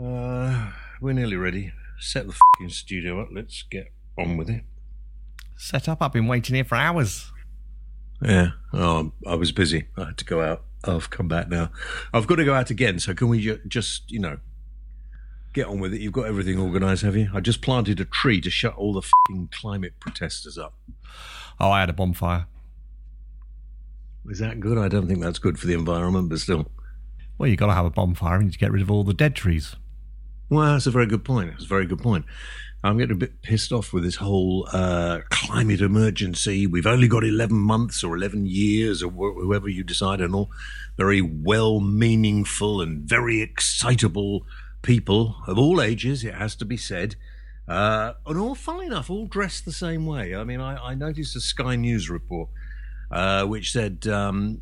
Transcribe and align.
Uh, 0.00 0.70
we're 1.00 1.12
nearly 1.12 1.36
ready. 1.36 1.72
Set 1.98 2.26
the 2.26 2.32
fucking 2.32 2.70
studio 2.70 3.20
up. 3.20 3.28
Let's 3.32 3.62
get 3.64 3.92
on 4.16 4.36
with 4.36 4.48
it. 4.48 4.62
Set 5.56 5.88
up. 5.88 6.00
I've 6.00 6.12
been 6.12 6.28
waiting 6.28 6.54
here 6.54 6.64
for 6.64 6.76
hours. 6.76 7.32
Yeah. 8.22 8.50
Oh, 8.72 9.12
I 9.26 9.34
was 9.34 9.50
busy. 9.50 9.86
I 9.96 10.06
had 10.06 10.18
to 10.18 10.24
go 10.24 10.40
out. 10.40 10.64
I've 10.84 11.10
come 11.10 11.26
back 11.26 11.48
now. 11.48 11.70
I've 12.14 12.28
got 12.28 12.36
to 12.36 12.44
go 12.44 12.54
out 12.54 12.70
again. 12.70 13.00
So 13.00 13.14
can 13.14 13.28
we 13.28 13.40
ju- 13.40 13.60
just, 13.66 14.10
you 14.10 14.20
know, 14.20 14.38
get 15.52 15.66
on 15.66 15.80
with 15.80 15.92
it? 15.92 16.00
You've 16.00 16.12
got 16.12 16.26
everything 16.26 16.60
organised, 16.60 17.02
have 17.02 17.16
you? 17.16 17.30
I 17.34 17.40
just 17.40 17.60
planted 17.60 17.98
a 17.98 18.04
tree 18.04 18.40
to 18.42 18.50
shut 18.50 18.76
all 18.76 18.92
the 18.92 19.02
fucking 19.02 19.48
climate 19.52 19.94
protesters 19.98 20.56
up. 20.56 20.74
Oh, 21.58 21.70
I 21.70 21.80
had 21.80 21.90
a 21.90 21.94
bonfire. 21.94 22.46
Is 24.28 24.38
that 24.38 24.60
good? 24.60 24.78
I 24.78 24.86
don't 24.86 25.08
think 25.08 25.20
that's 25.20 25.40
good 25.40 25.58
for 25.58 25.66
the 25.66 25.74
environment, 25.74 26.28
but 26.28 26.38
still. 26.38 26.70
Well, 27.36 27.48
you've 27.48 27.58
got 27.58 27.66
to 27.66 27.74
have 27.74 27.86
a 27.86 27.90
bonfire 27.90 28.38
and 28.38 28.52
to 28.52 28.58
get 28.58 28.70
rid 28.70 28.82
of 28.82 28.90
all 28.90 29.02
the 29.02 29.14
dead 29.14 29.34
trees. 29.34 29.74
Well, 30.50 30.72
that's 30.72 30.86
a 30.86 30.90
very 30.90 31.06
good 31.06 31.24
point. 31.24 31.50
That's 31.50 31.64
a 31.64 31.68
very 31.68 31.86
good 31.86 32.00
point. 32.00 32.24
I'm 32.82 32.96
getting 32.96 33.16
a 33.16 33.18
bit 33.18 33.42
pissed 33.42 33.72
off 33.72 33.92
with 33.92 34.04
this 34.04 34.16
whole 34.16 34.68
uh, 34.72 35.20
climate 35.30 35.80
emergency. 35.80 36.66
We've 36.66 36.86
only 36.86 37.08
got 37.08 37.24
11 37.24 37.56
months 37.56 38.04
or 38.04 38.14
11 38.14 38.46
years 38.46 39.02
or 39.02 39.10
wh- 39.10 39.42
whoever 39.42 39.68
you 39.68 39.82
decide 39.82 40.20
and 40.20 40.34
all. 40.34 40.50
Very 40.96 41.20
well 41.20 41.80
meaningful 41.80 42.80
and 42.80 43.02
very 43.02 43.42
excitable 43.42 44.46
people 44.80 45.36
of 45.46 45.58
all 45.58 45.82
ages, 45.82 46.22
it 46.24 46.34
has 46.34 46.54
to 46.56 46.64
be 46.64 46.76
said. 46.76 47.16
Uh, 47.66 48.14
and 48.26 48.38
all, 48.38 48.54
funnily 48.54 48.86
enough, 48.86 49.10
all 49.10 49.26
dressed 49.26 49.64
the 49.64 49.72
same 49.72 50.06
way. 50.06 50.34
I 50.34 50.44
mean, 50.44 50.60
I, 50.60 50.76
I 50.76 50.94
noticed 50.94 51.34
a 51.34 51.40
Sky 51.40 51.74
News 51.74 52.08
report 52.08 52.48
uh, 53.10 53.44
which 53.44 53.72
said, 53.72 54.06
um, 54.06 54.60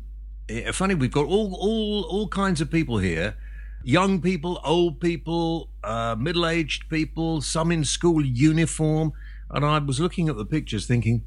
eh, 0.49 0.71
funny, 0.71 0.95
we've 0.95 1.11
got 1.11 1.27
all, 1.27 1.55
all, 1.55 2.03
all 2.09 2.27
kinds 2.27 2.61
of 2.61 2.71
people 2.71 2.97
here 2.97 3.37
young 3.87 4.19
people, 4.19 4.59
old 4.65 4.99
people, 4.99 5.69
uh, 5.81 6.13
middle 6.19 6.45
aged 6.45 6.89
people, 6.89 7.39
some 7.41 7.71
in 7.71 7.85
school 7.85 8.23
uniform. 8.23 9.13
And 9.49 9.63
I 9.63 9.79
was 9.79 10.01
looking 10.01 10.27
at 10.27 10.35
the 10.35 10.45
pictures 10.45 10.85
thinking, 10.85 11.23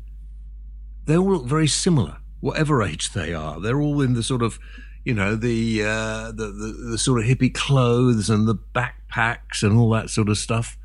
they 1.06 1.16
all 1.16 1.32
look 1.32 1.46
very 1.46 1.66
similar, 1.66 2.18
whatever 2.40 2.82
age 2.82 3.14
they 3.14 3.32
are. 3.32 3.58
They're 3.58 3.80
all 3.80 4.02
in 4.02 4.12
the 4.12 4.22
sort 4.22 4.42
of, 4.42 4.58
you 5.06 5.14
know, 5.14 5.36
the, 5.36 5.82
uh, 5.82 6.32
the, 6.32 6.52
the, 6.52 6.90
the 6.90 6.98
sort 6.98 7.20
of 7.20 7.26
hippie 7.26 7.54
clothes 7.54 8.28
and 8.28 8.46
the 8.46 8.56
backpacks 8.56 9.62
and 9.62 9.78
all 9.78 9.88
that 9.90 10.10
sort 10.10 10.28
of 10.28 10.36
stuff. 10.36 10.76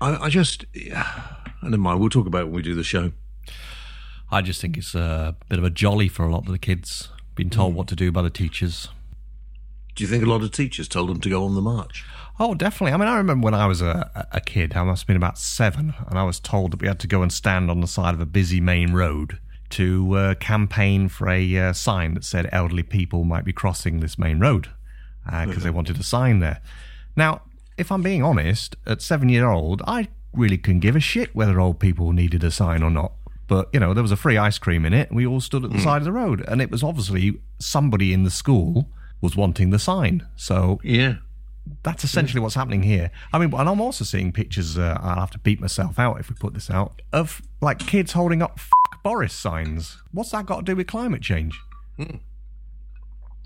I, 0.00 0.16
I 0.16 0.28
just, 0.30 0.64
yeah, 0.72 1.24
never 1.62 1.76
mind. 1.76 2.00
We'll 2.00 2.08
talk 2.08 2.26
about 2.26 2.40
it 2.40 2.44
when 2.46 2.54
we 2.54 2.62
do 2.62 2.74
the 2.74 2.82
show. 2.82 3.12
I 4.30 4.40
just 4.40 4.62
think 4.62 4.78
it's 4.78 4.94
a 4.94 5.36
bit 5.50 5.58
of 5.58 5.64
a 5.66 5.70
jolly 5.70 6.08
for 6.08 6.24
a 6.24 6.32
lot 6.32 6.46
of 6.46 6.52
the 6.52 6.58
kids, 6.58 7.10
being 7.34 7.50
told 7.50 7.74
what 7.74 7.86
to 7.88 7.96
do 7.96 8.10
by 8.10 8.22
the 8.22 8.30
teachers. 8.30 8.88
Do 9.94 10.04
you 10.04 10.08
think 10.08 10.24
a 10.24 10.26
lot 10.26 10.42
of 10.42 10.52
teachers 10.52 10.88
told 10.88 11.10
them 11.10 11.20
to 11.20 11.28
go 11.28 11.44
on 11.44 11.54
the 11.54 11.60
march? 11.60 12.04
Oh, 12.40 12.54
definitely. 12.54 12.92
I 12.92 12.96
mean, 12.96 13.08
I 13.08 13.16
remember 13.18 13.44
when 13.44 13.54
I 13.54 13.66
was 13.66 13.82
a, 13.82 14.28
a 14.32 14.40
kid, 14.40 14.74
I 14.74 14.82
must 14.84 15.02
have 15.02 15.06
been 15.06 15.16
about 15.16 15.38
seven, 15.38 15.94
and 16.08 16.18
I 16.18 16.24
was 16.24 16.40
told 16.40 16.72
that 16.72 16.80
we 16.80 16.88
had 16.88 16.98
to 17.00 17.06
go 17.06 17.22
and 17.22 17.32
stand 17.32 17.70
on 17.70 17.80
the 17.80 17.86
side 17.86 18.14
of 18.14 18.20
a 18.20 18.26
busy 18.26 18.60
main 18.60 18.92
road 18.94 19.38
to 19.70 20.14
uh, 20.16 20.34
campaign 20.34 21.08
for 21.08 21.28
a 21.28 21.58
uh, 21.58 21.72
sign 21.72 22.14
that 22.14 22.24
said 22.24 22.48
elderly 22.52 22.82
people 22.82 23.24
might 23.24 23.44
be 23.44 23.52
crossing 23.52 24.00
this 24.00 24.18
main 24.18 24.38
road 24.38 24.68
because 25.24 25.62
they 25.62 25.70
wanted 25.70 25.98
a 25.98 26.02
sign 26.02 26.40
there. 26.40 26.60
Now, 27.16 27.42
if 27.76 27.92
I'm 27.92 28.02
being 28.02 28.22
honest, 28.22 28.76
at 28.86 29.02
seven 29.02 29.28
year 29.28 29.48
old, 29.48 29.82
I 29.86 30.08
really 30.32 30.58
couldn't 30.58 30.80
give 30.80 30.96
a 30.96 31.00
shit 31.00 31.34
whether 31.34 31.60
old 31.60 31.78
people 31.78 32.12
needed 32.12 32.44
a 32.44 32.50
sign 32.50 32.82
or 32.82 32.90
not. 32.90 33.12
But, 33.48 33.68
you 33.72 33.80
know, 33.80 33.92
there 33.92 34.02
was 34.02 34.12
a 34.12 34.16
free 34.16 34.38
ice 34.38 34.58
cream 34.58 34.84
in 34.84 34.94
it. 34.94 35.08
And 35.08 35.16
we 35.16 35.26
all 35.26 35.40
stood 35.40 35.64
at 35.64 35.72
the 35.72 35.80
side 35.80 35.98
of 35.98 36.04
the 36.04 36.12
road. 36.12 36.42
And 36.48 36.62
it 36.62 36.70
was 36.70 36.82
obviously 36.82 37.40
somebody 37.58 38.12
in 38.12 38.24
the 38.24 38.30
school 38.30 38.88
was 39.22 39.34
wanting 39.36 39.70
the 39.70 39.78
sign. 39.78 40.26
So 40.36 40.78
Yeah. 40.84 41.14
that's 41.84 42.02
essentially 42.04 42.40
what's 42.40 42.56
happening 42.56 42.82
here. 42.82 43.10
I 43.32 43.38
mean, 43.38 43.54
and 43.54 43.68
I'm 43.68 43.80
also 43.80 44.04
seeing 44.04 44.32
pictures. 44.32 44.76
Uh, 44.76 44.98
I'll 45.00 45.20
have 45.20 45.30
to 45.30 45.38
beat 45.38 45.60
myself 45.60 45.98
out 45.98 46.20
if 46.20 46.28
we 46.28 46.34
put 46.34 46.52
this 46.54 46.68
out 46.70 47.00
of 47.12 47.40
like 47.60 47.78
kids 47.78 48.12
holding 48.12 48.42
up 48.42 48.58
"Fuck 48.58 49.02
Boris" 49.02 49.32
signs. 49.32 49.96
What's 50.10 50.30
that 50.32 50.44
got 50.46 50.56
to 50.58 50.62
do 50.64 50.76
with 50.76 50.86
climate 50.88 51.22
change? 51.22 51.58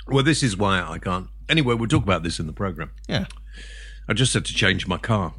Well, 0.09 0.25
this 0.25 0.43
is 0.43 0.57
why 0.57 0.81
I 0.81 0.99
can't. 0.99 1.29
Anyway, 1.49 1.75
we'll 1.75 1.89
talk 1.89 2.03
about 2.05 2.23
this 2.23 2.39
in 2.39 2.47
the 2.47 2.53
program. 2.53 2.91
Yeah. 3.09 3.27
I 4.09 4.13
just 4.15 4.33
had 4.35 4.45
to 4.47 4.55
change 4.55 4.87
my 4.87 4.99
car. 4.99 5.35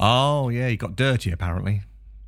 Oh 0.00 0.48
yeah, 0.48 0.68
you 0.68 0.76
got 0.76 0.96
dirty 0.96 1.30
apparently. 1.32 1.82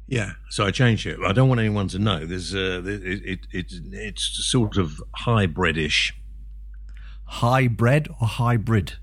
Yeah, 0.09 0.33
so 0.51 0.65
I 0.67 0.71
changed 0.71 1.05
it. 1.07 1.19
I 1.25 1.33
don't 1.33 1.49
want 1.49 1.61
anyone 1.61 1.89
to 1.89 1.99
know. 1.99 2.25
There's 2.27 2.55
uh, 2.55 2.83
it, 2.85 3.03
it, 3.25 3.41
it, 3.51 3.73
it's 3.93 4.23
sort 4.47 4.77
of 4.77 5.03
hybridish, 5.25 6.13
Hybrid 7.27 8.09
or 8.21 8.27
hybrid? 8.27 8.95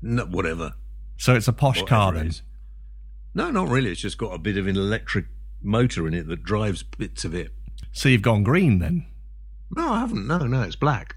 no, 0.00 0.24
whatever. 0.24 0.74
So 1.16 1.34
it's 1.34 1.46
a 1.46 1.52
posh 1.52 1.82
car 1.82 2.06
whatever 2.06 2.16
it 2.16 2.20
then. 2.20 2.26
is. 2.28 2.42
No, 3.34 3.50
not 3.50 3.68
really. 3.68 3.90
It's 3.90 4.00
just 4.00 4.18
got 4.18 4.34
a 4.34 4.38
bit 4.38 4.56
of 4.56 4.66
an 4.66 4.76
electric 4.76 5.26
motor 5.62 6.08
in 6.08 6.14
it 6.14 6.26
that 6.26 6.42
drives 6.42 6.82
bits 6.82 7.24
of 7.24 7.34
it. 7.34 7.52
So 7.92 8.08
you've 8.08 8.22
gone 8.22 8.42
green 8.42 8.78
then. 8.80 9.06
No, 9.74 9.92
I 9.92 10.00
haven't. 10.00 10.26
No, 10.26 10.38
no, 10.38 10.62
it's 10.62 10.76
black. 10.76 11.16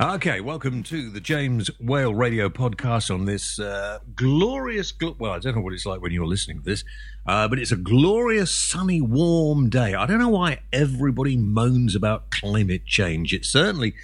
Okay, 0.00 0.40
welcome 0.40 0.82
to 0.84 1.08
the 1.08 1.20
James 1.20 1.70
Whale 1.78 2.16
Radio 2.16 2.48
Podcast 2.48 3.14
on 3.14 3.26
this 3.26 3.60
uh, 3.60 4.00
glorious, 4.16 4.90
gl- 4.90 5.16
well, 5.20 5.30
I 5.30 5.38
don't 5.38 5.54
know 5.54 5.60
what 5.60 5.72
it's 5.72 5.86
like 5.86 6.00
when 6.00 6.10
you're 6.10 6.26
listening 6.26 6.58
to 6.58 6.64
this, 6.64 6.82
uh, 7.26 7.46
but 7.46 7.60
it's 7.60 7.70
a 7.70 7.76
glorious, 7.76 8.52
sunny, 8.52 9.00
warm 9.00 9.70
day. 9.70 9.94
I 9.94 10.04
don't 10.06 10.18
know 10.18 10.30
why 10.30 10.62
everybody 10.72 11.36
moans 11.36 11.94
about 11.94 12.32
climate 12.32 12.86
change. 12.86 13.32
It 13.32 13.44
certainly 13.44 13.94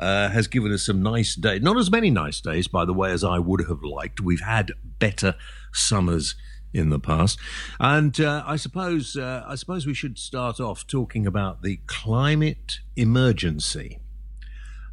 uh, 0.00 0.30
has 0.30 0.48
given 0.48 0.72
us 0.72 0.84
some 0.84 1.00
nice 1.00 1.36
days. 1.36 1.62
Not 1.62 1.78
as 1.78 1.92
many 1.92 2.10
nice 2.10 2.40
days, 2.40 2.66
by 2.66 2.84
the 2.84 2.92
way, 2.92 3.12
as 3.12 3.22
I 3.22 3.38
would 3.38 3.68
have 3.68 3.84
liked. 3.84 4.20
We've 4.20 4.40
had 4.40 4.72
better 4.98 5.36
summers 5.72 6.34
in 6.74 6.90
the 6.90 6.98
past, 6.98 7.38
and 7.78 8.20
uh, 8.20 8.42
I 8.44 8.56
suppose 8.56 9.16
uh, 9.16 9.44
I 9.46 9.54
suppose 9.54 9.86
we 9.86 9.94
should 9.94 10.18
start 10.18 10.58
off 10.58 10.88
talking 10.88 11.24
about 11.24 11.62
the 11.62 11.78
climate 11.86 12.80
emergency 12.96 14.00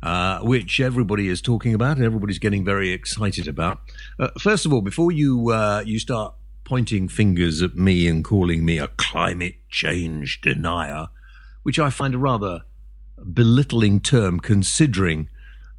uh, 0.04 0.40
which 0.40 0.82
everybody 0.82 1.30
is 1.30 1.42
talking 1.42 1.74
about 1.74 1.96
and 1.96 2.06
everybody's 2.06 2.38
getting 2.38 2.66
very 2.66 2.92
excited 2.92 3.48
about. 3.48 3.80
Uh, 4.20 4.28
first 4.38 4.66
of 4.66 4.74
all, 4.74 4.82
before 4.82 5.12
you 5.12 5.50
uh, 5.50 5.82
you 5.86 5.98
start 5.98 6.34
pointing 6.66 7.08
fingers 7.08 7.62
at 7.62 7.76
me 7.76 8.08
and 8.08 8.24
calling 8.24 8.66
me 8.66 8.78
a 8.78 8.90
climate 8.90 9.56
change 9.70 10.42
denier, 10.42 11.08
which 11.64 11.80
I 11.80 11.90
find 11.90 12.14
a 12.14 12.18
rather 12.18 12.64
belittling 13.34 14.02
term, 14.02 14.42
considering 14.42 15.30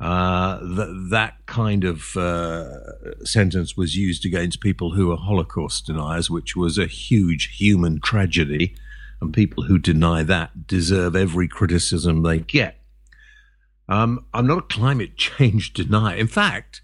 uh, 0.00 0.58
that 0.58 1.08
that 1.10 1.34
kind 1.44 1.84
of 1.84 2.16
uh, 2.16 3.24
sentence 3.24 3.76
was 3.76 3.94
used 3.94 4.24
against 4.24 4.60
people 4.62 4.92
who 4.92 5.12
are 5.12 5.18
Holocaust 5.18 5.86
deniers, 5.86 6.30
which 6.30 6.56
was 6.56 6.78
a 6.78 6.86
huge 6.86 7.58
human 7.58 8.00
tragedy, 8.00 8.74
and 9.20 9.34
people 9.34 9.64
who 9.64 9.78
deny 9.78 10.22
that 10.22 10.66
deserve 10.66 11.14
every 11.14 11.46
criticism 11.46 12.22
they 12.22 12.38
get. 12.38 12.78
Um, 13.88 14.26
I'm 14.32 14.46
not 14.46 14.58
a 14.58 14.62
climate 14.62 15.16
change 15.16 15.72
denier. 15.72 16.16
In 16.16 16.26
fact, 16.26 16.82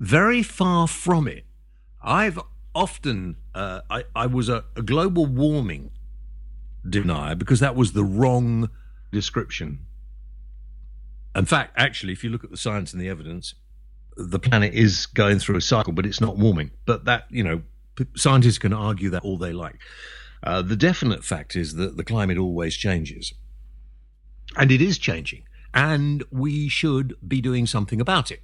very 0.00 0.42
far 0.42 0.88
from 0.88 1.28
it. 1.28 1.44
I've 2.02 2.38
often, 2.74 3.36
uh, 3.54 3.80
I, 3.90 4.04
I 4.14 4.26
was 4.26 4.48
a, 4.48 4.64
a 4.76 4.82
global 4.82 5.26
warming 5.26 5.90
denier 6.88 7.34
because 7.34 7.60
that 7.60 7.76
was 7.76 7.92
the 7.92 8.04
wrong 8.04 8.70
description. 9.12 9.86
In 11.34 11.44
fact, 11.44 11.74
actually, 11.76 12.12
if 12.12 12.24
you 12.24 12.30
look 12.30 12.44
at 12.44 12.50
the 12.50 12.56
science 12.56 12.92
and 12.92 13.00
the 13.00 13.08
evidence, 13.08 13.54
the 14.16 14.38
planet 14.38 14.74
is 14.74 15.06
going 15.06 15.38
through 15.38 15.56
a 15.56 15.60
cycle, 15.60 15.92
but 15.92 16.04
it's 16.04 16.20
not 16.20 16.36
warming. 16.36 16.72
But 16.84 17.04
that, 17.04 17.26
you 17.30 17.42
know, 17.42 17.62
scientists 18.16 18.58
can 18.58 18.72
argue 18.72 19.10
that 19.10 19.22
all 19.22 19.38
they 19.38 19.52
like. 19.52 19.78
Uh, 20.42 20.60
the 20.60 20.76
definite 20.76 21.24
fact 21.24 21.56
is 21.56 21.74
that 21.76 21.96
the 21.96 22.04
climate 22.04 22.36
always 22.36 22.76
changes. 22.76 23.32
And 24.56 24.70
it 24.70 24.82
is 24.82 24.98
changing. 24.98 25.44
And 25.74 26.24
we 26.30 26.68
should 26.68 27.16
be 27.26 27.40
doing 27.40 27.66
something 27.66 28.00
about 28.00 28.30
it. 28.30 28.42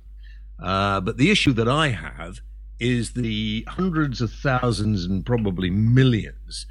Uh, 0.59 1.01
but 1.01 1.19
the 1.19 1.31
issue 1.31 1.53
that 1.53 1.69
I 1.69 1.89
have 1.89 2.41
is 2.81 3.13
the 3.13 3.65
hundreds 3.69 4.21
of 4.21 4.33
thousands 4.33 5.05
and 5.05 5.27
probably 5.27 5.71
millions 5.71 6.67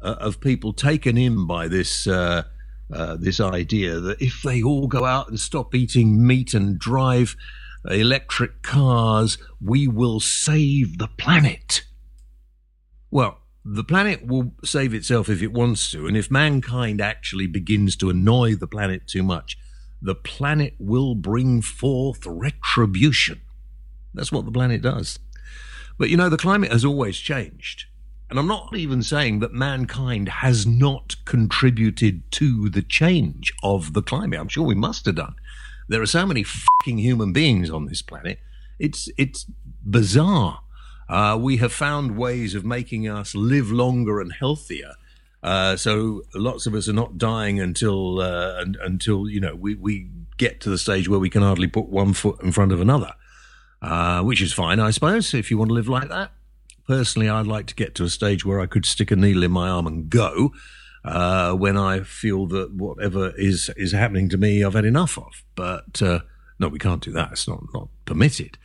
uh, 0.00 0.16
of 0.18 0.40
people 0.40 0.72
taken 0.72 1.16
in 1.16 1.46
by 1.46 1.68
this 1.68 2.06
uh, 2.06 2.44
uh, 2.92 3.16
this 3.16 3.38
idea 3.38 4.00
that 4.00 4.20
if 4.22 4.42
they 4.42 4.62
all 4.62 4.86
go 4.86 5.04
out 5.04 5.28
and 5.28 5.38
stop 5.38 5.74
eating 5.74 6.26
meat 6.26 6.54
and 6.54 6.78
drive 6.78 7.36
electric 7.90 8.62
cars, 8.62 9.36
we 9.60 9.86
will 9.86 10.20
save 10.20 10.98
the 10.98 11.08
planet. 11.18 11.84
Well, 13.10 13.38
the 13.64 13.84
planet 13.84 14.26
will 14.26 14.52
save 14.64 14.94
itself 14.94 15.28
if 15.28 15.42
it 15.42 15.52
wants 15.52 15.90
to, 15.90 16.06
and 16.06 16.16
if 16.16 16.30
mankind 16.30 17.00
actually 17.00 17.46
begins 17.46 17.96
to 17.96 18.08
annoy 18.08 18.54
the 18.54 18.66
planet 18.66 19.06
too 19.06 19.22
much, 19.22 19.58
the 20.00 20.14
planet 20.14 20.74
will 20.78 21.14
bring 21.14 21.60
forth 21.62 22.24
retribution. 22.26 23.40
That's 24.14 24.32
what 24.32 24.44
the 24.44 24.52
planet 24.52 24.82
does. 24.82 25.18
But 25.98 26.10
you 26.10 26.16
know, 26.16 26.28
the 26.28 26.36
climate 26.36 26.72
has 26.72 26.84
always 26.84 27.18
changed. 27.18 27.86
And 28.30 28.38
I'm 28.38 28.46
not 28.46 28.76
even 28.76 29.02
saying 29.02 29.38
that 29.40 29.52
mankind 29.52 30.28
has 30.28 30.66
not 30.66 31.16
contributed 31.24 32.30
to 32.32 32.68
the 32.68 32.82
change 32.82 33.54
of 33.62 33.94
the 33.94 34.02
climate. 34.02 34.38
I'm 34.38 34.48
sure 34.48 34.64
we 34.64 34.74
must 34.74 35.06
have 35.06 35.14
done. 35.14 35.34
There 35.88 36.02
are 36.02 36.06
so 36.06 36.26
many 36.26 36.42
fucking 36.42 36.98
human 36.98 37.32
beings 37.32 37.70
on 37.70 37.86
this 37.86 38.02
planet. 38.02 38.38
It's 38.78 39.08
it's 39.16 39.46
bizarre. 39.84 40.60
Uh, 41.08 41.38
we 41.40 41.56
have 41.56 41.72
found 41.72 42.18
ways 42.18 42.54
of 42.54 42.66
making 42.66 43.08
us 43.08 43.34
live 43.34 43.70
longer 43.70 44.20
and 44.20 44.32
healthier. 44.32 44.92
Uh, 45.48 45.76
so 45.76 46.20
lots 46.34 46.66
of 46.66 46.74
us 46.74 46.90
are 46.90 46.92
not 46.92 47.16
dying 47.16 47.58
until 47.58 48.20
uh, 48.20 48.62
until 48.82 49.30
you 49.30 49.40
know 49.40 49.54
we, 49.54 49.74
we 49.76 50.06
get 50.36 50.60
to 50.60 50.68
the 50.68 50.76
stage 50.76 51.08
where 51.08 51.18
we 51.18 51.30
can 51.30 51.40
hardly 51.40 51.66
put 51.66 51.88
one 51.88 52.12
foot 52.12 52.38
in 52.42 52.52
front 52.52 52.70
of 52.70 52.82
another, 52.82 53.14
uh, 53.80 54.20
which 54.20 54.42
is 54.42 54.52
fine, 54.52 54.78
I 54.78 54.90
suppose, 54.90 55.32
if 55.32 55.50
you 55.50 55.56
want 55.56 55.70
to 55.70 55.74
live 55.74 55.88
like 55.88 56.10
that. 56.10 56.32
Personally, 56.86 57.30
I'd 57.30 57.46
like 57.46 57.66
to 57.68 57.74
get 57.74 57.94
to 57.94 58.04
a 58.04 58.10
stage 58.10 58.44
where 58.44 58.60
I 58.60 58.66
could 58.66 58.84
stick 58.84 59.10
a 59.10 59.16
needle 59.16 59.42
in 59.42 59.50
my 59.50 59.70
arm 59.70 59.86
and 59.86 60.10
go 60.10 60.52
uh, 61.02 61.54
when 61.54 61.78
I 61.78 62.00
feel 62.00 62.46
that 62.48 62.74
whatever 62.74 63.32
is 63.38 63.70
is 63.74 63.92
happening 63.92 64.28
to 64.28 64.36
me, 64.36 64.62
I've 64.62 64.74
had 64.74 64.84
enough 64.84 65.16
of. 65.16 65.44
But 65.54 66.02
uh, 66.02 66.20
no, 66.58 66.68
we 66.68 66.78
can't 66.78 67.02
do 67.02 67.12
that. 67.12 67.32
It's 67.32 67.48
not 67.48 67.62
not 67.72 67.88
permitted. 68.04 68.58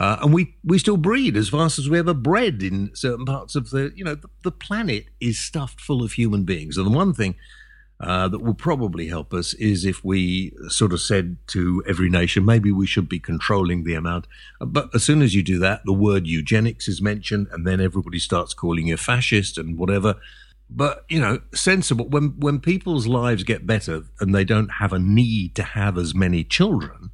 Uh, 0.00 0.18
and 0.22 0.32
we, 0.32 0.56
we 0.64 0.78
still 0.78 0.96
breed 0.96 1.36
as 1.36 1.50
fast 1.50 1.78
as 1.78 1.90
we 1.90 1.98
ever 1.98 2.14
bred 2.14 2.62
in 2.62 2.90
certain 2.94 3.26
parts 3.26 3.54
of 3.54 3.68
the, 3.68 3.92
you 3.94 4.02
know, 4.02 4.14
the, 4.14 4.30
the 4.42 4.50
planet 4.50 5.04
is 5.20 5.38
stuffed 5.38 5.78
full 5.78 6.02
of 6.02 6.12
human 6.12 6.44
beings. 6.44 6.78
And 6.78 6.86
the 6.86 6.90
one 6.90 7.12
thing 7.12 7.34
uh, 8.00 8.26
that 8.28 8.38
will 8.38 8.54
probably 8.54 9.08
help 9.08 9.34
us 9.34 9.52
is 9.54 9.84
if 9.84 10.02
we 10.02 10.54
sort 10.68 10.94
of 10.94 11.02
said 11.02 11.36
to 11.48 11.84
every 11.86 12.08
nation, 12.08 12.46
maybe 12.46 12.72
we 12.72 12.86
should 12.86 13.10
be 13.10 13.20
controlling 13.20 13.84
the 13.84 13.92
amount. 13.92 14.26
But 14.58 14.88
as 14.94 15.04
soon 15.04 15.20
as 15.20 15.34
you 15.34 15.42
do 15.42 15.58
that, 15.58 15.82
the 15.84 15.92
word 15.92 16.26
eugenics 16.26 16.88
is 16.88 17.02
mentioned, 17.02 17.48
and 17.52 17.66
then 17.66 17.78
everybody 17.78 18.18
starts 18.18 18.54
calling 18.54 18.86
you 18.86 18.96
fascist 18.96 19.58
and 19.58 19.76
whatever. 19.78 20.16
But 20.70 21.04
you 21.10 21.20
know, 21.20 21.40
sensible 21.52 22.08
when 22.08 22.38
when 22.38 22.58
people's 22.60 23.06
lives 23.06 23.42
get 23.42 23.66
better 23.66 24.04
and 24.18 24.34
they 24.34 24.44
don't 24.44 24.70
have 24.78 24.94
a 24.94 24.98
need 24.98 25.54
to 25.56 25.62
have 25.62 25.98
as 25.98 26.14
many 26.14 26.42
children, 26.42 27.10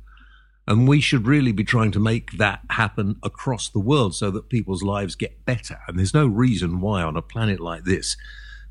and 0.67 0.89
we 0.89 1.01
should 1.01 1.27
really 1.27 1.53
be 1.53 1.65
trying 1.65 1.93
to 1.93 2.01
make 2.01 2.33
that 2.33 2.61
happen 2.71 3.17
across 3.23 3.69
the 3.69 3.79
world 3.79 4.15
so 4.15 4.31
that 4.31 4.49
people's 4.49 4.83
lives 4.83 5.15
get 5.15 5.45
better. 5.45 5.79
And 5.87 5.99
there's 5.99 6.15
no 6.15 6.27
reason 6.27 6.81
why 6.81 7.03
on 7.03 7.17
a 7.17 7.23
planet 7.23 7.61
like 7.61 7.85
this 7.85 8.17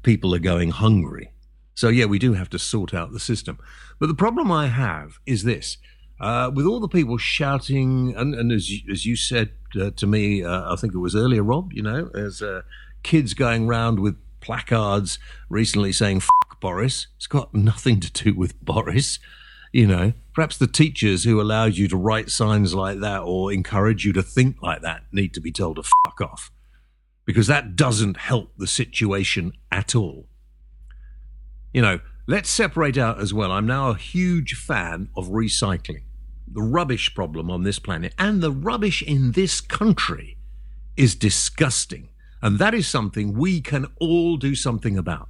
people 0.04 0.36
are 0.36 0.40
going 0.40 0.70
hungry. 0.70 1.32
So, 1.74 1.90
yeah, 1.90 2.06
we 2.06 2.20
do 2.20 2.34
have 2.34 2.50
to 2.52 2.60
sort 2.60 2.94
out 2.94 3.12
the 3.12 3.20
system. 3.20 3.58
But 4.00 4.08
the 4.08 4.14
problem 4.14 4.52
I 4.52 4.68
have 4.68 5.18
is 5.26 5.44
this. 5.44 5.78
Uh, 6.20 6.50
with 6.54 6.66
all 6.66 6.80
the 6.80 6.88
people 6.88 7.18
shouting, 7.18 8.14
and, 8.16 8.34
and 8.34 8.52
as, 8.52 8.70
you, 8.70 8.92
as 8.92 9.06
you 9.06 9.16
said 9.16 9.50
uh, 9.80 9.92
to 9.98 10.08
me, 10.08 10.44
uh, 10.44 10.72
I 10.72 10.78
think 10.78 10.94
it 10.94 11.00
was 11.00 11.16
earlier, 11.16 11.44
Rob, 11.44 11.74
you 11.74 11.82
know, 11.82 12.10
as 12.14 12.42
uh, 12.42 12.62
kids 13.04 13.34
going 13.34 13.68
round 13.68 14.00
with 14.00 14.16
placards 14.40 15.20
recently 15.50 15.92
saying, 15.92 16.22
fuck 16.22 16.60
Boris. 16.62 17.08
It's 17.18 17.28
got 17.28 17.54
nothing 17.54 18.00
to 18.00 18.12
do 18.12 18.34
with 18.34 18.64
Boris. 18.64 19.20
You 19.76 19.88
know, 19.88 20.14
perhaps 20.34 20.58
the 20.58 20.68
teachers 20.68 21.26
who 21.26 21.42
allowed 21.42 21.76
you 21.76 21.88
to 21.90 21.98
write 21.98 22.30
signs 22.30 22.74
like 22.74 23.00
that 23.02 23.24
or 23.24 23.52
encourage 23.52 24.06
you 24.06 24.14
to 24.14 24.24
think 24.24 24.62
like 24.62 24.82
that 24.84 25.04
need 25.12 25.34
to 25.34 25.42
be 25.42 25.52
told 25.52 25.76
to 25.76 25.84
fuck 25.84 26.22
off. 26.22 26.50
Because 27.26 27.48
that 27.48 27.76
doesn't 27.76 28.18
help 28.18 28.52
the 28.58 28.68
situation 28.68 29.52
at 29.72 29.96
all 29.96 30.28
you 31.76 31.82
know, 31.82 32.00
let's 32.26 32.50
separate 32.50 32.98
out 32.98 33.20
as 33.20 33.34
well. 33.34 33.52
I'm 33.52 33.68
now 33.68 33.90
a 33.90 33.98
huge 33.98 34.54
fan 34.54 35.10
of 35.18 35.28
recycling. 35.28 36.04
The 36.48 36.62
rubbish 36.62 37.14
problem 37.14 37.52
on 37.52 37.64
this 37.64 37.80
planet 37.80 38.14
and 38.18 38.42
the 38.42 38.54
rubbish 38.54 39.02
in 39.02 39.34
this 39.34 39.60
country 39.60 40.38
is 40.96 41.16
disgusting. 41.16 42.08
And 42.42 42.60
that 42.60 42.74
is 42.74 42.88
something 42.88 43.34
we 43.34 43.60
can 43.60 43.88
all 44.00 44.38
do 44.38 44.56
something 44.56 44.98
about. 44.98 45.28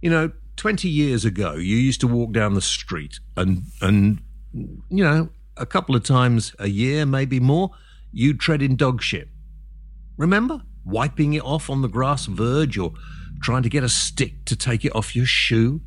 You 0.00 0.08
know, 0.08 0.32
20 0.56 0.88
years 0.88 1.24
ago, 1.24 1.54
you 1.54 1.76
used 1.76 2.00
to 2.00 2.06
walk 2.06 2.32
down 2.32 2.54
the 2.54 2.60
street 2.60 3.20
and, 3.36 3.62
and, 3.80 4.20
you 4.52 5.04
know, 5.04 5.28
a 5.56 5.66
couple 5.66 5.94
of 5.94 6.02
times 6.02 6.54
a 6.58 6.68
year, 6.68 7.06
maybe 7.06 7.40
more, 7.40 7.70
you'd 8.12 8.40
tread 8.40 8.62
in 8.62 8.76
dog 8.76 9.02
shit. 9.02 9.28
Remember? 10.16 10.62
Wiping 10.84 11.34
it 11.34 11.42
off 11.42 11.68
on 11.68 11.82
the 11.82 11.88
grass 11.88 12.26
verge 12.26 12.78
or 12.78 12.92
trying 13.42 13.62
to 13.62 13.68
get 13.68 13.84
a 13.84 13.88
stick 13.88 14.44
to 14.46 14.56
take 14.56 14.84
it 14.84 14.94
off 14.94 15.16
your 15.16 15.26
shoe. 15.26 15.80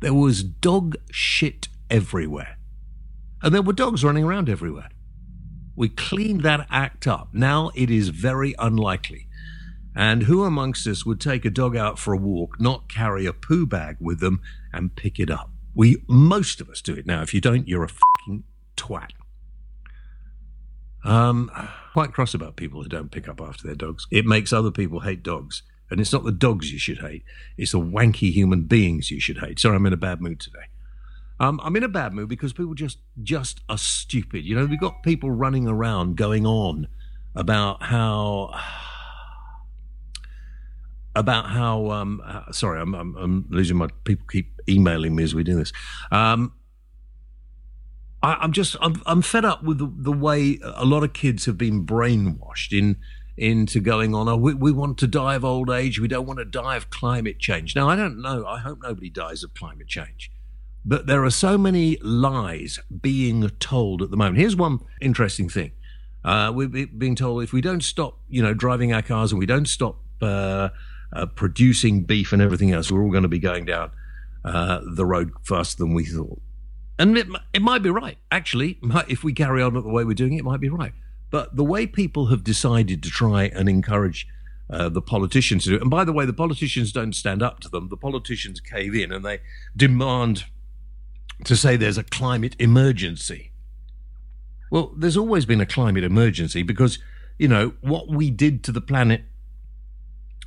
There 0.00 0.14
was 0.14 0.42
dog 0.42 0.96
shit 1.10 1.68
everywhere. 1.90 2.58
And 3.42 3.54
there 3.54 3.62
were 3.62 3.72
dogs 3.72 4.04
running 4.04 4.24
around 4.24 4.48
everywhere. 4.48 4.90
We 5.76 5.88
cleaned 5.88 6.42
that 6.42 6.66
act 6.70 7.06
up. 7.06 7.28
Now 7.32 7.70
it 7.74 7.90
is 7.90 8.10
very 8.10 8.54
unlikely. 8.58 9.28
And 9.94 10.24
who 10.24 10.44
amongst 10.44 10.86
us 10.86 11.06
would 11.06 11.20
take 11.20 11.44
a 11.44 11.50
dog 11.50 11.76
out 11.76 11.98
for 11.98 12.12
a 12.12 12.18
walk, 12.18 12.60
not 12.60 12.88
carry 12.88 13.26
a 13.26 13.32
poo 13.32 13.64
bag 13.66 13.96
with 14.00 14.20
them, 14.20 14.40
and 14.72 14.96
pick 14.96 15.20
it 15.20 15.30
up? 15.30 15.50
We, 15.74 16.02
most 16.08 16.60
of 16.60 16.68
us 16.68 16.80
do 16.80 16.94
it 16.94 17.06
now. 17.06 17.22
If 17.22 17.32
you 17.32 17.40
don't, 17.40 17.68
you're 17.68 17.84
a 17.84 17.88
fucking 17.88 18.44
twat. 18.76 19.10
Um, 21.04 21.50
quite 21.92 22.12
cross 22.12 22.34
about 22.34 22.56
people 22.56 22.82
who 22.82 22.88
don't 22.88 23.10
pick 23.10 23.28
up 23.28 23.40
after 23.40 23.66
their 23.66 23.76
dogs. 23.76 24.06
It 24.10 24.24
makes 24.24 24.52
other 24.52 24.70
people 24.70 25.00
hate 25.00 25.22
dogs. 25.22 25.62
And 25.90 26.00
it's 26.00 26.12
not 26.12 26.24
the 26.24 26.32
dogs 26.32 26.72
you 26.72 26.78
should 26.78 26.98
hate, 26.98 27.24
it's 27.58 27.72
the 27.72 27.80
wanky 27.80 28.32
human 28.32 28.62
beings 28.62 29.10
you 29.10 29.20
should 29.20 29.38
hate. 29.38 29.60
Sorry, 29.60 29.76
I'm 29.76 29.86
in 29.86 29.92
a 29.92 29.98
bad 29.98 30.20
mood 30.20 30.40
today. 30.40 30.66
Um, 31.38 31.60
I'm 31.62 31.76
in 31.76 31.82
a 31.84 31.88
bad 31.88 32.14
mood 32.14 32.28
because 32.28 32.52
people 32.52 32.74
just 32.74 32.98
just 33.22 33.60
are 33.68 33.78
stupid. 33.78 34.44
You 34.44 34.56
know, 34.56 34.64
we've 34.64 34.80
got 34.80 35.02
people 35.02 35.30
running 35.30 35.68
around 35.68 36.16
going 36.16 36.46
on 36.46 36.88
about 37.34 37.82
how 37.82 38.58
about 41.16 41.46
how 41.50 41.90
um, 41.90 42.22
uh, 42.24 42.50
sorry, 42.52 42.80
I'm, 42.80 42.94
I'm, 42.94 43.16
I'm 43.16 43.46
losing 43.50 43.76
my 43.76 43.88
people 44.04 44.26
keep 44.30 44.60
emailing 44.68 45.14
me 45.14 45.22
as 45.22 45.34
we 45.34 45.44
do 45.44 45.56
this. 45.56 45.72
Um, 46.10 46.52
I, 48.22 48.42
am 48.44 48.52
just 48.52 48.76
I'm, 48.80 49.02
I'm 49.06 49.22
fed 49.22 49.44
up 49.44 49.62
with 49.62 49.78
the, 49.78 49.92
the 49.94 50.12
way 50.12 50.58
a 50.62 50.84
lot 50.84 51.04
of 51.04 51.12
kids 51.12 51.44
have 51.46 51.58
been 51.58 51.86
brainwashed 51.86 52.76
in 52.76 52.96
into 53.36 53.80
going 53.80 54.14
on, 54.14 54.28
oh, 54.28 54.36
we, 54.36 54.54
we 54.54 54.70
want 54.70 54.98
to 54.98 55.06
die 55.06 55.34
of 55.34 55.44
old 55.44 55.70
age, 55.70 55.98
we 55.98 56.08
don't 56.08 56.26
want 56.26 56.38
to 56.38 56.44
die 56.44 56.76
of 56.76 56.90
climate 56.90 57.38
change. 57.38 57.74
Now, 57.74 57.88
I 57.88 57.96
don't 57.96 58.20
know, 58.20 58.46
I 58.46 58.58
hope 58.58 58.80
nobody 58.82 59.10
dies 59.10 59.42
of 59.42 59.54
climate 59.54 59.88
change. 59.88 60.30
But 60.84 61.06
there 61.06 61.24
are 61.24 61.30
so 61.30 61.56
many 61.56 61.96
lies 62.02 62.78
being 63.00 63.48
told 63.58 64.02
at 64.02 64.10
the 64.10 64.16
moment. 64.16 64.38
Here's 64.38 64.54
one 64.54 64.80
interesting 65.00 65.48
thing. 65.48 65.72
Uh, 66.24 66.52
we're 66.54 66.68
being 66.68 67.16
told 67.16 67.42
if 67.42 67.52
we 67.52 67.60
don't 67.60 67.82
stop, 67.82 68.18
you 68.28 68.42
know, 68.42 68.54
driving 68.54 68.92
our 68.92 69.02
cars 69.02 69.32
and 69.32 69.38
we 69.38 69.46
don't 69.46 69.68
stop 69.68 69.98
uh, 70.22 70.68
uh, 71.14 71.26
producing 71.26 72.02
beef 72.02 72.32
and 72.32 72.42
everything 72.42 72.72
else, 72.72 72.90
we're 72.90 73.02
all 73.02 73.10
going 73.10 73.22
to 73.22 73.28
be 73.28 73.38
going 73.38 73.64
down 73.64 73.90
uh, 74.44 74.80
the 74.84 75.06
road 75.06 75.32
faster 75.42 75.78
than 75.78 75.94
we 75.94 76.04
thought. 76.04 76.40
And 76.98 77.16
it, 77.16 77.26
it 77.52 77.62
might 77.62 77.82
be 77.82 77.90
right. 77.90 78.18
Actually, 78.30 78.78
if 79.08 79.24
we 79.24 79.32
carry 79.32 79.62
on 79.62 79.74
the 79.74 79.80
way 79.80 80.04
we're 80.04 80.14
doing 80.14 80.34
it, 80.34 80.40
it 80.40 80.44
might 80.44 80.60
be 80.60 80.68
right. 80.68 80.92
But 81.30 81.56
the 81.56 81.64
way 81.64 81.86
people 81.86 82.26
have 82.26 82.44
decided 82.44 83.02
to 83.02 83.10
try 83.10 83.44
and 83.44 83.68
encourage 83.68 84.28
uh, 84.70 84.88
the 84.88 85.02
politicians 85.02 85.64
to 85.64 85.70
do 85.70 85.76
it, 85.76 85.82
and 85.82 85.90
by 85.90 86.04
the 86.04 86.12
way, 86.12 86.24
the 86.24 86.32
politicians 86.32 86.92
don't 86.92 87.14
stand 87.14 87.42
up 87.42 87.60
to 87.60 87.68
them, 87.68 87.88
the 87.88 87.96
politicians 87.96 88.60
cave 88.60 88.94
in 88.94 89.12
and 89.12 89.24
they 89.24 89.40
demand 89.76 90.44
to 91.44 91.56
say 91.56 91.76
there's 91.76 91.98
a 91.98 92.04
climate 92.04 92.54
emergency. 92.58 93.50
Well, 94.70 94.92
there's 94.96 95.16
always 95.16 95.44
been 95.44 95.60
a 95.60 95.66
climate 95.66 96.04
emergency 96.04 96.62
because, 96.62 96.98
you 97.38 97.48
know, 97.48 97.74
what 97.80 98.08
we 98.08 98.30
did 98.30 98.64
to 98.64 98.72
the 98.72 98.80
planet 98.80 99.22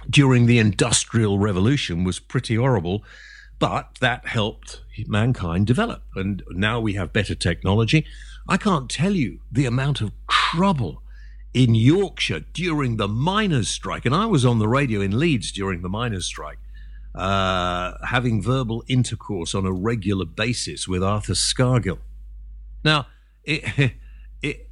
during 0.10 0.46
the 0.46 0.60
Industrial 0.60 1.40
Revolution 1.40 2.04
was 2.04 2.20
pretty 2.20 2.56
horrible, 2.56 3.04
but 3.60 3.98
that 4.00 4.28
helped 4.28 4.82
mankind 5.08 5.68
develop. 5.68 6.04
And 6.16 6.44
now 6.50 6.80
we 6.80 6.94
have 6.94 7.14
better 7.14 7.36
technology. 7.36 8.06
I 8.48 8.58
can't 8.58 8.90
tell 8.90 9.14
you 9.14 9.40
the 9.52 9.66
amount 9.66 10.02
of 10.02 10.12
trouble 10.30 11.02
in 11.54 11.76
Yorkshire 11.76 12.42
during 12.54 12.98
the 12.98 13.08
miners' 13.08 13.68
strike. 13.68 14.06
And 14.06 14.16
I 14.16 14.26
was 14.26 14.46
on 14.46 14.60
the 14.60 14.68
radio 14.68 15.02
in 15.02 15.18
Leeds 15.18 15.52
during 15.52 15.82
the 15.82 15.90
miners' 15.90 16.26
strike, 16.26 16.60
uh, 17.16 17.94
having 18.06 18.42
verbal 18.42 18.84
intercourse 18.88 19.56
on 19.56 19.66
a 19.66 19.72
regular 19.72 20.26
basis 20.26 20.88
with 20.88 21.04
Arthur 21.04 21.34
Scargill. 21.34 22.00
Now, 22.84 23.08
it, 23.44 23.94
it, 24.42 24.67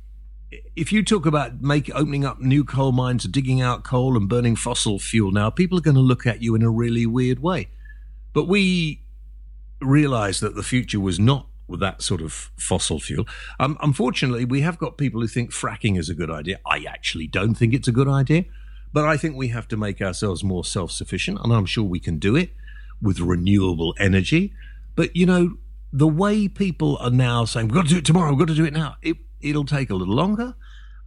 if 0.75 0.91
you 0.91 1.03
talk 1.03 1.25
about 1.25 1.62
make, 1.62 1.89
opening 1.93 2.25
up 2.25 2.39
new 2.39 2.63
coal 2.63 2.91
mines, 2.91 3.24
digging 3.25 3.62
out 3.62 3.83
coal 3.83 4.17
and 4.17 4.27
burning 4.29 4.55
fossil 4.55 5.00
fuel 5.00 5.31
now, 5.31 5.50
people 5.50 5.77
are 5.77 5.81
going 5.81 5.95
to 5.95 6.01
look 6.01 6.25
at 6.25 6.41
you 6.41 6.55
in 6.55 6.62
a 6.62 6.69
really 6.69 7.05
weird 7.05 7.39
way. 7.39 7.69
But 8.33 8.47
we 8.47 9.01
realized 9.81 10.41
that 10.41 10.55
the 10.55 10.63
future 10.63 11.00
was 11.00 11.19
not 11.19 11.47
with 11.67 11.79
that 11.79 12.01
sort 12.01 12.21
of 12.21 12.51
fossil 12.57 13.00
fuel. 13.00 13.25
Um, 13.59 13.77
unfortunately, 13.81 14.45
we 14.45 14.62
have 14.62 14.77
got 14.77 14.97
people 14.97 15.21
who 15.21 15.27
think 15.27 15.51
fracking 15.51 15.97
is 15.97 16.09
a 16.09 16.13
good 16.13 16.29
idea. 16.29 16.59
I 16.65 16.85
actually 16.88 17.27
don't 17.27 17.55
think 17.55 17.74
it's 17.74 17.88
a 17.88 17.91
good 17.91 18.07
idea. 18.07 18.45
But 18.93 19.03
I 19.05 19.17
think 19.17 19.35
we 19.35 19.50
have 19.50 19.67
to 19.69 19.77
make 19.77 20.01
ourselves 20.01 20.41
more 20.41 20.63
self 20.63 20.89
sufficient, 20.89 21.39
and 21.43 21.51
I'm 21.51 21.65
sure 21.65 21.83
we 21.83 22.00
can 22.00 22.17
do 22.17 22.35
it 22.38 22.51
with 23.01 23.19
renewable 23.19 23.93
energy. 24.00 24.53
But, 24.95 25.13
you 25.15 25.25
know, 25.25 25.57
the 25.91 26.07
way 26.07 26.47
people 26.47 26.97
are 26.97 27.09
now 27.09 27.43
saying, 27.43 27.67
we've 27.67 27.75
got 27.75 27.88
to 27.88 27.89
do 27.89 27.97
it 27.97 28.05
tomorrow, 28.05 28.29
we've 28.29 28.39
got 28.39 28.47
to 28.47 28.55
do 28.55 28.63
it 28.63 28.74
now, 28.74 28.95
it, 29.01 29.17
it'll 29.45 29.65
take 29.65 29.89
a 29.89 29.95
little 29.95 30.15
longer. 30.15 30.55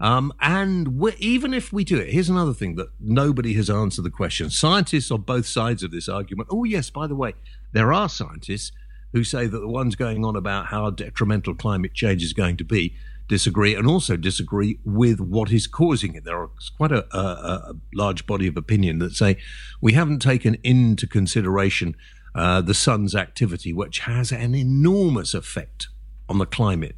Um, 0.00 0.32
and 0.40 1.02
even 1.18 1.52
if 1.52 1.72
we 1.72 1.82
do 1.82 1.98
it, 1.98 2.12
here's 2.12 2.28
another 2.28 2.54
thing 2.54 2.76
that 2.76 2.88
nobody 3.00 3.54
has 3.54 3.68
answered 3.68 4.04
the 4.04 4.10
question. 4.10 4.48
Scientists 4.48 5.10
on 5.10 5.22
both 5.22 5.46
sides 5.46 5.82
of 5.82 5.90
this 5.90 6.08
argument. 6.08 6.48
Oh, 6.52 6.64
yes, 6.64 6.88
by 6.88 7.08
the 7.08 7.16
way, 7.16 7.34
there 7.72 7.92
are 7.92 8.08
scientists 8.08 8.70
who 9.12 9.24
say 9.24 9.46
that 9.46 9.58
the 9.58 9.68
ones 9.68 9.96
going 9.96 10.24
on 10.24 10.36
about 10.36 10.66
how 10.66 10.90
detrimental 10.90 11.54
climate 11.54 11.94
change 11.94 12.22
is 12.22 12.32
going 12.32 12.56
to 12.58 12.64
be 12.64 12.94
disagree 13.26 13.74
and 13.74 13.86
also 13.86 14.16
disagree 14.16 14.78
with 14.84 15.20
what 15.20 15.52
is 15.52 15.66
causing 15.66 16.14
it. 16.14 16.24
There 16.24 16.40
are 16.40 16.50
quite 16.76 16.92
a, 16.92 17.04
a, 17.14 17.20
a, 17.20 17.76
large 17.94 18.26
body 18.26 18.46
of 18.46 18.56
opinion 18.56 18.98
that 19.00 19.14
say 19.14 19.36
we 19.80 19.92
haven't 19.92 20.20
taken 20.20 20.54
into 20.64 21.06
consideration 21.06 21.94
uh, 22.34 22.62
the 22.62 22.74
sun's 22.74 23.14
activity, 23.14 23.72
which 23.72 24.00
has 24.00 24.32
an 24.32 24.54
enormous 24.54 25.34
effect 25.34 25.88
on 26.28 26.38
the 26.38 26.46
climate 26.46 26.96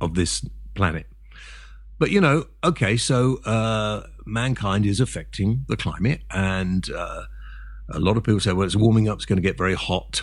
of 0.00 0.14
this 0.14 0.44
planet. 0.76 1.06
But 1.98 2.10
you 2.10 2.20
know, 2.20 2.46
okay, 2.62 2.96
so 2.96 3.38
uh, 3.44 4.06
mankind 4.26 4.86
is 4.86 5.00
affecting 5.00 5.64
the 5.68 5.76
climate, 5.76 6.22
and 6.30 6.88
uh, 6.90 7.24
a 7.88 7.98
lot 7.98 8.16
of 8.16 8.24
people 8.24 8.40
say, 8.40 8.52
well, 8.52 8.66
it's 8.66 8.76
warming 8.76 9.08
up, 9.08 9.16
it's 9.16 9.26
going 9.26 9.38
to 9.38 9.42
get 9.42 9.56
very 9.56 9.74
hot. 9.74 10.22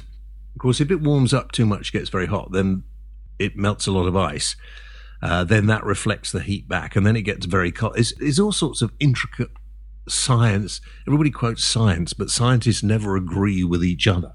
Of 0.55 0.59
course, 0.59 0.79
if 0.79 0.91
it 0.91 1.01
warms 1.01 1.33
up 1.33 1.51
too 1.51 1.65
much, 1.65 1.91
gets 1.91 2.09
very 2.09 2.27
hot, 2.27 2.51
then 2.51 2.83
it 3.39 3.57
melts 3.57 3.87
a 3.87 3.91
lot 3.91 4.07
of 4.07 4.15
ice. 4.15 4.55
Uh, 5.21 5.43
then 5.43 5.67
that 5.67 5.83
reflects 5.83 6.31
the 6.31 6.41
heat 6.41 6.67
back, 6.67 6.95
and 6.95 7.05
then 7.05 7.15
it 7.15 7.21
gets 7.21 7.45
very 7.45 7.71
cold. 7.71 7.97
It's, 7.97 8.13
it's 8.19 8.39
all 8.39 8.51
sorts 8.51 8.81
of 8.81 8.91
intricate 8.99 9.51
science. 10.07 10.81
Everybody 11.07 11.31
quotes 11.31 11.63
science, 11.63 12.13
but 12.13 12.29
scientists 12.29 12.83
never 12.83 13.15
agree 13.15 13.63
with 13.63 13.83
each 13.83 14.05
other. 14.05 14.33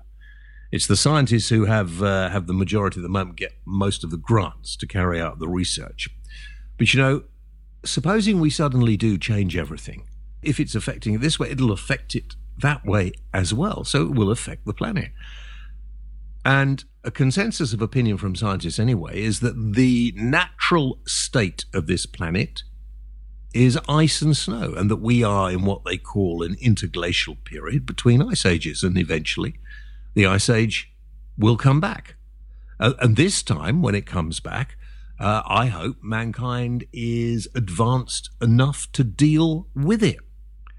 It's 0.71 0.87
the 0.87 0.97
scientists 0.97 1.49
who 1.49 1.65
have 1.65 2.03
uh, 2.03 2.29
have 2.29 2.47
the 2.47 2.53
majority 2.53 3.01
at 3.01 3.03
the 3.03 3.09
moment 3.09 3.37
get 3.37 3.57
most 3.65 4.05
of 4.05 4.11
the 4.11 4.19
grants 4.19 4.77
to 4.77 4.87
carry 4.87 5.21
out 5.21 5.39
the 5.39 5.49
research. 5.49 6.09
But 6.77 6.93
you 6.93 7.01
know, 7.01 7.23
supposing 7.85 8.41
we 8.41 8.51
suddenly 8.51 8.97
do 8.97 9.17
change 9.17 9.57
everything, 9.57 10.07
if 10.43 10.61
it's 10.61 10.75
affecting 10.75 11.15
it 11.15 11.21
this 11.21 11.39
way, 11.39 11.51
it'll 11.51 11.73
affect 11.73 12.15
it 12.15 12.35
that 12.59 12.85
way 12.85 13.13
as 13.33 13.55
well. 13.55 13.85
So 13.85 14.03
it 14.03 14.15
will 14.15 14.31
affect 14.31 14.67
the 14.67 14.75
planet. 14.75 15.13
And 16.45 16.85
a 17.05 17.11
consensus 17.11 17.73
of 17.73 17.83
opinion 17.83 18.17
from 18.17 18.37
scientists, 18.37 18.79
anyway, 18.79 19.23
is 19.23 19.41
that 19.41 19.75
the 19.75 20.13
natural 20.17 20.99
state 21.07 21.65
of 21.73 21.87
this 21.87 22.07
planet 22.07 22.63
is 23.55 23.79
ice 23.89 24.21
and 24.21 24.37
snow, 24.37 24.75
and 24.77 24.91
that 24.91 24.97
we 24.97 25.25
are 25.25 25.51
in 25.51 25.65
what 25.65 25.85
they 25.85 25.97
call 25.97 26.43
an 26.43 26.57
interglacial 26.61 27.37
period 27.45 27.87
between 27.87 28.23
ice 28.23 28.45
ages, 28.45 28.83
and 28.83 28.99
eventually 28.99 29.55
the 30.19 30.27
ice 30.27 30.51
age 30.51 30.93
will 31.39 31.57
come 31.57 31.81
back. 31.81 32.17
Uh, 32.81 32.95
and 33.01 33.17
this 33.17 33.41
time, 33.41 33.81
when 33.81 33.95
it 33.95 34.05
comes 34.05 34.41
back, 34.41 34.77
uh, 35.21 35.43
I 35.47 35.67
hope 35.67 35.97
mankind 36.03 36.85
is 36.93 37.47
advanced 37.55 38.31
enough 38.43 38.91
to 38.95 39.05
deal 39.05 39.69
with 39.77 40.03
it. 40.03 40.19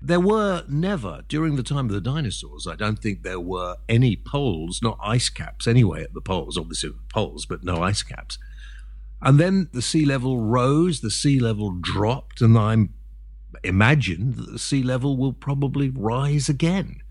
There 0.01 0.19
were 0.19 0.63
never, 0.67 1.23
during 1.29 1.55
the 1.55 1.63
time 1.63 1.85
of 1.85 1.93
the 1.93 2.01
dinosaurs, 2.01 2.67
I 2.67 2.75
don't 2.75 2.99
think 2.99 3.23
there 3.23 3.39
were 3.39 3.77
any 3.87 4.17
poles, 4.17 4.81
not 4.81 4.97
ice 5.01 5.29
caps 5.29 5.67
anyway 5.67 6.03
at 6.03 6.13
the 6.13 6.21
poles, 6.21 6.57
obviously 6.57 6.91
poles, 7.07 7.45
but 7.45 7.63
no 7.63 7.81
ice 7.81 8.03
caps. 8.03 8.37
And 9.21 9.39
then 9.39 9.69
the 9.71 9.81
sea 9.81 10.05
level 10.05 10.39
rose, 10.41 10.99
the 10.99 11.11
sea 11.11 11.39
level 11.39 11.71
dropped, 11.71 12.41
and 12.41 12.57
I 12.57 12.75
imagine 13.63 14.33
that 14.35 14.51
the 14.51 14.59
sea 14.59 14.83
level 14.83 15.15
will 15.15 15.33
probably 15.33 15.89
rise 15.89 16.49
again. 16.49 17.01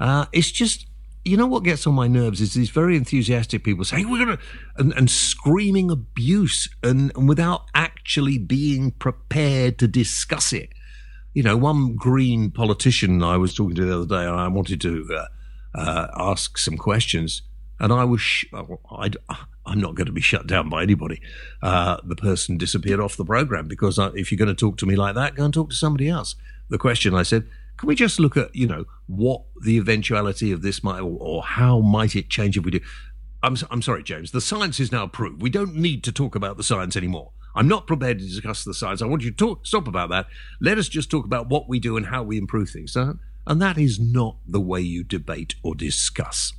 Uh, 0.00 0.26
it's 0.32 0.52
just 0.52 0.86
you 1.28 1.36
know 1.36 1.46
what 1.46 1.64
gets 1.64 1.86
on 1.86 1.94
my 1.94 2.08
nerves 2.08 2.40
is 2.40 2.54
these 2.54 2.70
very 2.70 2.96
enthusiastic 2.96 3.62
people 3.62 3.84
saying 3.84 4.10
we're 4.10 4.24
to 4.24 4.38
and, 4.76 4.92
and, 4.94 5.10
screaming 5.10 5.90
abuse 5.90 6.68
and, 6.82 7.12
and, 7.14 7.28
without 7.28 7.66
actually 7.74 8.38
being 8.38 8.92
prepared 8.92 9.78
to 9.78 9.86
discuss 9.86 10.52
it. 10.52 10.70
You 11.34 11.42
know 11.42 11.56
one 11.56 11.94
green 11.94 12.50
politician 12.50 13.22
i 13.22 13.36
was 13.36 13.54
talking 13.54 13.76
to 13.76 13.84
the 13.84 13.94
other 13.94 14.06
day 14.06 14.24
and 14.24 14.40
i 14.40 14.48
wanted 14.48 14.80
to 14.80 15.06
uh, 15.14 15.78
uh, 15.78 16.08
ask 16.16 16.58
some 16.58 16.76
questions 16.76 17.42
and 17.78 17.92
i 17.92 18.02
was 18.02 18.20
sh- 18.20 18.46
i 18.52 19.10
i'm 19.66 19.80
not 19.80 19.94
going 19.94 20.06
to 20.06 20.12
be 20.12 20.20
shut 20.20 20.46
down 20.46 20.68
by 20.68 20.82
anybody. 20.82 21.20
Uh, 21.62 21.98
the 22.02 22.16
person 22.16 22.56
disappeared 22.56 22.98
off 22.98 23.16
the 23.16 23.24
program 23.24 23.68
because 23.68 23.98
I, 23.98 24.08
if 24.14 24.32
you're 24.32 24.38
going 24.38 24.48
to 24.48 24.54
talk 24.54 24.78
to 24.78 24.86
me 24.86 24.96
like 24.96 25.14
that 25.14 25.36
go 25.36 25.44
and 25.44 25.54
talk 25.54 25.70
to 25.70 25.76
somebody 25.76 26.08
else. 26.08 26.34
The 26.70 26.78
question 26.78 27.14
i 27.14 27.22
said 27.22 27.46
can 27.78 27.86
we 27.86 27.94
just 27.94 28.20
look 28.20 28.36
at, 28.36 28.54
you 28.54 28.66
know, 28.66 28.84
what 29.06 29.42
the 29.62 29.78
eventuality 29.78 30.52
of 30.52 30.62
this 30.62 30.82
might, 30.82 31.00
or, 31.00 31.16
or 31.20 31.42
how 31.42 31.80
might 31.80 32.14
it 32.14 32.28
change 32.28 32.58
if 32.58 32.64
we 32.64 32.72
do? 32.72 32.80
I'm, 33.42 33.56
I'm 33.70 33.82
sorry, 33.82 34.02
James. 34.02 34.32
The 34.32 34.40
science 34.40 34.80
is 34.80 34.92
now 34.92 35.06
proved. 35.06 35.40
We 35.40 35.50
don't 35.50 35.76
need 35.76 36.02
to 36.04 36.12
talk 36.12 36.34
about 36.34 36.56
the 36.56 36.64
science 36.64 36.96
anymore. 36.96 37.30
I'm 37.54 37.68
not 37.68 37.86
prepared 37.86 38.18
to 38.18 38.24
discuss 38.24 38.64
the 38.64 38.74
science. 38.74 39.00
I 39.00 39.06
want 39.06 39.22
you 39.22 39.30
to 39.30 39.36
talk, 39.36 39.66
stop 39.66 39.88
about 39.88 40.10
that. 40.10 40.26
Let 40.60 40.76
us 40.76 40.88
just 40.88 41.10
talk 41.10 41.24
about 41.24 41.48
what 41.48 41.68
we 41.68 41.78
do 41.78 41.96
and 41.96 42.06
how 42.06 42.22
we 42.22 42.36
improve 42.36 42.70
things. 42.70 42.96
Uh, 42.96 43.14
and 43.46 43.62
that 43.62 43.78
is 43.78 43.98
not 43.98 44.36
the 44.46 44.60
way 44.60 44.80
you 44.80 45.02
debate 45.02 45.54
or 45.62 45.74
discuss. 45.74 46.52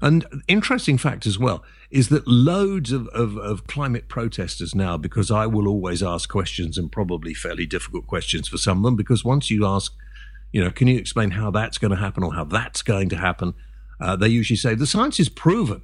And 0.00 0.26
interesting 0.48 0.98
fact 0.98 1.26
as 1.26 1.38
well 1.38 1.64
is 1.90 2.08
that 2.08 2.26
loads 2.26 2.92
of, 2.92 3.08
of, 3.08 3.36
of, 3.36 3.66
climate 3.66 4.08
protesters 4.08 4.74
now, 4.74 4.96
because 4.96 5.30
I 5.30 5.46
will 5.46 5.68
always 5.68 6.02
ask 6.02 6.28
questions 6.28 6.76
and 6.76 6.90
probably 6.90 7.32
fairly 7.32 7.66
difficult 7.66 8.06
questions 8.06 8.48
for 8.48 8.58
some 8.58 8.78
of 8.78 8.84
them, 8.84 8.96
because 8.96 9.24
once 9.24 9.50
you 9.50 9.66
ask, 9.66 9.94
you 10.52 10.62
know, 10.62 10.70
can 10.70 10.88
you 10.88 10.98
explain 10.98 11.32
how 11.32 11.50
that's 11.50 11.78
going 11.78 11.92
to 11.92 11.96
happen 11.96 12.22
or 12.22 12.34
how 12.34 12.44
that's 12.44 12.82
going 12.82 13.08
to 13.10 13.16
happen? 13.16 13.54
Uh, 14.00 14.16
they 14.16 14.28
usually 14.28 14.56
say 14.56 14.74
the 14.74 14.86
science 14.86 15.18
is 15.18 15.28
proven. 15.28 15.82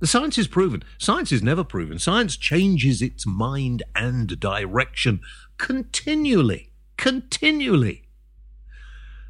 The 0.00 0.06
science 0.06 0.38
is 0.38 0.46
proven. 0.46 0.84
Science 0.98 1.32
is 1.32 1.42
never 1.42 1.64
proven. 1.64 1.98
Science 1.98 2.36
changes 2.36 3.02
its 3.02 3.26
mind 3.26 3.82
and 3.96 4.38
direction 4.38 5.20
continually, 5.56 6.70
continually. 6.96 8.04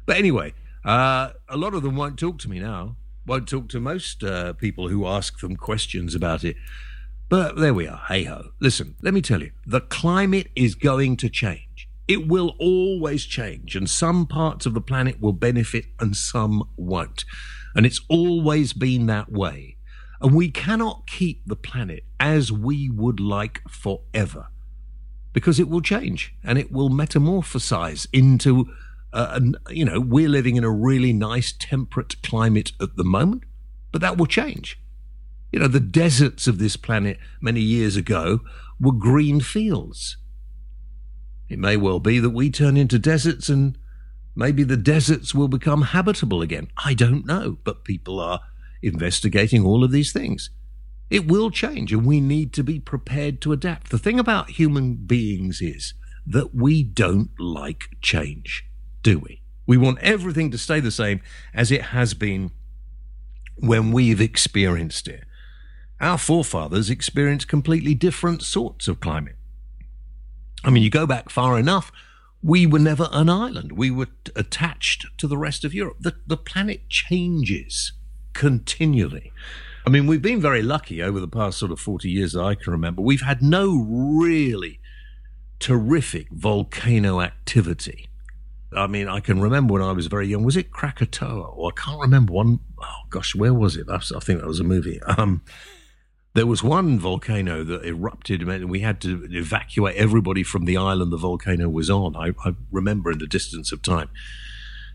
But 0.05 0.17
anyway, 0.17 0.53
uh, 0.85 1.31
a 1.47 1.57
lot 1.57 1.73
of 1.73 1.81
them 1.81 1.95
won't 1.95 2.19
talk 2.19 2.37
to 2.39 2.49
me 2.49 2.59
now 2.59 2.95
won't 3.29 3.47
talk 3.47 3.69
to 3.69 3.79
most 3.79 4.23
uh, 4.23 4.53
people 4.53 4.87
who 4.87 5.05
ask 5.05 5.39
them 5.39 5.55
questions 5.55 6.15
about 6.15 6.43
it. 6.43 6.55
But 7.29 7.57
there 7.57 7.75
we 7.75 7.87
are. 7.87 8.01
Hey 8.07 8.23
ho. 8.23 8.53
Listen, 8.59 8.95
let 9.03 9.13
me 9.13 9.21
tell 9.21 9.43
you, 9.43 9.51
the 9.67 9.81
climate 9.81 10.47
is 10.55 10.73
going 10.73 11.15
to 11.17 11.29
change. 11.29 11.87
It 12.07 12.27
will 12.27 12.55
always 12.57 13.25
change, 13.25 13.75
and 13.75 13.87
some 13.87 14.25
parts 14.25 14.65
of 14.65 14.73
the 14.73 14.81
planet 14.81 15.21
will 15.21 15.33
benefit 15.33 15.85
and 15.99 16.17
some 16.17 16.67
won't. 16.75 17.23
And 17.75 17.85
it's 17.85 18.01
always 18.09 18.73
been 18.73 19.05
that 19.05 19.31
way. 19.31 19.77
And 20.19 20.33
we 20.33 20.49
cannot 20.49 21.05
keep 21.05 21.43
the 21.45 21.55
planet 21.55 22.05
as 22.19 22.51
we 22.51 22.89
would 22.89 23.19
like 23.19 23.61
forever 23.69 24.47
because 25.33 25.59
it 25.59 25.69
will 25.69 25.81
change 25.81 26.33
and 26.43 26.57
it 26.57 26.71
will 26.71 26.89
metamorphosize 26.89 28.07
into 28.11 28.73
uh, 29.11 29.31
and, 29.33 29.57
you 29.69 29.85
know, 29.85 29.99
we're 29.99 30.29
living 30.29 30.55
in 30.55 30.63
a 30.63 30.71
really 30.71 31.13
nice 31.13 31.53
temperate 31.57 32.21
climate 32.21 32.73
at 32.79 32.95
the 32.95 33.03
moment, 33.03 33.43
but 33.91 34.01
that 34.01 34.17
will 34.17 34.27
change. 34.27 34.79
You 35.51 35.59
know, 35.59 35.67
the 35.67 35.79
deserts 35.79 36.47
of 36.47 36.59
this 36.59 36.77
planet 36.77 37.17
many 37.41 37.61
years 37.61 37.95
ago 37.95 38.41
were 38.79 38.91
green 38.91 39.39
fields. 39.39 40.17
It 41.47 41.57
may 41.57 41.75
well 41.75 41.99
be 41.99 42.19
that 42.19 42.29
we 42.29 42.51
turn 42.51 42.77
into 42.77 42.99
deserts 42.99 43.49
and 43.49 43.77
maybe 44.35 44.63
the 44.63 44.77
deserts 44.77 45.33
will 45.33 45.47
become 45.47 45.81
habitable 45.81 46.43
again. 46.43 46.67
I 46.77 46.93
don't 46.93 47.25
know, 47.25 47.57
but 47.63 47.83
people 47.83 48.19
are 48.19 48.41
investigating 48.83 49.65
all 49.65 49.83
of 49.83 49.91
these 49.91 50.13
things. 50.13 50.51
It 51.09 51.27
will 51.27 51.49
change 51.49 51.91
and 51.91 52.05
we 52.05 52.21
need 52.21 52.53
to 52.53 52.63
be 52.63 52.79
prepared 52.79 53.41
to 53.41 53.51
adapt. 53.51 53.89
The 53.89 53.97
thing 53.97 54.19
about 54.19 54.51
human 54.51 54.93
beings 54.93 55.59
is 55.61 55.95
that 56.27 56.53
we 56.53 56.83
don't 56.83 57.31
like 57.39 57.85
change 58.01 58.68
do 59.03 59.19
we? 59.19 59.41
We 59.65 59.77
want 59.77 59.99
everything 59.99 60.51
to 60.51 60.57
stay 60.57 60.79
the 60.79 60.91
same 60.91 61.21
as 61.53 61.71
it 61.71 61.83
has 61.93 62.13
been 62.13 62.51
when 63.55 63.91
we've 63.91 64.21
experienced 64.21 65.07
it. 65.07 65.25
Our 66.01 66.17
forefathers 66.17 66.89
experienced 66.89 67.47
completely 67.47 67.93
different 67.93 68.41
sorts 68.41 68.87
of 68.87 68.99
climate. 68.99 69.35
I 70.63 70.69
mean, 70.69 70.83
you 70.83 70.89
go 70.89 71.05
back 71.05 71.29
far 71.29 71.59
enough, 71.59 71.91
we 72.41 72.65
were 72.65 72.79
never 72.79 73.09
an 73.11 73.29
island. 73.29 73.73
We 73.73 73.91
were 73.91 74.07
attached 74.35 75.05
to 75.17 75.27
the 75.27 75.37
rest 75.37 75.63
of 75.63 75.73
Europe. 75.73 75.97
The, 75.99 76.15
the 76.25 76.37
planet 76.37 76.89
changes 76.89 77.93
continually. 78.33 79.31
I 79.85 79.89
mean, 79.89 80.07
we've 80.07 80.21
been 80.21 80.41
very 80.41 80.61
lucky 80.61 81.01
over 81.01 81.19
the 81.19 81.27
past 81.27 81.57
sort 81.57 81.71
of 81.71 81.79
40 81.79 82.09
years 82.09 82.33
that 82.33 82.43
I 82.43 82.55
can 82.55 82.71
remember. 82.71 83.01
We've 83.01 83.21
had 83.21 83.41
no 83.41 83.77
really 83.77 84.79
terrific 85.59 86.29
volcano 86.31 87.21
activity 87.21 88.08
I 88.75 88.87
mean, 88.87 89.07
I 89.07 89.19
can 89.19 89.41
remember 89.41 89.73
when 89.73 89.81
I 89.81 89.91
was 89.91 90.07
very 90.07 90.27
young. 90.27 90.43
Was 90.43 90.57
it 90.57 90.71
Krakatoa? 90.71 91.67
I 91.67 91.71
can't 91.75 91.99
remember 91.99 92.33
one. 92.33 92.59
Oh 92.81 93.01
gosh, 93.09 93.33
where 93.35 93.53
was 93.53 93.75
it? 93.75 93.87
I 93.89 93.97
think 93.99 94.39
that 94.39 94.47
was 94.47 94.59
a 94.59 94.63
movie. 94.63 94.99
Um, 95.17 95.41
There 96.35 96.45
was 96.45 96.63
one 96.63 96.99
volcano 96.99 97.63
that 97.63 97.83
erupted, 97.83 98.43
and 98.43 98.69
we 98.69 98.81
had 98.81 99.01
to 99.01 99.27
evacuate 99.31 99.95
everybody 99.95 100.43
from 100.43 100.65
the 100.65 100.77
island 100.77 101.11
the 101.11 101.17
volcano 101.17 101.67
was 101.67 101.89
on. 101.89 102.15
I, 102.15 102.33
I 102.47 102.53
remember 102.71 103.11
in 103.11 103.17
the 103.17 103.25
distance 103.27 103.71
of 103.71 103.81
time. 103.81 104.09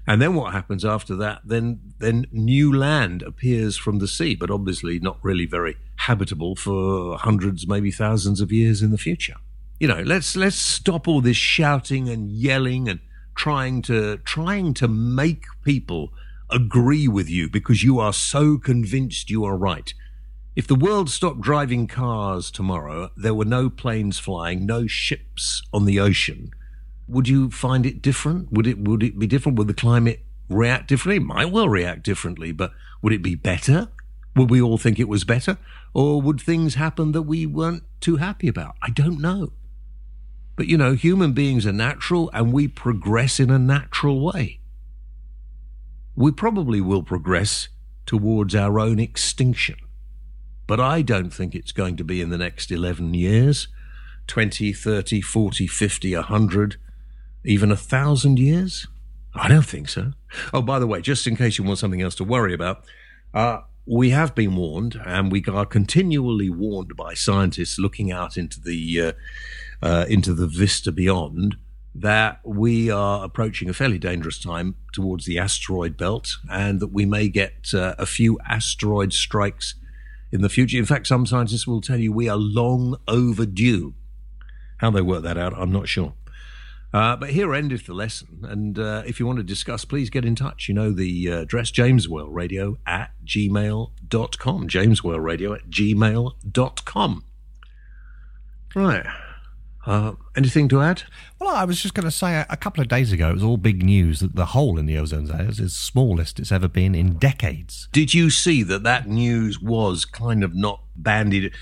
And 0.06 0.22
then 0.22 0.34
what 0.34 0.52
happens 0.52 0.84
after 0.84 1.16
that? 1.16 1.40
Then, 1.44 1.80
then 1.98 2.26
new 2.30 2.72
land 2.72 3.22
appears 3.22 3.76
from 3.76 3.98
the 3.98 4.06
sea, 4.06 4.36
but 4.36 4.50
obviously 4.50 5.00
not 5.00 5.18
really 5.22 5.46
very 5.46 5.76
habitable 5.96 6.54
for 6.54 7.18
hundreds, 7.18 7.66
maybe 7.66 7.90
thousands 7.90 8.40
of 8.40 8.52
years 8.52 8.80
in 8.80 8.92
the 8.92 8.98
future. 8.98 9.36
You 9.80 9.88
know, 9.88 10.02
let's 10.02 10.36
let's 10.36 10.56
stop 10.56 11.08
all 11.08 11.20
this 11.20 11.36
shouting 11.36 12.08
and 12.08 12.30
yelling 12.30 12.88
and 12.88 13.00
trying 13.34 13.82
to 13.82 14.18
trying 14.18 14.74
to 14.74 14.88
make 14.88 15.44
people 15.62 16.12
agree 16.50 17.08
with 17.08 17.28
you 17.28 17.48
because 17.48 17.82
you 17.82 17.98
are 17.98 18.12
so 18.12 18.58
convinced 18.58 19.30
you 19.30 19.44
are 19.44 19.56
right. 19.56 19.92
If 20.56 20.68
the 20.68 20.76
world 20.76 21.10
stopped 21.10 21.40
driving 21.40 21.88
cars 21.88 22.50
tomorrow, 22.50 23.10
there 23.16 23.34
were 23.34 23.44
no 23.44 23.68
planes 23.68 24.20
flying, 24.20 24.64
no 24.64 24.86
ships 24.86 25.62
on 25.72 25.84
the 25.84 25.98
ocean. 25.98 26.50
Would 27.08 27.28
you 27.28 27.50
find 27.50 27.84
it 27.84 28.00
different? 28.00 28.52
Would 28.52 28.66
it 28.66 28.78
would 28.78 29.02
it 29.02 29.18
be 29.18 29.26
different? 29.26 29.58
Would 29.58 29.66
the 29.66 29.74
climate 29.74 30.20
react 30.48 30.88
differently? 30.88 31.16
It 31.16 31.26
might 31.26 31.50
well 31.50 31.68
react 31.68 32.04
differently, 32.04 32.52
but 32.52 32.72
would 33.02 33.12
it 33.12 33.22
be 33.22 33.34
better? 33.34 33.88
Would 34.36 34.50
we 34.50 34.62
all 34.62 34.78
think 34.78 34.98
it 34.98 35.08
was 35.08 35.24
better? 35.24 35.58
Or 35.92 36.22
would 36.22 36.40
things 36.40 36.74
happen 36.74 37.12
that 37.12 37.22
we 37.22 37.46
weren't 37.46 37.84
too 38.00 38.16
happy 38.16 38.48
about? 38.48 38.76
I 38.82 38.90
don't 38.90 39.20
know. 39.20 39.52
But 40.56 40.66
you 40.66 40.76
know, 40.76 40.94
human 40.94 41.32
beings 41.32 41.66
are 41.66 41.72
natural 41.72 42.30
and 42.32 42.52
we 42.52 42.68
progress 42.68 43.40
in 43.40 43.50
a 43.50 43.58
natural 43.58 44.24
way. 44.24 44.60
We 46.14 46.30
probably 46.30 46.80
will 46.80 47.02
progress 47.02 47.68
towards 48.06 48.54
our 48.54 48.78
own 48.78 48.98
extinction. 48.98 49.76
But 50.66 50.80
I 50.80 51.02
don't 51.02 51.30
think 51.30 51.54
it's 51.54 51.72
going 51.72 51.96
to 51.96 52.04
be 52.04 52.20
in 52.20 52.30
the 52.30 52.38
next 52.38 52.70
11 52.70 53.14
years 53.14 53.68
20, 54.26 54.72
30, 54.72 55.20
40, 55.20 55.66
50, 55.66 56.14
100, 56.14 56.76
even 57.44 57.70
a 57.70 57.76
thousand 57.76 58.38
years? 58.38 58.86
I 59.34 59.48
don't 59.48 59.66
think 59.66 59.88
so. 59.88 60.12
Oh, 60.52 60.62
by 60.62 60.78
the 60.78 60.86
way, 60.86 61.00
just 61.00 61.26
in 61.26 61.36
case 61.36 61.58
you 61.58 61.64
want 61.64 61.78
something 61.78 62.00
else 62.00 62.14
to 62.16 62.24
worry 62.24 62.54
about, 62.54 62.84
uh, 63.32 63.60
we 63.86 64.10
have 64.10 64.34
been 64.34 64.56
warned, 64.56 64.98
and 65.04 65.30
we 65.30 65.44
are 65.46 65.66
continually 65.66 66.48
warned 66.48 66.96
by 66.96 67.14
scientists 67.14 67.78
looking 67.78 68.10
out 68.10 68.38
into 68.38 68.60
the 68.60 69.00
uh, 69.00 69.12
uh, 69.82 70.06
into 70.08 70.34
the 70.34 70.46
vista 70.46 70.92
beyond 70.92 71.56
that 71.94 72.40
we 72.44 72.90
are 72.90 73.24
approaching 73.24 73.68
a 73.68 73.72
fairly 73.72 73.98
dangerous 73.98 74.38
time 74.40 74.74
towards 74.92 75.26
the 75.26 75.38
asteroid 75.38 75.96
belt, 75.96 76.36
and 76.50 76.80
that 76.80 76.92
we 76.92 77.06
may 77.06 77.28
get 77.28 77.72
uh, 77.72 77.94
a 77.98 78.06
few 78.06 78.38
asteroid 78.48 79.12
strikes 79.12 79.74
in 80.32 80.42
the 80.42 80.48
future. 80.48 80.76
In 80.76 80.84
fact, 80.84 81.06
some 81.06 81.24
scientists 81.24 81.66
will 81.66 81.80
tell 81.80 81.98
you 81.98 82.12
we 82.12 82.28
are 82.28 82.36
long 82.36 82.96
overdue. 83.06 83.94
How 84.78 84.90
they 84.90 85.02
work 85.02 85.22
that 85.22 85.38
out, 85.38 85.54
I'm 85.56 85.70
not 85.70 85.88
sure. 85.88 86.14
Uh, 86.92 87.16
but 87.16 87.30
here 87.30 87.52
endeth 87.54 87.86
the 87.86 87.94
lesson. 87.94 88.40
And 88.42 88.78
uh, 88.78 89.02
if 89.06 89.18
you 89.18 89.26
want 89.26 89.38
to 89.38 89.44
discuss, 89.44 89.84
please 89.84 90.10
get 90.10 90.24
in 90.24 90.36
touch. 90.36 90.68
You 90.68 90.74
know 90.74 90.92
the 90.92 91.30
uh, 91.30 91.40
address 91.40 91.72
jameswhaleradio 91.72 92.76
at 92.86 93.10
gmail.com. 93.24 94.68
Jameswhaleradio 94.68 95.56
at 95.56 95.70
gmail.com. 95.70 97.24
Right. 98.76 99.06
Uh, 99.86 100.12
anything 100.36 100.68
to 100.68 100.80
add? 100.80 101.02
Well, 101.38 101.54
I 101.54 101.64
was 101.64 101.80
just 101.80 101.94
going 101.94 102.04
to 102.04 102.10
say 102.10 102.44
a 102.48 102.56
couple 102.56 102.80
of 102.80 102.88
days 102.88 103.12
ago, 103.12 103.28
it 103.30 103.34
was 103.34 103.42
all 103.42 103.58
big 103.58 103.82
news 103.82 104.20
that 104.20 104.34
the 104.34 104.46
hole 104.46 104.78
in 104.78 104.86
the 104.86 104.96
ozone 104.96 105.26
layer 105.26 105.48
is 105.48 105.58
the 105.58 105.68
smallest 105.68 106.38
it's 106.38 106.50
ever 106.50 106.68
been 106.68 106.94
in 106.94 107.14
decades. 107.14 107.88
Did 107.92 108.14
you 108.14 108.30
see 108.30 108.62
that 108.62 108.82
that 108.82 109.06
news 109.08 109.60
was 109.60 110.04
kind 110.06 110.42
of 110.42 110.54
not 110.54 110.80
bandied? 110.96 111.52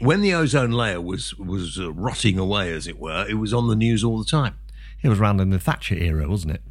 When 0.00 0.22
the 0.22 0.32
ozone 0.32 0.72
layer 0.72 1.00
was 1.00 1.34
was 1.36 1.78
uh, 1.78 1.92
rotting 1.92 2.38
away, 2.38 2.72
as 2.72 2.86
it 2.86 2.98
were, 2.98 3.26
it 3.28 3.34
was 3.34 3.52
on 3.52 3.68
the 3.68 3.76
news 3.76 4.02
all 4.02 4.18
the 4.18 4.24
time. 4.24 4.58
It 5.02 5.08
was 5.08 5.20
around 5.20 5.40
in 5.40 5.50
the 5.50 5.58
Thatcher 5.58 5.96
era, 5.96 6.28
wasn't 6.28 6.54
it? 6.54 6.62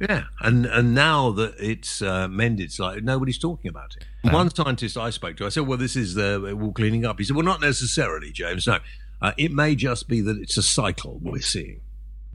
Yeah, 0.00 0.24
and 0.40 0.64
and 0.64 0.94
now 0.94 1.30
that 1.32 1.56
it's 1.58 2.00
uh, 2.00 2.26
mended, 2.28 2.76
like 2.78 3.02
nobody's 3.02 3.38
talking 3.38 3.68
about 3.68 3.96
it. 3.96 4.06
No. 4.24 4.32
One 4.32 4.54
scientist 4.54 4.96
I 4.96 5.10
spoke 5.10 5.36
to, 5.36 5.46
I 5.46 5.50
said, 5.50 5.66
"Well, 5.66 5.76
this 5.76 5.94
is 5.94 6.14
the 6.14 6.58
all 6.58 6.72
cleaning 6.72 7.04
up." 7.04 7.18
He 7.18 7.24
said, 7.24 7.36
"Well, 7.36 7.44
not 7.44 7.60
necessarily, 7.60 8.32
James. 8.32 8.66
No, 8.66 8.78
uh, 9.20 9.32
it 9.36 9.52
may 9.52 9.74
just 9.74 10.08
be 10.08 10.20
that 10.20 10.38
it's 10.38 10.56
a 10.56 10.62
cycle 10.62 11.18
we're 11.22 11.40
seeing." 11.40 11.80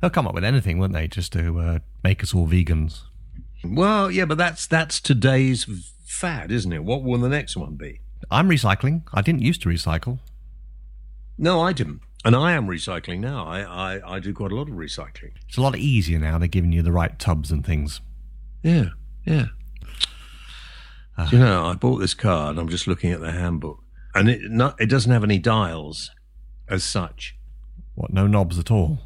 They'll 0.01 0.09
come 0.09 0.27
up 0.27 0.35
with 0.35 0.43
anything, 0.43 0.77
won't 0.77 0.93
they, 0.93 1.07
just 1.07 1.33
to 1.33 1.59
uh, 1.59 1.79
make 2.03 2.21
us 2.21 2.33
all 2.33 2.47
vegans? 2.47 3.01
Well, 3.63 4.11
yeah, 4.11 4.25
but 4.25 4.37
that's 4.37 4.67
that's 4.67 4.99
today's 4.99 5.65
fad, 6.05 6.51
isn't 6.51 6.71
it? 6.71 6.83
What 6.83 7.03
will 7.03 7.19
the 7.19 7.29
next 7.29 7.57
one 7.57 7.75
be? 7.75 8.01
I'm 8.29 8.49
recycling. 8.49 9.03
I 9.13 9.21
didn't 9.21 9.41
used 9.41 9.61
to 9.63 9.69
recycle. 9.69 10.19
No, 11.37 11.61
I 11.61 11.73
didn't. 11.73 12.01
And 12.23 12.35
I 12.35 12.53
am 12.53 12.67
recycling 12.67 13.19
now. 13.19 13.45
I, 13.45 13.61
I, 13.61 14.15
I 14.15 14.19
do 14.19 14.33
quite 14.33 14.51
a 14.51 14.55
lot 14.55 14.67
of 14.67 14.75
recycling. 14.75 15.33
It's 15.47 15.57
a 15.57 15.61
lot 15.61 15.75
easier 15.75 16.17
now. 16.17 16.39
They're 16.39 16.47
giving 16.47 16.71
you 16.71 16.81
the 16.81 16.91
right 16.91 17.17
tubs 17.19 17.51
and 17.51 17.63
things. 17.63 18.01
Yeah, 18.63 18.89
yeah. 19.25 19.45
Uh, 21.17 21.29
you 21.31 21.39
know, 21.39 21.65
I 21.65 21.73
bought 21.75 21.97
this 21.97 22.15
car 22.15 22.49
and 22.49 22.59
I'm 22.59 22.67
just 22.67 22.87
looking 22.87 23.11
at 23.11 23.21
the 23.21 23.31
handbook, 23.31 23.83
and 24.15 24.27
it 24.29 24.41
not, 24.49 24.79
it 24.81 24.87
doesn't 24.87 25.11
have 25.11 25.23
any 25.23 25.37
dials 25.37 26.11
as 26.69 26.84
such. 26.84 27.36
What? 27.95 28.12
No 28.12 28.28
knobs 28.28 28.60
at 28.60 28.71
all. 28.71 28.99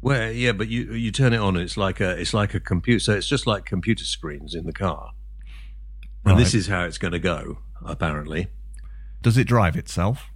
Well, 0.00 0.32
yeah, 0.32 0.52
but 0.52 0.68
you 0.68 0.92
you 0.94 1.12
turn 1.12 1.32
it 1.32 1.38
on, 1.38 1.56
it's 1.56 1.76
like 1.76 2.00
a 2.00 2.10
it's 2.18 2.34
like 2.34 2.54
a 2.54 2.60
computer. 2.60 2.98
So 2.98 3.12
it's 3.14 3.26
just 3.26 3.46
like 3.46 3.64
computer 3.64 4.04
screens 4.04 4.54
in 4.54 4.66
the 4.66 4.72
car. 4.72 5.12
And 6.24 6.34
right. 6.34 6.38
this 6.38 6.54
is 6.54 6.68
how 6.68 6.84
it's 6.84 6.98
going 6.98 7.12
to 7.12 7.18
go, 7.18 7.58
apparently. 7.84 8.48
Does 9.22 9.36
it 9.36 9.44
drive 9.44 9.76
itself? 9.76 10.30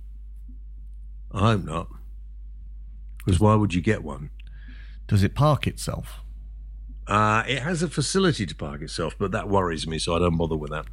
I 1.33 1.53
hope 1.53 1.65
not. 1.65 1.89
Because 3.19 3.41
why 3.41 3.55
would 3.55 3.75
you 3.75 3.81
get 3.81 4.03
one? 4.03 4.31
Does 5.09 5.23
it 5.23 5.35
park 5.35 5.67
itself? 5.67 6.21
Uh, 7.07 7.45
it 7.47 7.61
has 7.63 7.83
a 7.83 7.89
facility 7.89 8.47
to 8.47 8.55
park 8.55 8.83
itself, 8.83 9.15
but 9.19 9.31
that 9.31 9.49
worries 9.49 9.87
me, 9.87 9.99
so 9.99 10.17
I 10.17 10.19
don't 10.19 10.37
bother 10.37 10.57
with 10.57 10.71
that. 10.71 10.87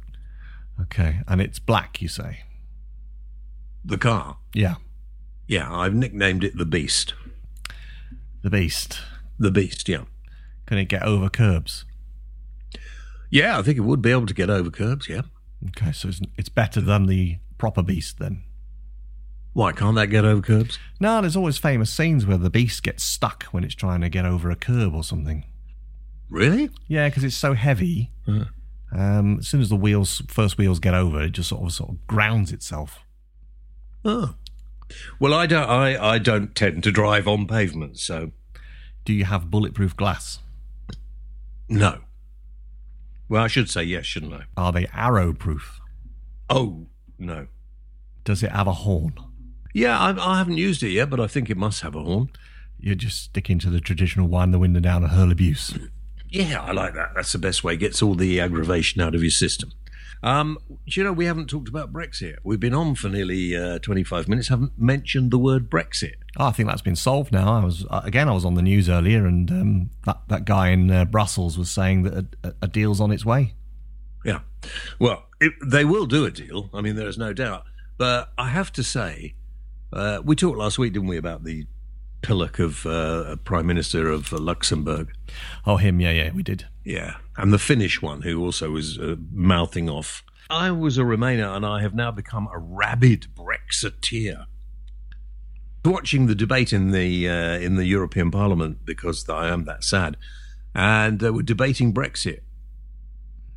Okay, 0.80 1.20
and 1.26 1.40
it's 1.40 1.58
black, 1.58 2.00
you 2.00 2.08
say? 2.08 2.40
The 3.84 3.98
car? 3.98 4.38
Yeah. 4.52 4.76
Yeah, 5.46 5.72
I've 5.72 5.94
nicknamed 5.94 6.44
it 6.44 6.56
the 6.56 6.64
Beast. 6.64 7.14
The 8.42 8.50
Beast? 8.50 9.00
The 9.38 9.50
Beast, 9.50 9.88
yeah. 9.88 10.04
Can 10.66 10.78
it 10.78 10.86
get 10.86 11.02
over 11.02 11.28
curbs? 11.28 11.84
Yeah, 13.30 13.58
I 13.58 13.62
think 13.62 13.76
it 13.76 13.82
would 13.82 14.02
be 14.02 14.10
able 14.10 14.26
to 14.26 14.34
get 14.34 14.50
over 14.50 14.70
curbs, 14.70 15.08
yeah. 15.08 15.22
Okay, 15.68 15.92
so 15.92 16.08
it's, 16.08 16.20
it's 16.36 16.48
better 16.48 16.80
than 16.80 17.06
the 17.06 17.38
proper 17.58 17.82
Beast 17.82 18.18
then? 18.18 18.42
Why 19.54 19.72
can't 19.72 19.94
that 19.94 20.08
get 20.08 20.24
over 20.24 20.42
curbs? 20.42 20.78
No, 20.98 21.20
there's 21.20 21.36
always 21.36 21.58
famous 21.58 21.90
scenes 21.90 22.26
where 22.26 22.36
the 22.36 22.50
beast 22.50 22.82
gets 22.82 23.04
stuck 23.04 23.44
when 23.44 23.62
it's 23.62 23.74
trying 23.74 24.00
to 24.00 24.08
get 24.08 24.26
over 24.26 24.50
a 24.50 24.56
curb 24.56 24.94
or 24.94 25.04
something. 25.04 25.44
Really? 26.28 26.70
Yeah, 26.88 27.08
because 27.08 27.22
it's 27.22 27.36
so 27.36 27.54
heavy. 27.54 28.10
Uh. 28.26 28.46
Um, 28.92 29.38
as 29.38 29.48
soon 29.48 29.60
as 29.60 29.68
the 29.68 29.76
wheels, 29.76 30.22
first 30.26 30.58
wheels 30.58 30.80
get 30.80 30.94
over, 30.94 31.22
it 31.22 31.30
just 31.30 31.48
sort 31.48 31.62
of 31.62 31.72
sort 31.72 31.90
of 31.90 32.06
grounds 32.08 32.52
itself. 32.52 32.98
Oh, 34.04 34.34
well, 35.18 35.34
I 35.34 35.46
don't. 35.46 35.68
I, 35.68 36.14
I 36.14 36.18
don't 36.18 36.54
tend 36.54 36.82
to 36.84 36.92
drive 36.92 37.28
on 37.28 37.46
pavements, 37.46 38.02
so. 38.02 38.32
Do 39.04 39.12
you 39.12 39.26
have 39.26 39.50
bulletproof 39.50 39.96
glass? 39.96 40.38
No. 41.68 41.98
Well, 43.28 43.42
I 43.42 43.48
should 43.48 43.68
say 43.68 43.82
yes, 43.82 44.06
shouldn't 44.06 44.32
I? 44.32 44.44
Are 44.56 44.72
they 44.72 44.86
arrow 44.94 45.32
proof? 45.32 45.80
Oh 46.48 46.86
no. 47.18 47.48
Does 48.24 48.42
it 48.42 48.50
have 48.50 48.66
a 48.66 48.72
horn? 48.72 49.14
Yeah, 49.72 49.98
I, 49.98 50.34
I 50.34 50.38
haven't 50.38 50.56
used 50.56 50.82
it 50.82 50.90
yet, 50.90 51.10
but 51.10 51.20
I 51.20 51.26
think 51.26 51.50
it 51.50 51.56
must 51.56 51.82
have 51.82 51.94
a 51.94 52.02
horn. 52.02 52.30
You're 52.78 52.94
just 52.94 53.22
sticking 53.22 53.58
to 53.60 53.70
the 53.70 53.80
traditional 53.80 54.28
wind 54.28 54.54
the 54.54 54.58
window 54.58 54.80
down 54.80 55.02
and 55.02 55.12
hurl 55.12 55.32
abuse. 55.32 55.76
Yeah, 56.28 56.62
I 56.62 56.72
like 56.72 56.94
that. 56.94 57.12
That's 57.14 57.32
the 57.32 57.38
best 57.38 57.64
way. 57.64 57.76
Gets 57.76 58.02
all 58.02 58.14
the 58.14 58.40
aggravation 58.40 59.00
out 59.00 59.14
of 59.14 59.22
your 59.22 59.30
system. 59.30 59.72
Um, 60.24 60.56
you 60.86 61.04
know, 61.04 61.12
we 61.12 61.26
haven't 61.26 61.50
talked 61.50 61.68
about 61.68 61.92
Brexit. 61.92 62.36
We've 62.42 62.58
been 62.58 62.72
on 62.72 62.94
for 62.94 63.10
nearly 63.10 63.54
uh, 63.54 63.78
25 63.80 64.26
minutes, 64.26 64.48
haven't 64.48 64.72
mentioned 64.78 65.30
the 65.30 65.38
word 65.38 65.68
Brexit. 65.68 66.14
Oh, 66.38 66.46
I 66.46 66.50
think 66.50 66.66
that's 66.66 66.80
been 66.80 66.96
solved 66.96 67.30
now. 67.30 67.52
I 67.52 67.62
was 67.62 67.84
uh, 67.90 68.00
again, 68.04 68.26
I 68.26 68.32
was 68.32 68.46
on 68.46 68.54
the 68.54 68.62
news 68.62 68.88
earlier, 68.88 69.26
and 69.26 69.50
um, 69.50 69.90
that 70.06 70.22
that 70.28 70.46
guy 70.46 70.70
in 70.70 70.90
uh, 70.90 71.04
Brussels 71.04 71.58
was 71.58 71.70
saying 71.70 72.04
that 72.04 72.26
a, 72.42 72.54
a, 72.62 72.68
deal's 72.68 73.02
on 73.02 73.12
its 73.12 73.26
way. 73.26 73.52
Yeah, 74.24 74.40
well, 74.98 75.26
it, 75.42 75.52
they 75.62 75.84
will 75.84 76.06
do 76.06 76.24
a 76.24 76.30
deal. 76.30 76.70
I 76.72 76.80
mean, 76.80 76.96
there 76.96 77.06
is 77.06 77.18
no 77.18 77.34
doubt. 77.34 77.64
But 77.98 78.32
I 78.38 78.48
have 78.48 78.72
to 78.72 78.82
say, 78.82 79.34
uh, 79.92 80.22
we 80.24 80.36
talked 80.36 80.56
last 80.56 80.78
week, 80.78 80.94
didn't 80.94 81.08
we, 81.08 81.18
about 81.18 81.44
the 81.44 81.66
pillock 82.24 82.58
of 82.58 82.86
uh, 82.86 83.36
Prime 83.44 83.66
Minister 83.66 84.08
of 84.08 84.32
Luxembourg? 84.32 85.12
Oh, 85.66 85.76
him, 85.76 86.00
yeah, 86.00 86.10
yeah, 86.10 86.32
we 86.32 86.42
did. 86.42 86.66
Yeah, 86.84 87.16
and 87.36 87.52
the 87.52 87.58
Finnish 87.58 88.02
one 88.02 88.22
who 88.22 88.42
also 88.42 88.70
was 88.70 88.98
uh, 88.98 89.16
mouthing 89.32 89.88
off. 89.88 90.24
I 90.50 90.70
was 90.70 90.98
a 90.98 91.02
Remainer 91.02 91.54
and 91.54 91.64
I 91.64 91.80
have 91.80 91.94
now 91.94 92.10
become 92.10 92.48
a 92.52 92.58
rabid 92.58 93.28
Brexiteer. 93.34 94.46
Watching 95.84 96.26
the 96.26 96.34
debate 96.34 96.72
in 96.72 96.92
the 96.92 97.28
uh, 97.28 97.58
in 97.58 97.76
the 97.76 97.84
European 97.84 98.30
Parliament 98.30 98.86
because 98.86 99.28
I 99.28 99.48
am 99.48 99.64
that 99.66 99.84
sad, 99.84 100.16
and 100.74 101.20
they 101.20 101.30
were 101.30 101.42
debating 101.42 101.92
Brexit, 101.92 102.40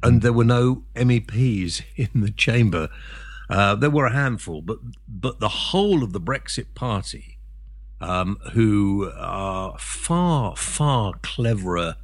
and 0.04 0.22
there 0.22 0.34
were 0.34 0.44
no 0.44 0.84
MEPs 0.96 1.84
in 1.96 2.22
the 2.22 2.32
chamber 2.32 2.90
Uh, 3.50 3.76
there 3.76 3.90
were 3.90 4.06
a 4.06 4.14
handful, 4.14 4.62
but 4.62 4.80
but 5.08 5.40
the 5.40 5.48
whole 5.48 6.04
of 6.04 6.12
the 6.12 6.20
Brexit 6.20 6.76
party, 6.76 7.37
um, 8.00 8.38
who 8.54 9.12
are 9.18 9.78
far 9.80 10.56
far 10.56 11.14
cleverer, 11.22 11.96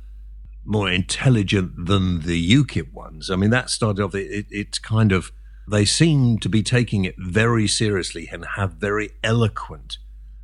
more 0.66 0.90
intelligent 0.90 1.86
than 1.86 2.22
the 2.22 2.52
UKIP 2.56 2.92
ones. 2.94 3.30
I 3.30 3.36
mean, 3.36 3.50
that 3.52 3.70
started 3.70 4.04
off. 4.04 4.16
It, 4.16 4.32
it, 4.32 4.46
it's 4.50 4.80
kind 4.80 5.12
of 5.12 5.32
they 5.70 5.86
seem 5.86 6.40
to 6.40 6.50
be 6.50 6.62
taking 6.62 7.06
it 7.06 7.16
very 7.18 7.68
seriously 7.68 8.30
and 8.32 8.46
have 8.56 8.74
very 8.74 9.12
eloquent 9.24 9.98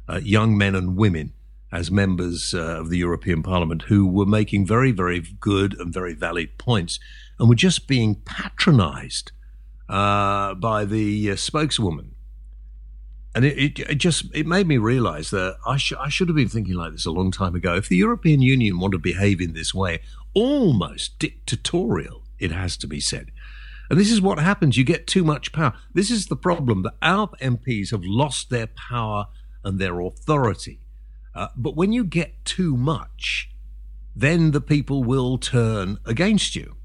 uh, 0.07 0.19
young 0.23 0.57
men 0.57 0.75
and 0.75 0.95
women 0.95 1.33
as 1.71 1.91
members 1.91 2.53
uh, 2.53 2.79
of 2.79 2.89
the 2.89 2.97
European 2.97 3.43
Parliament 3.43 3.83
who 3.83 4.07
were 4.07 4.25
making 4.25 4.65
very, 4.65 4.91
very 4.91 5.19
good 5.39 5.79
and 5.79 5.93
very 5.93 6.13
valid 6.13 6.57
points 6.57 6.99
and 7.37 7.47
were 7.47 7.55
just 7.55 7.87
being 7.87 8.15
patronized 8.25 9.31
uh, 9.87 10.53
by 10.55 10.85
the 10.85 11.31
uh, 11.31 11.35
spokeswoman. 11.35 12.15
And 13.35 13.45
it, 13.45 13.57
it, 13.57 13.79
it, 13.79 13.95
just 13.95 14.25
it 14.33 14.47
made 14.47 14.67
me 14.67 14.77
realize 14.77 15.29
that 15.29 15.57
I, 15.65 15.77
sh- 15.77 15.93
I 15.99 16.09
should 16.09 16.29
have 16.29 16.35
been 16.35 16.49
thinking 16.49 16.73
like 16.73 16.91
this 16.91 17.05
a 17.05 17.11
long 17.11 17.31
time 17.31 17.55
ago. 17.55 17.75
If 17.75 17.87
the 17.87 17.95
European 17.95 18.41
Union 18.41 18.79
want 18.79 18.91
to 18.93 18.97
behave 18.97 19.39
in 19.39 19.53
this 19.53 19.73
way, 19.73 20.01
almost 20.33 21.19
dictatorial, 21.19 22.23
it 22.39 22.51
has 22.51 22.75
to 22.77 22.87
be 22.87 22.99
said. 22.99 23.31
And 23.89 23.99
this 23.99 24.11
is 24.11 24.21
what 24.21 24.39
happens. 24.39 24.77
You 24.77 24.83
get 24.83 25.07
too 25.07 25.23
much 25.23 25.51
power. 25.51 25.73
This 25.93 26.11
is 26.11 26.27
the 26.27 26.35
problem 26.35 26.83
that 26.83 26.93
our 27.01 27.27
MPs 27.41 27.91
have 27.91 28.03
lost 28.03 28.49
their 28.49 28.67
power 28.67 29.27
and 29.63 29.79
their 29.79 29.99
authority. 29.99 30.79
Uh, 31.33 31.47
but 31.55 31.75
when 31.75 31.91
you 31.91 32.03
get 32.03 32.45
too 32.45 32.75
much, 32.75 33.49
then 34.15 34.51
the 34.51 34.61
people 34.61 35.03
will 35.03 35.37
turn 35.37 35.97
against 36.05 36.55
you. 36.55 36.75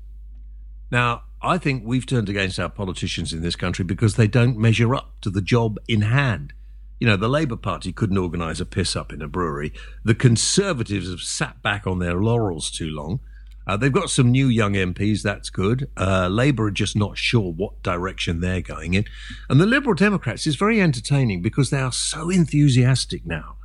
Now, 0.91 1.23
I 1.45 1.59
think 1.59 1.83
we've 1.85 2.07
turned 2.07 2.29
against 2.29 2.59
our 2.59 2.69
politicians 2.69 3.33
in 3.33 3.43
this 3.43 3.57
country 3.57 3.85
because 3.85 4.17
they 4.17 4.27
don't 4.27 4.59
measure 4.59 4.95
up 4.95 5.21
to 5.21 5.31
the 5.31 5.43
job 5.43 5.79
in 5.87 6.03
hand. 6.03 6.53
You 7.01 7.07
know, 7.07 7.17
the 7.17 7.29
Labour 7.29 7.57
Party 7.57 7.93
couldn't 7.93 8.19
organise 8.19 8.61
a 8.61 8.67
piss 8.67 8.97
up 8.97 9.13
in 9.13 9.21
a 9.21 9.29
brewery. 9.29 9.73
The 10.05 10.15
Conservatives 10.15 11.11
have 11.11 11.21
sat 11.21 11.63
back 11.63 11.87
on 11.87 11.99
their 11.99 12.15
laurels 12.15 12.71
too 12.71 12.89
long. 12.89 13.21
Uh, 13.67 13.77
they've 13.77 13.93
got 13.93 14.11
some 14.11 14.31
new 14.31 14.47
young 14.47 14.75
MPs, 14.75 15.23
that's 15.23 15.51
good. 15.51 15.91
Uh, 15.97 16.29
Labour 16.29 16.67
are 16.67 16.71
just 16.71 16.97
not 16.97 17.17
sure 17.17 17.53
what 17.53 17.83
direction 17.83 18.41
they're 18.41 18.61
going 18.61 18.95
in. 18.95 19.05
And 19.49 19.61
the 19.61 19.67
Liberal 19.67 19.95
Democrats 19.95 20.47
is 20.47 20.57
very 20.57 20.81
entertaining 20.81 21.41
because 21.41 21.71
they 21.71 21.81
are 21.81 21.93
so 21.93 22.29
enthusiastic 22.29 23.25
now. 23.25 23.57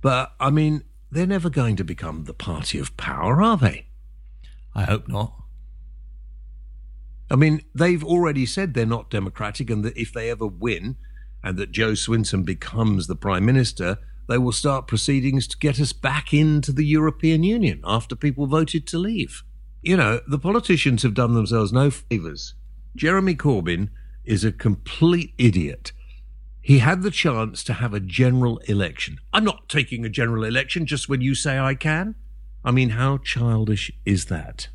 But, 0.00 0.34
I 0.40 0.50
mean, 0.50 0.82
they're 1.10 1.26
never 1.26 1.50
going 1.50 1.76
to 1.76 1.84
become 1.84 2.24
the 2.24 2.34
party 2.34 2.78
of 2.78 2.96
power, 2.96 3.40
are 3.42 3.56
they? 3.56 3.86
I 4.74 4.84
hope 4.84 5.08
not. 5.08 5.43
I 7.30 7.36
mean, 7.36 7.62
they've 7.74 8.04
already 8.04 8.46
said 8.46 8.74
they're 8.74 8.86
not 8.86 9.10
democratic 9.10 9.70
and 9.70 9.84
that 9.84 9.96
if 9.96 10.12
they 10.12 10.30
ever 10.30 10.46
win 10.46 10.96
and 11.42 11.56
that 11.58 11.72
Jo 11.72 11.92
Swinson 11.92 12.44
becomes 12.44 13.06
the 13.06 13.16
Prime 13.16 13.44
Minister, 13.44 13.98
they 14.28 14.38
will 14.38 14.52
start 14.52 14.86
proceedings 14.86 15.46
to 15.48 15.58
get 15.58 15.80
us 15.80 15.92
back 15.92 16.32
into 16.32 16.72
the 16.72 16.86
European 16.86 17.42
Union 17.42 17.80
after 17.84 18.16
people 18.16 18.46
voted 18.46 18.86
to 18.88 18.98
leave. 18.98 19.42
You 19.82 19.96
know, 19.96 20.20
the 20.26 20.38
politicians 20.38 21.02
have 21.02 21.14
done 21.14 21.34
themselves 21.34 21.72
no 21.72 21.90
favours. 21.90 22.54
Jeremy 22.96 23.34
Corbyn 23.34 23.90
is 24.24 24.44
a 24.44 24.52
complete 24.52 25.34
idiot. 25.36 25.92
He 26.62 26.78
had 26.78 27.02
the 27.02 27.10
chance 27.10 27.62
to 27.64 27.74
have 27.74 27.92
a 27.92 28.00
general 28.00 28.56
election. 28.66 29.18
I'm 29.34 29.44
not 29.44 29.68
taking 29.68 30.04
a 30.04 30.08
general 30.08 30.44
election 30.44 30.86
just 30.86 31.08
when 31.08 31.20
you 31.20 31.34
say 31.34 31.58
I 31.58 31.74
can. 31.74 32.14
I 32.64 32.70
mean, 32.70 32.90
how 32.90 33.18
childish 33.18 33.90
is 34.06 34.26
that? 34.26 34.68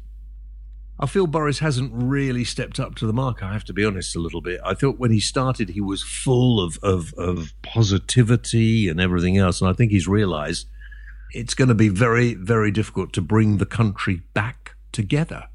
I 1.02 1.06
feel 1.06 1.28
Boris 1.28 1.60
hasn't 1.60 1.94
really 1.94 2.44
stepped 2.44 2.78
up 2.78 2.96
to 2.96 3.08
the 3.08 3.14
mark. 3.14 3.42
I 3.42 3.54
have 3.54 3.64
to 3.66 3.74
be 3.74 3.86
honest 3.86 4.18
a 4.18 4.20
little 4.20 4.42
bit. 4.42 4.60
I 4.66 4.74
thought 4.74 5.00
when 5.00 5.12
he 5.12 5.22
started, 5.22 5.70
he 5.70 5.80
was 5.80 6.04
full 6.04 6.60
of, 6.60 6.78
of, 6.84 7.14
of 7.14 7.54
positivity 7.62 8.90
and 8.90 9.00
everything 9.00 9.38
else. 9.38 9.62
And 9.62 9.70
I 9.70 9.74
think 9.74 9.92
he's 9.92 10.10
realized 10.10 10.68
it's 11.32 11.54
going 11.54 11.70
to 11.70 11.76
be 11.76 11.88
very, 11.88 12.34
very 12.34 12.70
difficult 12.70 13.14
to 13.14 13.22
bring 13.22 13.58
the 13.58 13.66
country 13.66 14.24
back 14.34 14.76
together. 14.92 15.46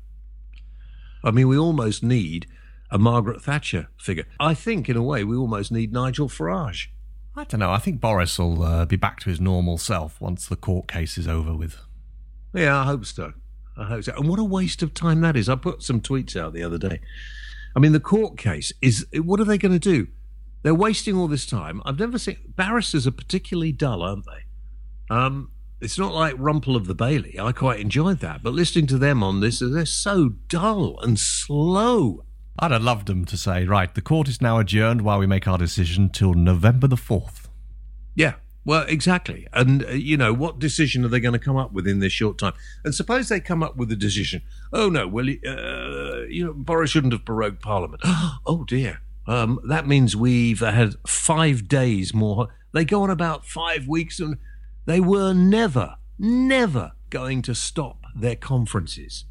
I 1.23 1.31
mean, 1.31 1.49
we 1.49 1.59
almost 1.59 2.03
need 2.03 2.47
a 2.91 2.97
Margaret 2.97 3.43
Thatcher 3.43 3.89
figure. 3.99 4.25
I 4.41 4.55
think, 4.55 4.89
in 4.89 4.97
a 4.97 5.03
way, 5.03 5.25
we 5.25 5.37
almost 5.37 5.71
need 5.71 5.93
Nigel 5.93 6.29
Farage. 6.29 6.87
I 7.37 7.45
don't 7.45 7.61
know. 7.61 7.73
I 7.73 7.79
think 7.79 8.01
Boris 8.01 8.39
will 8.39 8.63
uh, 8.63 8.85
be 8.87 8.97
back 8.97 9.21
to 9.21 9.31
his 9.31 9.41
normal 9.41 9.77
self 9.77 10.21
once 10.21 10.47
the 10.47 10.57
court 10.57 10.89
case 10.89 11.19
is 11.19 11.29
over 11.29 11.55
with. 11.55 11.77
Yeah, 12.55 12.81
I 12.81 12.85
hope 12.85 13.05
so. 13.05 13.35
I 13.77 13.85
hope 13.85 14.05
so. 14.05 14.15
And 14.17 14.29
what 14.29 14.39
a 14.39 14.45
waste 14.45 14.83
of 14.83 14.95
time 14.95 15.21
that 15.23 15.37
is. 15.37 15.49
I 15.49 15.57
put 15.57 15.83
some 15.83 16.01
tweets 16.01 16.37
out 16.37 16.53
the 16.53 16.63
other 16.63 16.79
day. 16.79 17.01
I 17.77 17.81
mean, 17.81 17.93
the 17.93 18.01
court 18.01 18.39
case 18.39 18.73
is 18.81 19.07
what 19.13 19.41
are 19.41 19.45
they 19.45 19.59
going 19.59 19.73
to 19.73 19.79
do? 19.79 20.09
They're 20.63 20.75
wasting 20.75 21.17
all 21.17 21.29
this 21.29 21.45
time. 21.47 21.83
I've 21.85 21.99
never 21.99 22.19
seen 22.19 22.39
barristers 22.57 23.07
are 23.07 23.13
particularly 23.13 23.73
dull, 23.73 24.03
aren't 24.03 24.25
they? 24.27 25.15
Um, 25.15 25.51
it's 25.81 25.99
not 25.99 26.15
like 26.15 26.35
Rumpole 26.37 26.77
of 26.77 26.87
the 26.87 26.95
Bailey. 26.95 27.39
I 27.39 27.53
quite 27.53 27.81
enjoyed 27.81 28.21
that, 28.21 28.43
but 28.43 28.55
listening 28.55 28.87
to 28.87 28.99
them 28.99 29.23
on 29.23 29.41
this, 29.41 29.59
they're 29.59 29.85
so 29.85 30.31
dull 30.49 30.99
and 31.01 31.19
slow. 31.19 32.25
I'd 32.59 32.71
have 32.71 32.83
loved 32.83 33.09
them 33.09 33.25
to 33.27 33.37
say, 33.37 33.67
right, 33.67 33.95
the 33.95 34.01
court 34.01 34.29
is 34.29 34.41
now 34.41 34.59
adjourned 34.59 35.03
while 35.03 35.19
we 35.19 35.27
make 35.27 35.47
our 35.47 35.59
decision 35.59 36.09
till 36.09 36.33
November 36.33 36.87
the 36.87 36.97
4th. 36.97 37.49
Yeah, 38.15 38.35
well, 38.65 38.85
exactly. 38.89 39.47
And, 39.53 39.85
uh, 39.85 39.91
you 39.91 40.17
know, 40.17 40.33
what 40.33 40.59
decision 40.59 41.05
are 41.05 41.09
they 41.09 41.21
going 41.21 41.33
to 41.35 41.39
come 41.39 41.57
up 41.57 41.73
with 41.73 41.87
in 41.87 42.01
this 42.01 42.13
short 42.13 42.39
time? 42.39 42.55
And 42.85 42.95
suppose 42.95 43.29
they 43.29 43.41
come 43.41 43.63
up 43.63 43.77
with 43.77 43.93
a 43.93 43.97
decision. 43.97 44.43
Oh, 44.73 44.89
no, 44.89 45.07
well, 45.07 45.29
uh, 45.29 46.23
you 46.29 46.45
know, 46.45 46.53
Boris 46.55 46.91
shouldn't 46.91 47.13
have 47.13 47.25
prorogued 47.25 47.61
Parliament. 47.61 48.03
oh, 48.47 48.65
dear. 48.67 49.01
Um, 49.27 49.61
that 49.69 49.87
means 49.87 50.17
we've 50.17 50.61
had 50.61 50.97
five 51.07 51.69
days 51.69 52.13
more. 52.15 52.49
They 52.73 52.85
go 52.85 53.03
on 53.03 53.11
about 53.11 53.47
five 53.47 53.87
weeks, 53.87 54.21
and 54.21 54.37
they 54.87 55.01
were 55.01 55.33
never, 55.33 55.97
never 56.19 56.93
going 57.11 57.43
to 57.43 57.55
stop 57.55 58.03
their 58.15 58.37
conferences. 58.37 59.25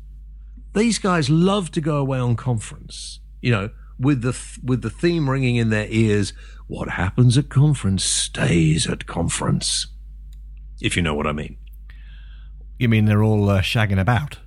These 0.73 0.97
guys 0.97 1.29
love 1.29 1.69
to 1.71 1.81
go 1.81 1.97
away 1.97 2.19
on 2.19 2.35
conference, 2.35 3.19
you 3.41 3.51
know, 3.51 3.69
with 3.99 4.21
the 4.21 4.37
with 4.63 4.81
the 4.81 4.89
theme 4.89 5.29
ringing 5.29 5.55
in 5.55 5.69
their 5.69 5.87
ears 5.89 6.33
what 6.67 6.89
happens 6.89 7.37
at 7.37 7.49
conference 7.49 8.03
stays 8.03 8.87
at 8.87 9.05
conference. 9.05 9.87
If 10.81 10.95
you 10.95 11.03
know 11.03 11.13
what 11.13 11.27
I 11.27 11.31
mean. 11.31 11.57
You 12.79 12.89
mean 12.89 13.05
they're 13.05 13.23
all 13.23 13.49
uh, 13.49 13.61
shagging 13.61 13.99
about? 13.99 14.39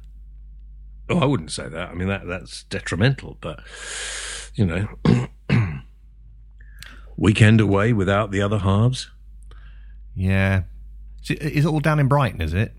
Oh, 1.08 1.18
I 1.18 1.24
wouldn't 1.24 1.52
say 1.52 1.68
that. 1.68 1.90
I 1.90 1.94
mean 1.94 2.08
that 2.08 2.26
that's 2.26 2.64
detrimental, 2.64 3.38
but 3.40 3.60
you 4.54 4.66
know, 4.66 4.88
weekend 7.16 7.60
away 7.60 7.92
without 7.92 8.30
the 8.30 8.42
other 8.42 8.58
halves. 8.58 9.10
Yeah, 10.14 10.64
is 11.28 11.64
it 11.64 11.68
all 11.68 11.80
down 11.80 12.00
in 12.00 12.08
Brighton? 12.08 12.40
Is 12.40 12.54
it? 12.54 12.72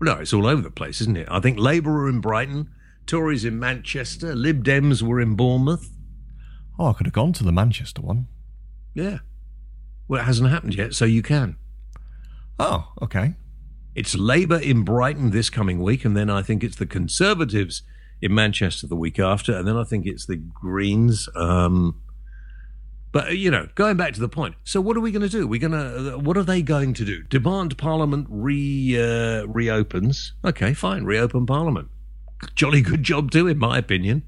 No, 0.00 0.14
it's 0.14 0.32
all 0.32 0.46
over 0.46 0.62
the 0.62 0.70
place, 0.70 1.00
isn't 1.02 1.16
it? 1.16 1.28
I 1.30 1.40
think 1.40 1.58
Labour 1.58 2.04
are 2.04 2.08
in 2.08 2.20
Brighton, 2.20 2.70
Tories 3.06 3.44
in 3.44 3.58
Manchester, 3.58 4.34
Lib 4.34 4.64
Dems 4.64 5.02
were 5.02 5.20
in 5.20 5.34
Bournemouth. 5.34 5.90
Oh, 6.78 6.86
I 6.86 6.92
could 6.92 7.06
have 7.06 7.12
gone 7.12 7.32
to 7.34 7.44
the 7.44 7.52
Manchester 7.52 8.00
one. 8.00 8.28
Yeah. 8.94 9.18
Well, 10.08 10.20
it 10.20 10.24
hasn't 10.24 10.50
happened 10.50 10.74
yet, 10.74 10.94
so 10.94 11.04
you 11.04 11.22
can. 11.22 11.56
Oh, 12.58 12.92
okay. 13.02 13.34
It's 13.94 14.14
Labour 14.14 14.58
in 14.58 14.82
Brighton 14.82 15.30
this 15.30 15.50
coming 15.50 15.80
week, 15.80 16.04
and 16.04 16.16
then 16.16 16.30
I 16.30 16.42
think 16.42 16.62
it's 16.62 16.76
the 16.76 16.86
Conservatives 16.86 17.82
in 18.22 18.34
Manchester 18.34 18.86
the 18.86 18.96
week 18.96 19.18
after, 19.18 19.56
and 19.56 19.66
then 19.66 19.76
I 19.76 19.84
think 19.84 20.06
it's 20.06 20.26
the 20.26 20.36
Greens. 20.36 21.28
Um, 21.34 22.00
but 23.12 23.36
you 23.36 23.50
know, 23.50 23.68
going 23.74 23.96
back 23.96 24.14
to 24.14 24.20
the 24.20 24.28
point. 24.28 24.54
So, 24.64 24.80
what 24.80 24.96
are 24.96 25.00
we 25.00 25.10
going 25.10 25.22
to 25.22 25.28
do? 25.28 25.46
We're 25.46 25.60
going 25.60 25.72
to. 25.72 26.18
What 26.18 26.36
are 26.36 26.42
they 26.42 26.62
going 26.62 26.94
to 26.94 27.04
do? 27.04 27.22
Demand 27.24 27.76
Parliament 27.76 28.26
re 28.30 28.96
uh, 28.96 29.46
reopens. 29.46 30.32
Okay, 30.44 30.74
fine. 30.74 31.04
Reopen 31.04 31.46
Parliament. 31.46 31.88
Jolly 32.54 32.82
good 32.82 33.02
job 33.02 33.30
too, 33.30 33.46
in 33.46 33.58
my 33.58 33.78
opinion. 33.78 34.22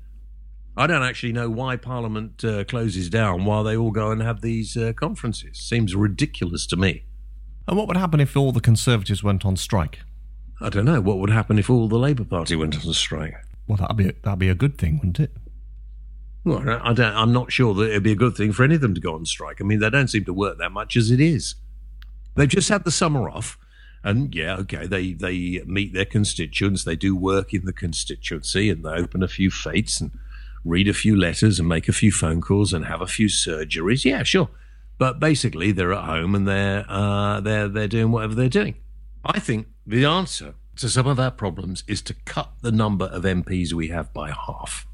I 0.76 0.86
don't 0.86 1.02
actually 1.02 1.32
know 1.32 1.50
why 1.50 1.76
Parliament 1.76 2.42
uh, 2.44 2.64
closes 2.64 3.10
down 3.10 3.44
while 3.44 3.62
they 3.62 3.76
all 3.76 3.90
go 3.90 4.10
and 4.10 4.22
have 4.22 4.40
these 4.40 4.76
uh, 4.76 4.92
conferences. 4.94 5.58
Seems 5.58 5.94
ridiculous 5.94 6.66
to 6.68 6.76
me. 6.76 7.04
And 7.68 7.76
what 7.76 7.88
would 7.88 7.96
happen 7.96 8.20
if 8.20 8.36
all 8.36 8.52
the 8.52 8.60
Conservatives 8.60 9.22
went 9.22 9.44
on 9.44 9.56
strike? 9.56 10.00
I 10.60 10.70
don't 10.70 10.84
know. 10.84 11.00
What 11.00 11.18
would 11.18 11.30
happen 11.30 11.58
if 11.58 11.68
all 11.68 11.88
the 11.88 11.98
Labour 11.98 12.24
Party 12.24 12.56
went 12.56 12.74
on 12.74 12.92
strike? 12.94 13.34
Well, 13.66 13.76
that'd 13.76 13.96
be 13.96 14.12
that'd 14.22 14.38
be 14.38 14.48
a 14.48 14.54
good 14.54 14.78
thing, 14.78 14.96
wouldn't 14.96 15.20
it? 15.20 15.32
Well, 16.44 16.68
I 16.68 16.92
don't. 16.92 17.14
I'm 17.14 17.32
not 17.32 17.52
sure 17.52 17.74
that 17.74 17.90
it'd 17.90 18.02
be 18.02 18.12
a 18.12 18.16
good 18.16 18.36
thing 18.36 18.52
for 18.52 18.64
any 18.64 18.74
of 18.74 18.80
them 18.80 18.94
to 18.94 19.00
go 19.00 19.14
on 19.14 19.24
strike. 19.26 19.60
I 19.60 19.64
mean, 19.64 19.78
they 19.78 19.90
don't 19.90 20.08
seem 20.08 20.24
to 20.24 20.32
work 20.32 20.58
that 20.58 20.72
much 20.72 20.96
as 20.96 21.10
it 21.10 21.20
is. 21.20 21.54
They've 22.34 22.48
just 22.48 22.68
had 22.68 22.84
the 22.84 22.90
summer 22.90 23.28
off, 23.28 23.58
and 24.04 24.34
yeah, 24.34 24.56
okay, 24.56 24.86
they 24.86 25.12
they 25.12 25.62
meet 25.66 25.92
their 25.92 26.04
constituents. 26.04 26.84
They 26.84 26.96
do 26.96 27.14
work 27.14 27.54
in 27.54 27.64
the 27.64 27.72
constituency, 27.72 28.70
and 28.70 28.84
they 28.84 28.90
open 28.90 29.22
a 29.22 29.28
few 29.28 29.50
fetes 29.50 30.00
and 30.00 30.10
read 30.64 30.88
a 30.88 30.94
few 30.94 31.16
letters 31.16 31.58
and 31.58 31.68
make 31.68 31.88
a 31.88 31.92
few 31.92 32.12
phone 32.12 32.40
calls 32.40 32.72
and 32.72 32.86
have 32.86 33.00
a 33.00 33.06
few 33.06 33.28
surgeries. 33.28 34.04
Yeah, 34.04 34.22
sure. 34.22 34.48
But 34.98 35.18
basically, 35.18 35.72
they're 35.72 35.92
at 35.92 36.04
home 36.04 36.34
and 36.34 36.46
they're 36.46 36.84
uh, 36.88 37.40
they're 37.40 37.68
they're 37.68 37.88
doing 37.88 38.10
whatever 38.12 38.34
they're 38.34 38.48
doing. 38.48 38.76
I 39.24 39.38
think 39.40 39.66
the 39.86 40.04
answer 40.04 40.54
to 40.76 40.88
some 40.88 41.06
of 41.06 41.20
our 41.20 41.30
problems 41.30 41.84
is 41.86 42.02
to 42.02 42.14
cut 42.24 42.50
the 42.60 42.72
number 42.72 43.06
of 43.06 43.24
MPs 43.24 43.72
we 43.72 43.88
have 43.88 44.12
by 44.12 44.30
half. 44.30 44.86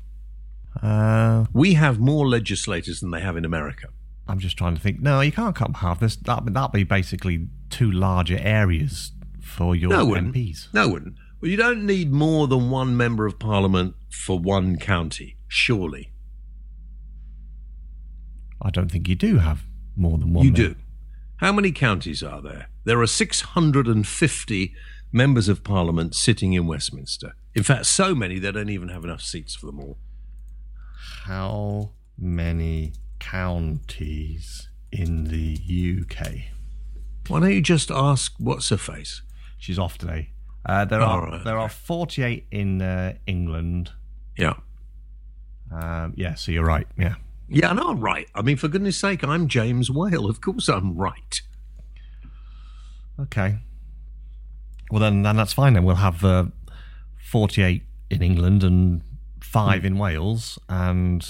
Uh, 0.83 1.47
We 1.53 1.75
have 1.75 1.99
more 1.99 2.29
legislators 2.29 3.01
than 3.01 3.11
they 3.11 3.21
have 3.21 3.37
in 3.37 3.45
America. 3.45 3.89
I'm 4.29 4.39
just 4.39 4.57
trying 4.59 4.75
to 4.75 4.81
think. 4.81 5.01
No, 5.01 5.21
you 5.21 5.33
can't 5.33 5.57
cut 5.57 5.75
half. 5.77 6.01
This 6.01 6.17
that 6.17 6.45
that'd 6.53 6.73
be 6.73 6.85
basically 6.85 7.49
two 7.71 7.91
larger 7.91 8.39
areas 8.41 9.13
for 9.41 9.75
your 9.75 9.91
No. 9.91 10.07
MPs. 10.09 10.69
No, 10.75 10.89
wouldn't. 10.89 11.15
Well, 11.41 11.51
you 11.51 11.57
don't 11.57 11.87
need 11.87 12.13
more 12.13 12.47
than 12.47 12.69
one 12.71 12.97
member 12.97 13.25
of 13.27 13.39
parliament 13.39 13.95
for 14.11 14.39
one 14.39 14.77
county, 14.77 15.37
surely. 15.47 16.13
I 18.61 18.71
don't 18.71 18.91
think 18.91 19.09
you 19.09 19.15
do 19.15 19.39
have 19.39 19.63
more 19.97 20.19
than 20.19 20.33
one. 20.33 20.45
you 20.45 20.51
then. 20.53 20.63
do. 20.73 20.75
How 21.37 21.53
many 21.53 21.71
counties 21.71 22.23
are 22.23 22.43
there? 22.43 22.69
There 22.85 23.01
are 23.01 23.07
650 23.07 24.75
members 25.13 25.49
of 25.49 25.63
parliament 25.65 26.15
sitting 26.15 26.53
in 26.53 26.67
Westminster. 26.67 27.35
In 27.55 27.63
fact, 27.63 27.87
so 27.87 28.15
many 28.15 28.39
they 28.39 28.51
don't 28.53 28.69
even 28.69 28.89
have 28.89 29.05
enough 29.05 29.23
seats 29.23 29.55
for 29.55 29.67
them 29.67 29.79
all. 29.81 29.99
How 31.25 31.93
many 32.19 32.93
counties 33.19 34.69
in 34.91 35.25
the 35.25 35.59
UK? 36.03 36.29
Why 37.29 37.41
don't 37.41 37.53
you 37.53 37.61
just 37.61 37.91
ask 37.91 38.35
what's 38.39 38.69
her 38.71 38.77
face? 38.77 39.23
She's 39.59 39.79
off 39.79 39.99
today. 39.99 40.31
Uh, 40.65 40.85
there 40.85 41.01
are 41.01 41.27
right, 41.27 41.45
there 41.45 41.59
are 41.59 41.69
48 41.69 42.47
in 42.51 42.83
uh, 42.83 43.15
England. 43.27 43.93
Yeah. 44.37 44.55
Um, 45.71 46.15
yeah, 46.17 46.35
so 46.35 46.53
you're 46.53 46.65
right. 46.65 46.87
Yeah. 46.97 47.15
Yeah, 47.49 47.73
no, 47.73 47.89
I'm 47.91 48.01
right. 48.01 48.29
I 48.35 48.43
mean, 48.43 48.57
for 48.57 48.69
goodness 48.69 48.97
sake, 48.97 49.25
I'm 49.25 49.49
James 49.49 49.91
Whale. 49.91 50.29
Of 50.29 50.41
course 50.41 50.69
I'm 50.69 50.97
right. 50.97 51.41
Okay. 53.19 53.59
Well, 54.91 55.01
then, 55.01 55.23
then 55.23 55.37
that's 55.37 55.53
fine. 55.53 55.73
Then 55.73 55.85
we'll 55.85 55.97
have 55.97 56.25
uh, 56.25 56.47
48 57.19 57.83
in 58.11 58.23
England 58.23 58.65
and 58.65 59.03
five 59.41 59.85
in 59.85 59.99
Wales 59.99 60.59
and 60.69 61.27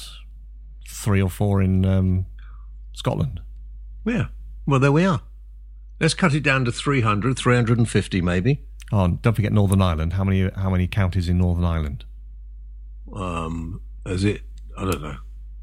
three 0.98 1.22
or 1.22 1.30
four 1.30 1.62
in 1.62 1.84
um, 1.84 2.26
Scotland. 2.92 3.40
Yeah. 4.04 4.26
Well, 4.66 4.80
there 4.80 4.92
we 4.92 5.04
are. 5.04 5.22
Let's 6.00 6.14
cut 6.14 6.34
it 6.34 6.42
down 6.42 6.64
to 6.64 6.72
300, 6.72 7.36
350 7.36 8.20
maybe. 8.20 8.64
Oh, 8.92 9.04
and 9.04 9.22
don't 9.22 9.34
forget 9.34 9.52
Northern 9.52 9.82
Ireland. 9.82 10.14
How 10.14 10.24
many 10.24 10.50
how 10.50 10.70
many 10.70 10.86
counties 10.86 11.28
in 11.28 11.38
Northern 11.38 11.64
Ireland? 11.64 12.04
Um, 13.12 13.82
is 14.06 14.24
it? 14.24 14.42
I 14.76 14.84
don't 14.84 15.02
know. 15.02 15.16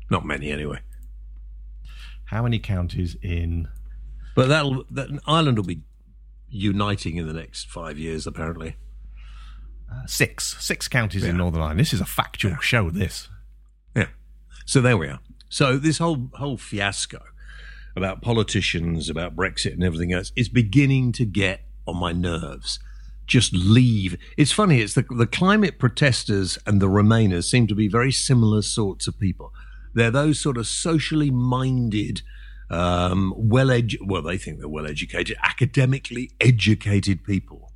Not 0.09 0.25
many 0.25 0.51
anyway. 0.51 0.79
How 2.25 2.43
many 2.43 2.59
counties 2.59 3.15
in? 3.21 3.67
But 4.35 4.47
that'll 4.47 4.83
that 4.91 5.09
Ireland 5.25 5.57
will 5.57 5.65
be 5.65 5.81
uniting 6.49 7.17
in 7.17 7.27
the 7.27 7.33
next 7.33 7.69
five 7.69 7.97
years, 7.97 8.27
apparently. 8.27 8.75
Uh, 9.91 10.05
six. 10.05 10.55
Six 10.59 10.87
counties 10.87 11.23
in 11.23 11.37
Northern 11.37 11.61
Ireland. 11.61 11.79
This 11.79 11.93
is 11.93 12.01
a 12.01 12.05
factual 12.05 12.57
show. 12.57 12.89
This. 12.89 13.27
So 14.65 14.81
there 14.81 14.97
we 14.97 15.07
are. 15.07 15.19
So 15.47 15.77
this 15.77 15.99
whole 15.99 16.29
whole 16.33 16.57
fiasco 16.57 17.21
about 17.95 18.21
politicians, 18.21 19.09
about 19.09 19.35
Brexit 19.35 19.73
and 19.73 19.83
everything 19.83 20.11
else 20.11 20.31
is 20.35 20.49
beginning 20.49 21.13
to 21.13 21.25
get 21.25 21.61
on 21.87 21.97
my 21.97 22.11
nerves. 22.11 22.79
Just 23.27 23.53
leave. 23.53 24.17
It's 24.37 24.51
funny. 24.51 24.81
It's 24.81 24.95
the 24.95 25.05
the 25.09 25.27
climate 25.27 25.79
protesters 25.79 26.57
and 26.65 26.81
the 26.81 26.89
Remainers 26.89 27.45
seem 27.45 27.67
to 27.67 27.75
be 27.75 27.87
very 27.87 28.11
similar 28.11 28.61
sorts 28.61 29.07
of 29.07 29.19
people. 29.19 29.53
They're 29.93 30.11
those 30.11 30.39
sort 30.39 30.57
of 30.57 30.67
socially 30.67 31.31
minded, 31.31 32.21
um, 32.69 33.33
well 33.37 33.67
edu- 33.67 34.05
well 34.05 34.21
they 34.21 34.37
think 34.37 34.59
they're 34.59 34.67
well 34.67 34.87
educated, 34.87 35.37
academically 35.43 36.31
educated 36.41 37.23
people 37.23 37.71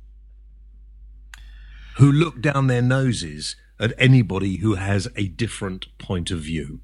who 1.96 2.12
look 2.12 2.40
down 2.40 2.66
their 2.66 2.82
noses 2.82 3.56
at 3.80 3.94
anybody 3.98 4.58
who 4.58 4.74
has 4.74 5.08
a 5.16 5.28
different 5.28 5.86
point 5.98 6.30
of 6.30 6.40
view. 6.40 6.80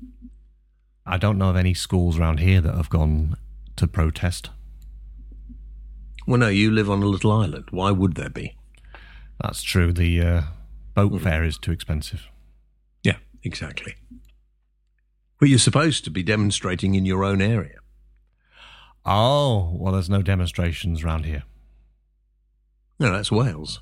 I 1.05 1.19
don't 1.19 1.39
know 1.39 1.51
of 1.51 1.57
any 1.57 1.75
schools 1.75 2.19
around 2.19 2.41
here 2.41 2.61
that 2.61 2.75
have 2.75 2.91
gone 2.91 3.37
to 3.77 3.87
protest. 3.87 4.51
Well, 6.27 6.39
no, 6.39 6.49
you 6.49 6.73
live 6.73 6.91
on 6.91 7.03
a 7.03 7.07
little 7.07 7.31
island. 7.31 7.67
Why 7.71 7.93
would 7.93 8.15
there 8.15 8.31
be? 8.31 8.57
That's 9.41 9.63
true. 9.63 9.93
The 9.93 10.21
uh, 10.21 10.43
boat 10.95 11.21
fare 11.21 11.45
is 11.45 11.59
too 11.59 11.71
expensive. 11.71 12.27
Yeah, 13.05 13.19
exactly. 13.45 13.95
But 15.39 15.51
you're 15.51 15.59
supposed 15.59 16.03
to 16.05 16.11
be 16.11 16.23
demonstrating 16.23 16.95
in 16.95 17.05
your 17.05 17.23
own 17.23 17.43
area. 17.43 17.79
Oh, 19.05 19.77
well, 19.77 19.93
there's 19.93 20.11
no 20.11 20.23
demonstrations 20.23 21.05
around 21.05 21.27
here. 21.27 21.45
No, 22.99 23.13
that's 23.13 23.31
Wales. 23.31 23.81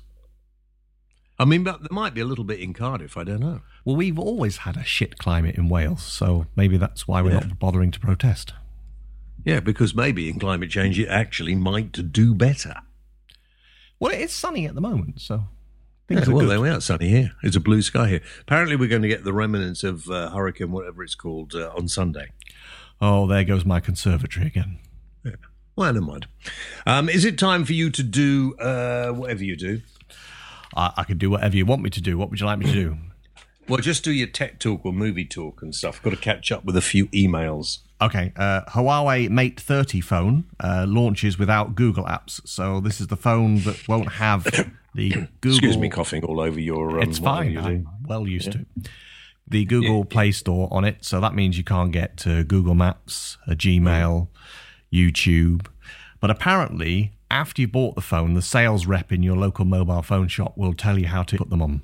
I 1.37 1.45
mean, 1.45 1.63
but 1.63 1.81
there 1.81 1.89
might 1.91 2.13
be 2.13 2.21
a 2.21 2.25
little 2.25 2.45
bit 2.45 2.59
in 2.59 2.73
Cardiff. 2.73 3.17
I 3.17 3.23
don't 3.25 3.41
know. 3.41 3.61
Well, 3.83 3.95
we've 3.97 4.17
always 4.17 4.57
had 4.57 4.77
a 4.77 4.83
shit 4.83 5.17
climate 5.17 5.55
in 5.55 5.67
Wales, 5.69 6.01
so 6.03 6.47
maybe 6.55 6.77
that's 6.77 7.07
why 7.07 7.21
we're 7.21 7.31
Yeah. 7.33 7.39
not 7.41 7.59
bothering 7.59 7.91
to 7.91 7.99
protest. 7.99 8.53
Yeah, 9.43 9.59
because 9.59 9.93
maybe 9.93 10.29
in 10.29 10.39
climate 10.39 10.69
change 10.71 10.97
it 10.97 11.07
actually 11.09 11.53
might 11.55 12.11
do 12.11 12.33
better. 12.33 12.75
Well, 13.99 14.11
it's 14.13 14.33
sunny 14.33 14.65
at 14.65 14.75
the 14.75 14.81
moment, 14.81 15.21
so 15.21 15.35
Yeah, 16.09 16.15
things 16.17 16.27
are 16.27 16.31
well, 16.31 16.45
good. 16.45 16.51
there 16.51 16.61
we 16.61 16.69
are. 16.69 16.81
Sunny 16.81 17.09
here. 17.09 17.31
It's 17.43 17.55
a 17.55 17.59
blue 17.59 17.81
sky 17.81 18.07
here. 18.09 18.21
Apparently, 18.41 18.75
we're 18.75 18.89
going 18.89 19.01
to 19.03 19.07
get 19.07 19.23
the 19.23 19.33
remnants 19.33 19.83
of 19.83 20.09
uh, 20.09 20.29
hurricane, 20.31 20.71
whatever 20.71 21.03
it's 21.03 21.15
called, 21.15 21.53
uh, 21.53 21.71
on 21.77 21.87
Sunday. 21.87 22.31
Oh, 23.01 23.27
there 23.27 23.43
goes 23.43 23.65
my 23.65 23.79
conservatory 23.79 24.47
again. 24.47 24.79
Well, 25.77 25.91
never 25.91 26.05
mind. 26.05 26.27
Um, 26.85 27.09
is 27.09 27.25
it 27.25 27.37
time 27.37 27.65
for 27.65 27.73
you 27.73 27.89
to 27.89 28.01
do 28.03 28.55
uh, 28.59 29.11
whatever 29.11 29.43
you 29.43 29.57
do? 29.57 29.81
I, 30.75 30.93
I 30.97 31.03
could 31.03 31.19
do 31.19 31.29
whatever 31.29 31.55
you 31.55 31.65
want 31.65 31.81
me 31.81 31.89
to 31.91 32.01
do. 32.01 32.17
What 32.17 32.29
would 32.29 32.39
you 32.39 32.45
like 32.45 32.59
me 32.59 32.65
to 32.67 32.71
do? 32.73 32.97
Well, 33.67 33.79
just 33.79 34.03
do 34.03 34.11
your 34.11 34.27
tech 34.27 34.59
talk 34.59 34.85
or 34.85 34.93
movie 34.93 35.25
talk 35.25 35.63
and 35.63 35.73
stuff. 35.73 35.99
Got 36.03 36.11
to 36.11 36.17
catch 36.17 36.51
up 36.51 36.65
with 36.65 36.77
a 36.77 36.83
few 36.83 37.07
emails. 37.07 37.79
Okay, 37.99 38.31
uh, 38.35 38.61
Huawei 38.65 39.27
Mate 39.27 39.59
30 39.59 40.01
phone 40.01 40.43
uh, 40.59 40.85
launches 40.87 41.39
without 41.39 41.73
Google 41.73 42.03
apps. 42.05 42.47
So 42.47 42.79
this 42.79 43.01
is 43.01 43.07
the 43.07 43.15
phone 43.15 43.61
that 43.61 43.87
won't 43.87 44.11
have 44.13 44.43
the 44.93 45.09
Google. 45.41 45.57
Excuse 45.57 45.77
me, 45.79 45.89
coughing 45.89 46.23
all 46.25 46.39
over 46.39 46.59
your. 46.59 47.01
Um, 47.01 47.09
It's 47.09 47.17
fine. 47.17 47.57
I'm 47.57 47.87
well 48.05 48.27
used 48.27 48.51
to 48.51 48.59
it. 48.59 48.67
The 49.47 49.65
Google 49.65 50.05
Play 50.05 50.31
Store 50.31 50.67
on 50.71 50.85
it, 50.85 51.03
so 51.03 51.19
that 51.19 51.33
means 51.33 51.57
you 51.57 51.63
can't 51.63 51.91
get 51.91 52.27
uh, 52.27 52.43
Google 52.43 52.75
Maps, 52.75 53.39
uh, 53.47 53.53
Gmail, 53.53 54.27
YouTube. 54.93 55.65
But 56.19 56.29
apparently, 56.29 57.13
after 57.35 57.61
you 57.61 57.67
bought 57.67 57.95
the 57.95 58.01
phone, 58.01 58.33
the 58.33 58.41
sales 58.41 58.85
rep 58.85 59.11
in 59.11 59.21
your 59.21 59.35
local 59.35 59.65
mobile 59.65 60.01
phone 60.01 60.29
shop 60.29 60.57
will 60.57 60.73
tell 60.73 60.97
you 60.97 61.07
how 61.07 61.21
to 61.21 61.37
put 61.37 61.49
them 61.49 61.61
on. 61.61 61.81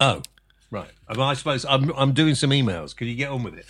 Oh, 0.00 0.22
right. 0.70 0.90
I, 1.06 1.34
suppose 1.34 1.66
I'm, 1.66 1.90
I'm 1.94 2.12
doing 2.12 2.34
some 2.34 2.50
emails. 2.50 2.96
Can 2.96 3.06
you 3.06 3.14
get 3.14 3.28
on 3.28 3.42
with 3.42 3.54
it? 3.54 3.66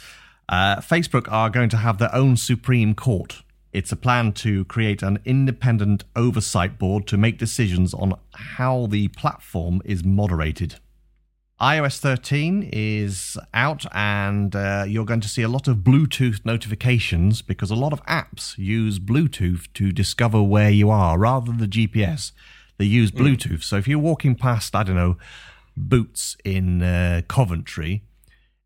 Uh, 0.48 0.76
Facebook 0.76 1.30
are 1.30 1.50
going 1.50 1.68
to 1.70 1.76
have 1.76 1.98
their 1.98 2.14
own 2.14 2.36
Supreme 2.36 2.94
Court. 2.94 3.42
It's 3.72 3.90
a 3.90 3.96
plan 3.96 4.32
to 4.34 4.64
create 4.66 5.02
an 5.02 5.18
independent 5.24 6.04
oversight 6.14 6.78
board 6.78 7.08
to 7.08 7.16
make 7.16 7.36
decisions 7.36 7.92
on 7.94 8.14
how 8.34 8.86
the 8.86 9.08
platform 9.08 9.82
is 9.84 10.04
moderated. 10.04 10.76
iOS 11.62 11.98
13 11.98 12.70
is 12.72 13.38
out, 13.54 13.86
and 13.92 14.56
uh, 14.56 14.84
you're 14.84 15.04
going 15.04 15.20
to 15.20 15.28
see 15.28 15.42
a 15.42 15.48
lot 15.48 15.68
of 15.68 15.76
Bluetooth 15.76 16.44
notifications 16.44 17.40
because 17.40 17.70
a 17.70 17.76
lot 17.76 17.92
of 17.92 18.04
apps 18.06 18.58
use 18.58 18.98
Bluetooth 18.98 19.72
to 19.74 19.92
discover 19.92 20.42
where 20.42 20.70
you 20.70 20.90
are 20.90 21.16
rather 21.16 21.46
than 21.46 21.58
the 21.58 21.68
GPS. 21.68 22.32
They 22.78 22.86
use 22.86 23.12
Bluetooth. 23.12 23.62
So 23.62 23.76
if 23.76 23.86
you're 23.86 24.00
walking 24.00 24.34
past, 24.34 24.74
I 24.74 24.82
don't 24.82 24.96
know, 24.96 25.18
Boots 25.76 26.36
in 26.44 26.82
uh, 26.82 27.22
Coventry, 27.28 28.02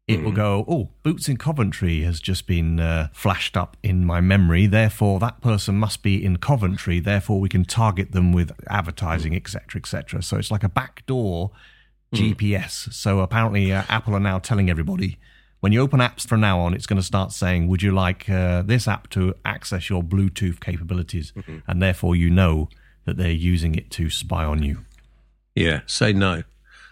it 0.09 0.23
will 0.23 0.33
go, 0.33 0.65
oh, 0.67 0.89
Boots 1.03 1.29
in 1.29 1.37
Coventry 1.37 2.01
has 2.01 2.19
just 2.19 2.47
been 2.47 2.81
uh, 2.81 3.09
flashed 3.13 3.59
up 3.59 3.77
in 3.83 4.07
my 4.07 4.23
memory. 4.23 4.67
Therefore, 4.67 5.21
that 5.21 5.43
person 5.43 5.75
must 5.75 6.03
be 6.03 6.25
in 6.25 6.39
Coventry. 6.39 7.01
Therefore, 7.01 7.41
we 7.41 7.51
can 7.51 7.67
target 7.67 8.13
them 8.13 8.33
with 8.33 8.53
advertising, 8.71 9.37
etc., 9.37 9.81
etc. 9.81 10.23
So 10.23 10.39
it's 10.39 10.51
like 10.51 10.65
a 10.65 10.69
backdoor 10.71 11.51
GPS. 12.14 12.92
So 12.92 13.21
apparently, 13.21 13.73
uh, 13.73 13.85
Apple 13.88 14.14
are 14.14 14.21
now 14.21 14.38
telling 14.38 14.71
everybody 14.71 15.19
when 15.61 15.73
you 15.73 15.81
open 15.81 16.01
apps 16.01 16.27
from 16.27 16.40
now 16.40 16.61
on, 16.61 16.75
it's 16.75 16.87
going 16.87 16.99
to 16.99 17.07
start 17.07 17.33
saying, 17.33 17.69
"Would 17.69 17.83
you 17.83 17.92
like 17.92 18.29
uh, 18.29 18.62
this 18.62 18.87
app 18.87 19.09
to 19.11 19.35
access 19.45 19.90
your 19.90 20.03
Bluetooth 20.03 20.61
capabilities?" 20.61 21.33
And 21.66 21.83
therefore, 21.83 22.14
you 22.14 22.31
know 22.31 22.69
that 23.05 23.16
they're 23.16 23.31
using 23.31 23.75
it 23.75 23.90
to 23.92 24.11
spy 24.11 24.45
on 24.45 24.62
you. 24.62 24.85
Yeah, 25.55 25.81
say 25.87 26.12
no. 26.12 26.42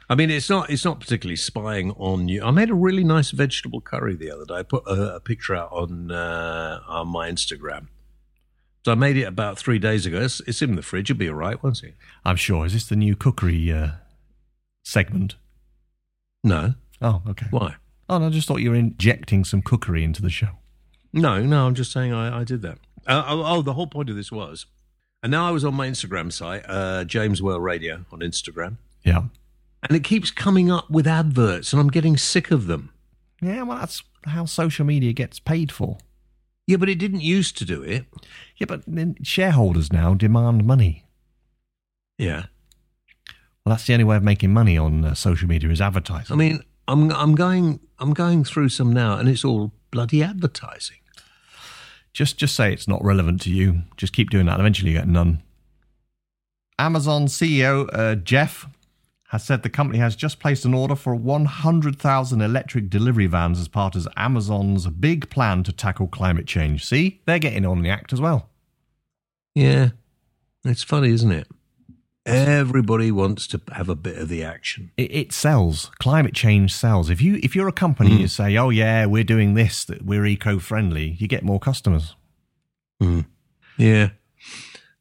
I 0.09 0.15
mean, 0.15 0.31
it's 0.31 0.51
not 0.51 0.71
it's 0.71 0.85
not 0.85 1.01
particularly 1.01 1.37
spying 1.37 1.93
on 1.93 2.29
you. 2.29 2.43
I 2.43 2.51
made 2.51 2.71
a 2.71 2.75
really 2.75 3.05
nice 3.05 3.31
vegetable 3.31 3.81
curry 3.81 4.17
the 4.17 4.31
other 4.31 4.45
day. 4.45 4.55
I 4.55 4.63
put 4.63 4.85
a, 4.87 5.17
a 5.17 5.21
picture 5.21 5.55
out 5.55 5.71
on 5.73 6.11
uh, 6.11 6.81
on 6.89 7.09
my 7.09 7.31
Instagram. 7.31 7.89
So 8.85 8.93
I 8.93 8.97
made 8.97 9.17
it 9.17 9.23
about 9.23 9.57
three 9.57 9.79
days 9.79 10.05
ago. 10.05 10.21
It's, 10.21 10.41
it's 10.41 10.61
in 10.61 10.77
the 10.77 10.83
fridge. 10.83 11.11
It'll 11.11 11.19
be 11.19 11.29
all 11.29 11.37
right, 11.37 11.63
won't 11.63 11.83
it? 11.83 11.95
I'm 12.23 12.37
sure. 12.37 12.67
Is 12.67 12.75
this 12.75 12.87
the 12.87 12.97
new 12.97 13.17
cookery 13.17 13.73
uh, 13.73 13.93
segment? 14.85 15.35
No. 16.45 16.75
Oh, 17.03 17.23
okay. 17.29 17.47
Why? 17.51 17.75
Oh, 18.09 18.19
no, 18.19 18.27
I 18.27 18.31
just 18.31 18.47
thought 18.47 18.59
you 18.61 18.71
were 18.71 18.77
injecting 18.77 19.45
some 19.45 19.63
cookery 19.63 20.05
into 20.05 20.23
the 20.23 20.31
show. 20.31 20.51
No, 21.13 21.43
no. 21.43 21.67
I'm 21.67 21.75
just 21.75 21.91
saying 21.91 22.13
I, 22.13 22.41
I 22.41 22.45
did 22.45 22.63
that. 22.63 22.79
Uh, 23.07 23.25
oh, 23.27 23.43
oh, 23.45 23.63
the 23.63 23.73
whole 23.73 23.87
point 23.87 24.09
of 24.11 24.17
this 24.17 24.31
was, 24.31 24.67
and 25.23 25.31
now 25.31 25.49
I 25.49 25.51
was 25.51 25.65
on 25.65 25.75
my 25.75 25.89
Instagram 25.89 26.33
site, 26.33 26.65
uh, 26.69 27.05
James 27.05 27.43
Whale 27.43 27.61
Radio 27.61 28.05
on 28.13 28.21
Instagram, 28.21 28.77
Yeah. 29.05 29.25
and 29.89 29.97
it 29.97 30.05
keeps 30.05 30.31
coming 30.31 30.71
up 30.71 30.89
with 30.91 31.07
adverts, 31.07 31.73
and 31.73 31.81
I'm 31.81 31.89
getting 31.91 32.17
sick 32.17 32.51
of 32.51 32.67
them. 32.67 32.91
Yeah, 33.43 33.63
well, 33.63 33.79
that's 33.79 34.03
how 34.25 34.47
social 34.47 34.87
media 34.87 35.13
gets 35.13 35.39
paid 35.39 35.71
for. 35.71 35.99
Yeah, 36.67 36.79
but 36.79 36.89
it 36.89 36.95
didn't 36.95 37.21
used 37.21 37.59
to 37.59 37.67
do 37.67 37.83
it. 37.83 38.07
Yeah, 38.57 38.67
but 38.67 38.85
shareholders 39.23 39.93
now 39.93 40.15
demand 40.15 40.65
money. 40.65 41.05
Yeah. 42.17 42.45
Well, 43.65 43.75
that's 43.75 43.87
the 43.87 43.95
only 43.95 44.05
way 44.05 44.17
of 44.17 44.23
making 44.23 44.53
money 44.53 44.77
on 44.77 45.05
uh, 45.05 45.15
social 45.15 45.49
media 45.49 45.71
is 45.71 45.81
advertising. 45.81 46.35
I 46.35 46.37
mean, 46.37 46.63
I'm 46.87 47.11
I'm 47.13 47.35
going 47.35 47.81
I'm 47.99 48.13
going 48.13 48.45
through 48.45 48.69
some 48.69 48.93
now, 48.93 49.17
and 49.17 49.29
it's 49.29 49.45
all 49.45 49.73
bloody 49.91 50.23
advertising. 50.23 50.99
just 52.13 52.37
just 52.37 52.55
say 52.55 52.73
it's 52.73 52.89
not 52.89 53.03
relevant 53.03 53.41
to 53.43 53.51
you. 53.51 53.83
Just 53.97 54.13
keep 54.13 54.31
doing 54.31 54.47
that. 54.47 54.61
Eventually, 54.61 54.91
you 54.91 54.99
get 54.99 55.09
none. 55.09 55.43
Amazon 56.79 57.27
CEO 57.27 57.89
uh, 57.93 58.17
Jeff 58.17 58.67
has 59.29 59.45
said 59.45 59.63
the 59.63 59.71
company 59.71 59.99
has 59.99 60.15
just 60.15 60.39
placed 60.39 60.65
an 60.65 60.75
order 60.75 60.95
for 60.95 61.15
100,000 61.15 62.41
electric 62.41 62.91
delivery 62.91 63.27
vans 63.27 63.59
as 63.59 63.69
part 63.69 63.97
of 63.97 64.07
Amazon's 64.17 64.87
big 64.87 65.29
plan 65.31 65.63
to 65.65 65.73
tackle 65.73 66.07
climate 66.07 66.47
change. 66.47 66.85
See, 66.85 67.21
they're 67.25 67.39
getting 67.39 67.65
on 67.65 67.83
the 67.83 67.91
act 67.91 68.13
as 68.13 68.21
well. 68.21 68.49
Yeah, 69.55 69.91
it's 70.65 70.83
funny, 70.83 71.11
isn't 71.11 71.33
it? 71.33 71.49
Everybody 72.27 73.11
wants 73.13 73.47
to 73.49 73.61
have 73.73 73.91
a 73.91 73.95
bit 73.95 74.17
of 74.17 74.29
the 74.31 74.43
action. 74.43 74.91
It, 74.97 75.15
it 75.15 75.33
sells. 75.33 75.91
Climate 75.99 76.35
change 76.35 76.73
sells. 76.73 77.11
If 77.11 77.21
you 77.21 77.39
if 77.43 77.55
you're 77.55 77.69
a 77.69 77.73
company 77.73 78.09
hmm. 78.09 78.15
and 78.15 78.23
you 78.23 78.29
say, 78.29 78.57
"Oh 78.57 78.71
yeah, 78.71 79.05
we're 79.05 79.25
doing 79.25 79.55
this, 79.55 79.85
that 79.85 80.03
we're 80.03 80.25
eco-friendly," 80.25 81.17
you 81.19 81.29
get 81.29 81.45
more 81.45 81.61
customers. 81.61 82.17
Hmm. 82.99 83.21
Yeah, 83.77 84.11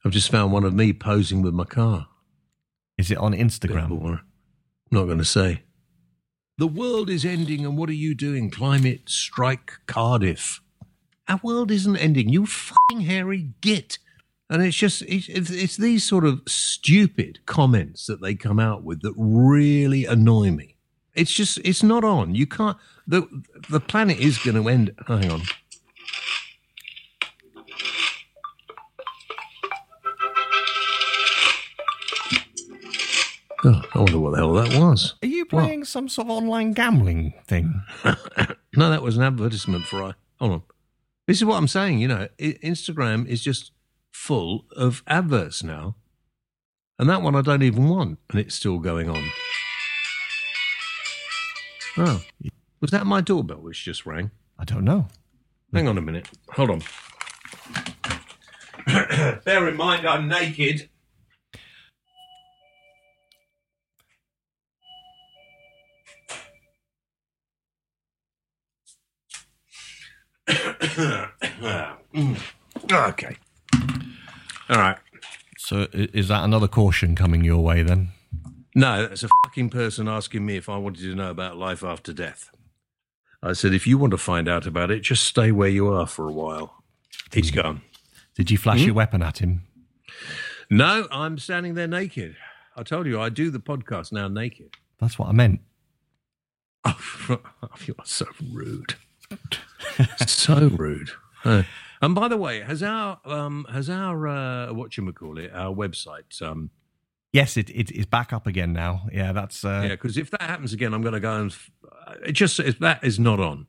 I've 0.04 0.12
just 0.12 0.30
found 0.30 0.52
one 0.52 0.66
of 0.66 0.74
me 0.74 0.92
posing 0.92 1.42
with 1.42 1.54
my 1.54 1.64
car. 1.64 2.08
Is 2.98 3.10
it 3.10 3.18
on 3.18 3.34
Instagram? 3.34 3.90
I'm 3.92 4.20
not 4.92 5.06
going 5.06 5.18
to 5.18 5.26
say. 5.26 5.64
The 6.58 6.68
world 6.68 7.10
is 7.10 7.26
ending, 7.26 7.66
and 7.66 7.78
what 7.78 7.90
are 7.90 7.94
you 7.94 8.14
doing? 8.14 8.52
Climate 8.52 9.04
strike 9.06 9.80
Cardiff. 9.88 10.62
Our 11.28 11.40
world 11.42 11.72
isn't 11.72 11.98
ending. 11.98 12.30
You 12.30 12.46
fucking 12.46 13.02
hairy 13.02 13.54
git. 13.62 13.98
And 14.54 14.62
it's 14.62 14.78
just 14.78 15.02
it's, 15.08 15.28
it's, 15.50 15.78
these 15.78 16.04
sort 16.04 16.26
of 16.26 16.44
stupid 16.46 17.40
comments 17.48 18.06
that 18.06 18.22
they 18.22 18.36
come 18.36 18.60
out 18.60 18.84
with 18.84 19.02
that 19.02 19.16
really 19.18 20.06
annoy 20.06 20.52
me. 20.52 20.76
It's 21.16 21.32
just 21.32 21.58
it's 21.66 21.82
not 21.82 22.04
on. 22.04 22.36
You 22.36 22.46
can't. 22.46 22.78
the 23.08 23.28
The 23.72 23.80
planet 23.80 24.20
is 24.20 24.38
going 24.38 24.62
to 24.62 24.70
end. 24.70 24.94
Hang 25.08 25.32
on. 25.32 25.42
Oh, 33.66 33.82
I 33.96 33.98
wonder 33.98 34.20
what 34.20 34.32
the 34.32 34.38
hell 34.38 34.54
that 34.54 34.80
was. 34.80 35.16
Are 35.24 35.28
you 35.28 35.46
playing 35.46 35.86
some 35.86 36.08
sort 36.08 36.28
of 36.28 36.32
online 36.32 36.74
gambling 36.74 37.34
thing? 37.48 37.82
No, 38.76 38.90
that 38.90 39.04
was 39.04 39.18
an 39.18 39.24
advertisement 39.24 39.86
for 39.86 40.02
I. 40.02 40.14
Hold 40.40 40.52
on. 40.52 40.64
This 41.28 41.38
is 41.38 41.46
what 41.46 41.58
I'm 41.58 41.68
saying. 41.68 42.00
You 42.00 42.08
know, 42.08 42.28
Instagram 42.40 43.28
is 43.28 43.44
just 43.44 43.72
full 44.14 44.66
of 44.78 45.04
adverts 45.08 45.64
now, 45.64 45.96
and 46.98 47.10
that 47.10 47.22
one 47.22 47.36
I 47.36 47.42
don't 47.42 47.64
even 47.64 47.90
want, 47.90 48.20
and 48.30 48.40
it's 48.40 48.56
still 48.56 48.80
going 48.80 49.10
on. 49.10 49.24
Oh, 51.98 52.24
was 52.80 52.92
that 52.92 53.06
my 53.06 53.20
doorbell 53.20 53.58
which 53.58 53.84
just 53.84 54.06
rang? 54.06 54.32
I 54.58 54.64
don't 54.64 54.86
know. 54.86 55.08
Hang 55.74 55.88
on 55.88 55.98
a 55.98 56.02
minute. 56.02 56.30
Hold 56.52 56.70
on. 56.70 56.82
Bear 59.44 59.68
in 59.68 59.76
mind, 59.76 60.08
I'm 60.08 60.28
naked. 60.28 60.90
okay. 72.92 73.38
All 74.70 74.78
right. 74.78 74.98
So 75.58 75.88
is 75.94 76.28
that 76.28 76.44
another 76.44 76.68
caution 76.68 77.16
coming 77.16 77.44
your 77.44 77.64
way 77.64 77.84
then? 77.84 78.10
No, 78.76 79.08
that's 79.08 79.24
a 79.24 79.30
fucking 79.44 79.70
person 79.70 80.08
asking 80.08 80.46
me 80.46 80.58
if 80.58 80.68
I 80.68 80.78
wanted 80.78 81.02
to 81.02 81.16
know 81.16 81.30
about 81.30 81.58
life 81.58 81.84
after 81.84 82.12
death. 82.12 82.50
I 83.42 83.54
said, 83.54 83.74
if 83.74 83.86
you 83.86 83.98
want 83.98 84.12
to 84.12 84.18
find 84.18 84.48
out 84.48 84.66
about 84.66 84.90
it, 84.90 85.02
just 85.02 85.26
stay 85.26 85.52
where 85.52 85.70
you 85.70 85.90
are 85.90 86.08
for 86.08 86.28
a 86.28 86.32
while. 86.32 86.84
He's 87.32 87.50
hmm. 87.50 87.60
gone. 87.60 87.82
Did 88.36 88.50
you 88.50 88.58
flash 88.58 88.80
hmm? 88.80 88.86
your 88.86 88.96
weapon 88.96 89.22
at 89.22 89.40
him? 89.40 89.64
No, 90.70 91.08
I'm 91.12 91.38
standing 91.38 91.76
there 91.76 91.88
naked. 91.88 92.36
I 92.76 92.84
told 92.84 93.06
you 93.06 93.22
I 93.22 93.30
do 93.30 93.52
the 93.52 93.60
podcast 93.60 94.12
now 94.12 94.28
naked. 94.28 94.76
That's 95.00 95.20
what 95.20 95.30
I 95.30 95.32
meant. 95.32 95.62
Oh, 97.30 97.40
you 97.86 97.96
are 97.98 98.06
so 98.06 98.26
rude. 98.52 98.96
so 100.28 100.68
rude. 100.68 101.12
And 102.04 102.14
by 102.14 102.28
the 102.28 102.38
way, 102.38 102.62
has 102.62 102.84
our 102.84 103.20
um, 103.26 103.66
has 103.72 103.90
our 103.90 104.28
uh, 104.28 104.74
what 104.74 104.96
you 104.98 105.12
call 105.14 105.38
it 105.38 105.52
our 105.54 105.74
website? 105.74 106.42
Um, 106.42 106.70
Yes, 107.34 107.58
it, 107.58 107.72
it 107.72 107.90
is 107.90 108.06
back 108.06 108.32
up 108.32 108.46
again 108.46 108.74
now. 108.74 109.08
Yeah, 109.12 109.32
that's 109.32 109.66
uh, 109.66 109.82
yeah, 109.84 109.90
because 109.96 110.18
if 110.18 110.30
that 110.30 110.44
happens 110.44 110.72
again, 110.72 110.94
I'm 110.94 111.02
going 111.02 111.16
to 111.16 111.20
go 111.20 111.36
and 111.42 111.52
f- 111.52 111.72
uh, 112.08 112.14
it 112.28 112.34
just 112.34 112.60
if 112.60 112.78
that 112.78 113.04
is 113.04 113.18
not 113.20 113.40
on. 113.40 113.66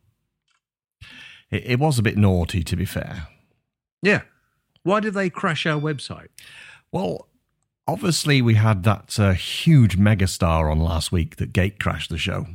it, 1.50 1.64
it 1.64 1.78
was 1.78 1.98
a 1.98 2.02
bit 2.02 2.18
naughty 2.18 2.62
to 2.62 2.76
be 2.76 2.84
fair. 2.84 3.28
Yeah, 4.02 4.22
why 4.82 5.00
did 5.00 5.14
they 5.14 5.30
crash 5.30 5.64
our 5.64 5.80
website? 5.80 6.28
Well, 6.92 7.28
obviously 7.88 8.42
we 8.42 8.54
had 8.54 8.82
that 8.82 9.18
uh, 9.18 9.32
huge 9.32 9.96
megastar 9.98 10.70
on 10.70 10.78
last 10.78 11.10
week 11.10 11.36
that 11.36 11.54
gate 11.54 11.80
crashed 11.80 12.10
the 12.10 12.18
show. 12.18 12.46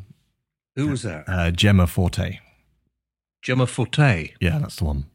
Who 0.76 0.89
was 0.89 1.02
that? 1.02 1.24
Uh, 1.28 1.50
Gemma 1.50 1.88
Forte. 1.88 2.38
Gemma 3.42 3.65
Forte. 3.65 4.34
Yeah, 4.39 4.60
that's 4.60 4.76
the 4.76 4.86
one. 4.86 5.06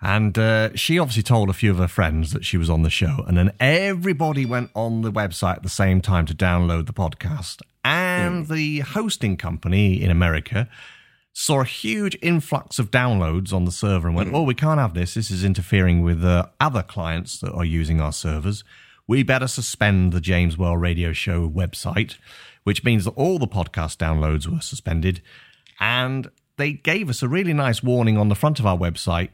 And 0.00 0.36
uh, 0.36 0.76
she 0.76 0.98
obviously 0.98 1.22
told 1.22 1.48
a 1.48 1.54
few 1.54 1.70
of 1.70 1.78
her 1.78 1.88
friends 1.88 2.32
that 2.32 2.44
she 2.44 2.58
was 2.58 2.68
on 2.68 2.82
the 2.82 2.90
show, 2.90 3.24
and 3.26 3.38
then 3.38 3.52
everybody 3.58 4.44
went 4.44 4.70
on 4.74 5.00
the 5.00 5.10
website 5.10 5.56
at 5.56 5.62
the 5.62 5.68
same 5.70 6.02
time 6.02 6.26
to 6.26 6.34
download 6.34 6.86
the 6.86 6.92
podcast. 6.92 7.62
And 7.82 8.48
the 8.48 8.80
hosting 8.80 9.36
company 9.36 10.02
in 10.02 10.10
America 10.10 10.68
saw 11.32 11.62
a 11.62 11.64
huge 11.64 12.16
influx 12.22 12.78
of 12.78 12.90
downloads 12.90 13.52
on 13.52 13.64
the 13.64 13.72
server 13.72 14.08
and 14.08 14.16
went, 14.16 14.32
"Oh, 14.34 14.42
we 14.42 14.54
can't 14.54 14.78
have 14.78 14.94
this. 14.94 15.14
This 15.14 15.30
is 15.30 15.42
interfering 15.42 16.02
with 16.02 16.24
uh, 16.24 16.46
other 16.60 16.82
clients 16.82 17.38
that 17.40 17.52
are 17.52 17.64
using 17.64 18.00
our 18.00 18.12
servers. 18.12 18.62
We 19.06 19.22
better 19.22 19.48
suspend 19.48 20.12
the 20.12 20.20
James 20.20 20.58
Whale 20.58 20.76
Radio 20.76 21.12
Show 21.12 21.48
website." 21.48 22.16
Which 22.62 22.84
means 22.84 23.04
that 23.04 23.10
all 23.10 23.38
the 23.38 23.46
podcast 23.46 23.98
downloads 23.98 24.46
were 24.46 24.60
suspended, 24.62 25.20
and 25.78 26.30
they 26.56 26.72
gave 26.72 27.08
us 27.08 27.22
a 27.22 27.28
really 27.28 27.52
nice 27.52 27.82
warning 27.82 28.16
on 28.16 28.28
the 28.28 28.34
front 28.34 28.58
of 28.58 28.66
our 28.66 28.76
website 28.76 29.30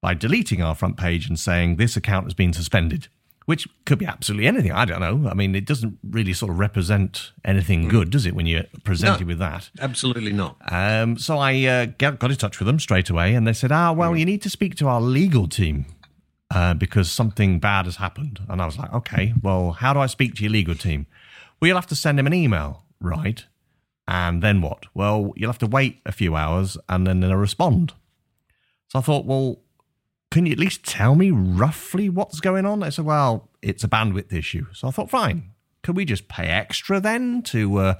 by 0.00 0.14
deleting 0.14 0.62
our 0.62 0.74
front 0.74 0.96
page 0.96 1.28
and 1.28 1.38
saying 1.38 1.76
this 1.76 1.96
account 1.96 2.26
has 2.26 2.34
been 2.34 2.52
suspended, 2.52 3.08
which 3.46 3.66
could 3.86 3.98
be 3.98 4.06
absolutely 4.06 4.46
anything. 4.46 4.70
I 4.70 4.84
don't 4.84 5.00
know. 5.00 5.28
I 5.30 5.34
mean, 5.34 5.54
it 5.54 5.64
doesn't 5.64 5.98
really 6.08 6.32
sort 6.34 6.50
of 6.52 6.58
represent 6.58 7.32
anything 7.44 7.88
good, 7.88 8.10
does 8.10 8.26
it, 8.26 8.34
when 8.34 8.46
you're 8.46 8.64
presented 8.84 9.22
No. 9.22 9.26
with 9.28 9.38
that? 9.38 9.70
Absolutely 9.80 10.32
not. 10.32 10.56
Um, 10.70 11.16
so 11.18 11.38
I 11.38 11.64
uh, 11.64 11.86
got, 11.98 12.18
got 12.18 12.30
in 12.30 12.36
touch 12.36 12.58
with 12.58 12.66
them 12.66 12.78
straight 12.78 13.08
away, 13.10 13.34
and 13.34 13.46
they 13.46 13.52
said, 13.54 13.72
"Ah, 13.72 13.92
well, 13.92 14.14
you 14.16 14.24
need 14.26 14.42
to 14.42 14.50
speak 14.50 14.74
to 14.76 14.88
our 14.88 15.00
legal 15.00 15.48
team 15.48 15.86
uh, 16.54 16.74
because 16.74 17.10
something 17.10 17.58
bad 17.58 17.86
has 17.86 17.96
happened." 17.96 18.40
And 18.48 18.60
I 18.60 18.66
was 18.66 18.78
like, 18.78 18.92
"Okay, 18.92 19.32
well, 19.42 19.72
how 19.72 19.92
do 19.94 20.00
I 20.00 20.06
speak 20.06 20.34
to 20.36 20.42
your 20.42 20.52
legal 20.52 20.74
team?" 20.74 21.06
Well, 21.60 21.68
you'll 21.68 21.78
have 21.78 21.86
to 21.88 21.96
send 21.96 22.18
them 22.18 22.26
an 22.26 22.34
email, 22.34 22.84
right? 23.00 23.42
And 24.06 24.42
then 24.42 24.60
what? 24.60 24.84
Well, 24.92 25.32
you'll 25.36 25.50
have 25.50 25.58
to 25.58 25.66
wait 25.66 26.00
a 26.04 26.12
few 26.12 26.36
hours, 26.36 26.76
and 26.88 27.06
then 27.06 27.20
they'll 27.20 27.36
respond. 27.36 27.94
So 28.88 28.98
I 28.98 29.02
thought, 29.02 29.24
well, 29.24 29.60
can 30.30 30.46
you 30.46 30.52
at 30.52 30.58
least 30.58 30.84
tell 30.84 31.14
me 31.14 31.30
roughly 31.30 32.08
what's 32.08 32.40
going 32.40 32.66
on? 32.66 32.80
They 32.80 32.90
said, 32.90 33.04
well, 33.04 33.48
it's 33.62 33.84
a 33.84 33.88
bandwidth 33.88 34.32
issue. 34.32 34.66
So 34.72 34.88
I 34.88 34.90
thought, 34.90 35.08
fine. 35.10 35.50
can 35.82 35.94
we 35.94 36.04
just 36.04 36.28
pay 36.28 36.46
extra 36.48 37.00
then 37.00 37.42
to 37.44 37.76
uh, 37.78 37.94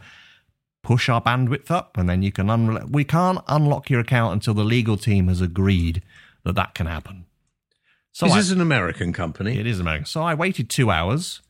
push 0.83 1.09
our 1.09 1.23
bandwidth 1.23 1.71
up, 1.71 1.97
and 1.97 2.09
then 2.09 2.23
you 2.23 2.31
can 2.33 2.51
unlock. 2.51 2.85
We 2.91 3.05
can't 3.05 3.39
unlock 3.49 3.89
your 3.89 4.01
account 4.01 4.35
until 4.35 4.55
the 4.55 4.65
legal 4.65 4.97
team 4.99 5.29
has 5.29 5.41
agreed 5.41 6.03
that 6.45 6.55
that 6.57 6.75
can 6.75 6.87
happen. 6.87 7.25
So 8.13 8.27
This 8.27 8.33
Is 8.33 8.37
I, 8.37 8.41
this 8.43 8.51
an 8.53 8.61
American 8.61 9.13
company? 9.13 9.59
it 9.59 9.67
is 9.67 9.81
American. 9.81 10.07
So 10.07 10.23
I 10.23 10.35
waited 10.35 10.69
two 10.69 10.91
hours 10.91 11.41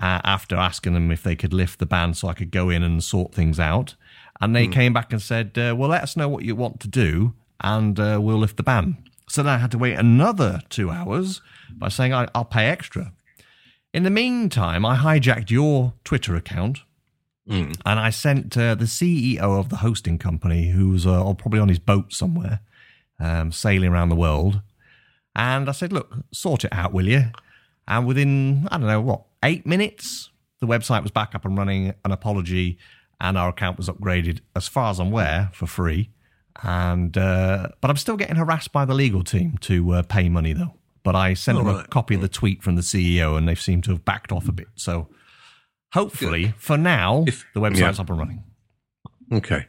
uh, 0.00 0.20
after 0.24 0.56
asking 0.56 0.94
them 0.94 1.10
if 1.12 1.22
they 1.22 1.36
could 1.36 1.52
lift 1.52 1.78
the 1.78 1.86
ban, 1.86 2.14
so 2.14 2.28
I 2.28 2.34
could 2.34 2.50
go 2.50 2.70
in 2.70 2.82
and 2.82 3.04
sort 3.04 3.34
things 3.34 3.60
out. 3.60 3.94
And 4.40 4.54
they 4.54 4.68
came 4.68 4.92
back 4.92 5.12
and 5.12 5.20
said, 5.20 5.58
uh, 5.58 5.74
"Well, 5.76 5.90
let 5.90 6.02
us 6.02 6.16
know 6.16 6.28
what 6.28 6.44
you 6.44 6.54
want 6.54 6.78
to 6.80 6.88
do, 6.88 7.34
and 7.60 7.98
uh, 7.98 8.18
we'll 8.20 8.38
lift 8.38 8.56
the 8.56 8.62
ban." 8.62 8.96
So 9.28 9.42
then 9.42 9.54
I 9.54 9.58
had 9.58 9.72
to 9.72 9.78
wait 9.78 9.98
another 9.98 10.60
two 10.68 10.90
hours 10.90 11.42
by 11.72 11.88
saying 11.88 12.14
I, 12.14 12.28
I'll 12.34 12.44
pay 12.44 12.66
extra. 12.66 13.12
In 13.92 14.04
the 14.04 14.10
meantime, 14.10 14.86
I 14.86 14.96
hijacked 14.96 15.50
your 15.50 15.94
Twitter 16.04 16.36
account 16.36 16.80
and 17.86 17.98
I 17.98 18.10
sent 18.10 18.56
uh, 18.56 18.74
the 18.74 18.84
CEO 18.84 19.40
of 19.40 19.70
the 19.70 19.76
hosting 19.76 20.18
company, 20.18 20.68
who's 20.68 21.06
uh, 21.06 21.32
probably 21.34 21.60
on 21.60 21.68
his 21.68 21.78
boat 21.78 22.12
somewhere, 22.12 22.60
um, 23.18 23.52
sailing 23.52 23.88
around 23.88 24.10
the 24.10 24.16
world, 24.16 24.60
and 25.34 25.68
I 25.68 25.72
said, 25.72 25.92
"Look, 25.92 26.14
sort 26.32 26.64
it 26.64 26.72
out, 26.72 26.92
will 26.92 27.08
you?" 27.08 27.24
And 27.86 28.06
within 28.06 28.68
I 28.70 28.76
don't 28.76 28.86
know 28.86 29.00
what 29.00 29.22
eight 29.42 29.64
minutes, 29.66 30.30
the 30.60 30.66
website 30.66 31.02
was 31.02 31.10
back 31.10 31.34
up 31.34 31.44
and 31.46 31.56
running. 31.56 31.94
An 32.04 32.12
apology, 32.12 32.78
and 33.20 33.36
our 33.38 33.48
account 33.50 33.76
was 33.78 33.88
upgraded, 33.88 34.40
as 34.54 34.68
far 34.68 34.90
as 34.90 34.98
I'm 35.00 35.08
aware, 35.08 35.50
for 35.52 35.66
free. 35.66 36.10
and 36.62 37.16
uh, 37.16 37.68
but 37.80 37.90
I'm 37.90 37.96
still 37.96 38.16
getting 38.16 38.36
harassed 38.36 38.72
by 38.72 38.84
the 38.84 38.94
legal 38.94 39.22
team 39.24 39.58
to 39.62 39.92
uh, 39.92 40.02
pay 40.02 40.28
money 40.28 40.52
though. 40.52 40.74
But 41.04 41.14
I 41.16 41.34
sent 41.34 41.58
All 41.58 41.64
them 41.64 41.76
a 41.76 41.86
copy 41.86 42.14
of 42.16 42.20
the 42.20 42.28
tweet 42.28 42.62
from 42.62 42.74
the 42.76 42.82
CEO, 42.82 43.36
and 43.38 43.48
they 43.48 43.54
seem 43.54 43.80
to 43.82 43.92
have 43.92 44.04
backed 44.04 44.32
off 44.32 44.48
a 44.48 44.52
bit. 44.52 44.68
So 44.74 45.08
hopefully, 45.92 46.54
for 46.58 46.76
now, 46.76 47.24
If- 47.26 47.46
the 47.54 47.60
website's 47.60 47.78
yeah. 47.98 48.00
up 48.02 48.10
and 48.10 48.18
running. 48.18 48.44
Okay. 49.32 49.66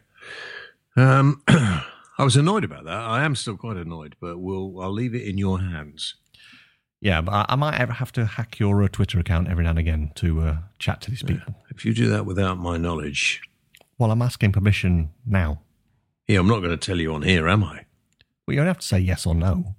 Um, 0.95 1.41
I 1.47 2.24
was 2.24 2.36
annoyed 2.36 2.64
about 2.66 2.84
that. 2.86 2.97
I 2.97 3.24
am 3.24 3.36
still 3.36 3.56
quite 3.56 3.78
annoyed, 3.78 4.16
but 4.20 4.39
we'll 4.39 4.82
I'll 4.82 4.91
leave 4.91 5.16
it 5.16 5.24
in 5.28 5.38
your 5.38 5.60
hands. 5.62 6.16
Yeah, 7.02 7.22
but 7.22 7.32
I, 7.32 7.45
I 7.50 7.56
might 7.56 7.80
ever 7.80 7.93
have 7.93 8.12
to 8.14 8.26
hack 8.26 8.60
your 8.60 8.84
uh, 8.84 8.88
Twitter 8.89 9.20
account 9.20 9.47
every 9.47 9.64
now 9.64 9.70
and 9.72 9.80
again 9.80 10.12
to 10.16 10.41
uh, 10.41 10.58
chat 10.80 11.00
to 11.02 11.12
these 11.12 11.24
people. 11.24 11.56
If 11.70 11.86
you 11.86 11.93
do 11.93 12.10
that 12.10 12.26
without 12.26 12.58
my 12.58 12.78
knowledge, 12.78 13.41
Well, 13.97 14.12
I'm 14.12 14.22
asking 14.22 14.52
permission 14.52 15.12
now. 15.26 15.62
yeah, 16.28 16.39
I'm 16.39 16.47
not 16.47 16.60
going 16.60 16.72
to 16.72 16.78
tell 16.78 17.00
you 17.00 17.14
on 17.14 17.22
here, 17.22 17.47
am 17.47 17.64
I? 17.64 17.86
Well, 18.45 18.54
you 18.54 18.56
don't 18.58 18.68
have 18.68 18.80
to 18.80 18.86
say 18.88 19.00
yes 19.00 19.26
or 19.26 19.34
no. 19.34 19.76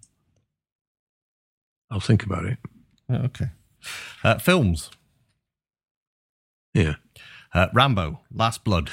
I'll 1.91 2.01
think 2.01 2.23
about 2.25 2.45
it. 2.47 2.59
Yeah, 3.09 3.23
Okay. 3.25 3.47
Uh, 4.23 4.39
films. 4.39 4.91
Yeah. 6.75 6.95
Uh, 7.53 7.67
Rambo, 7.75 8.21
Last 8.33 8.63
Blood. 8.65 8.91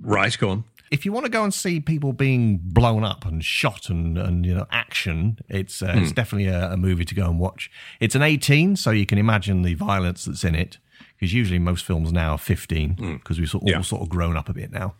Right, 0.00 0.36
go 0.38 0.50
on. 0.50 0.64
If 0.94 1.04
you 1.04 1.12
want 1.12 1.26
to 1.26 1.30
go 1.30 1.42
and 1.42 1.52
see 1.52 1.80
people 1.80 2.12
being 2.12 2.58
blown 2.62 3.02
up 3.04 3.24
and 3.26 3.44
shot 3.44 3.88
and, 3.90 4.16
and 4.16 4.46
you 4.46 4.54
know 4.54 4.66
action, 4.70 5.38
it's 5.48 5.82
uh, 5.82 5.92
it's 5.96 6.12
definitely 6.12 6.46
a, 6.48 6.72
a 6.72 6.76
movie 6.76 7.04
to 7.04 7.14
go 7.14 7.24
and 7.28 7.38
watch. 7.38 7.70
It's 8.00 8.14
an 8.14 8.22
18, 8.22 8.76
so 8.76 8.90
you 8.90 9.04
can 9.06 9.18
imagine 9.18 9.62
the 9.62 9.74
violence 9.74 10.24
that's 10.24 10.44
in 10.44 10.54
it. 10.54 10.78
Because 11.16 11.32
usually 11.34 11.58
most 11.58 11.84
films 11.84 12.12
now 12.12 12.32
are 12.32 12.38
15, 12.38 13.18
because 13.18 13.38
we've 13.40 13.48
sort, 13.50 13.64
all 13.64 13.70
Yeah. 13.70 13.80
sort 13.82 14.02
of 14.02 14.08
grown 14.08 14.36
up 14.36 14.48
a 14.48 14.52
bit 14.52 14.70
now, 14.72 14.94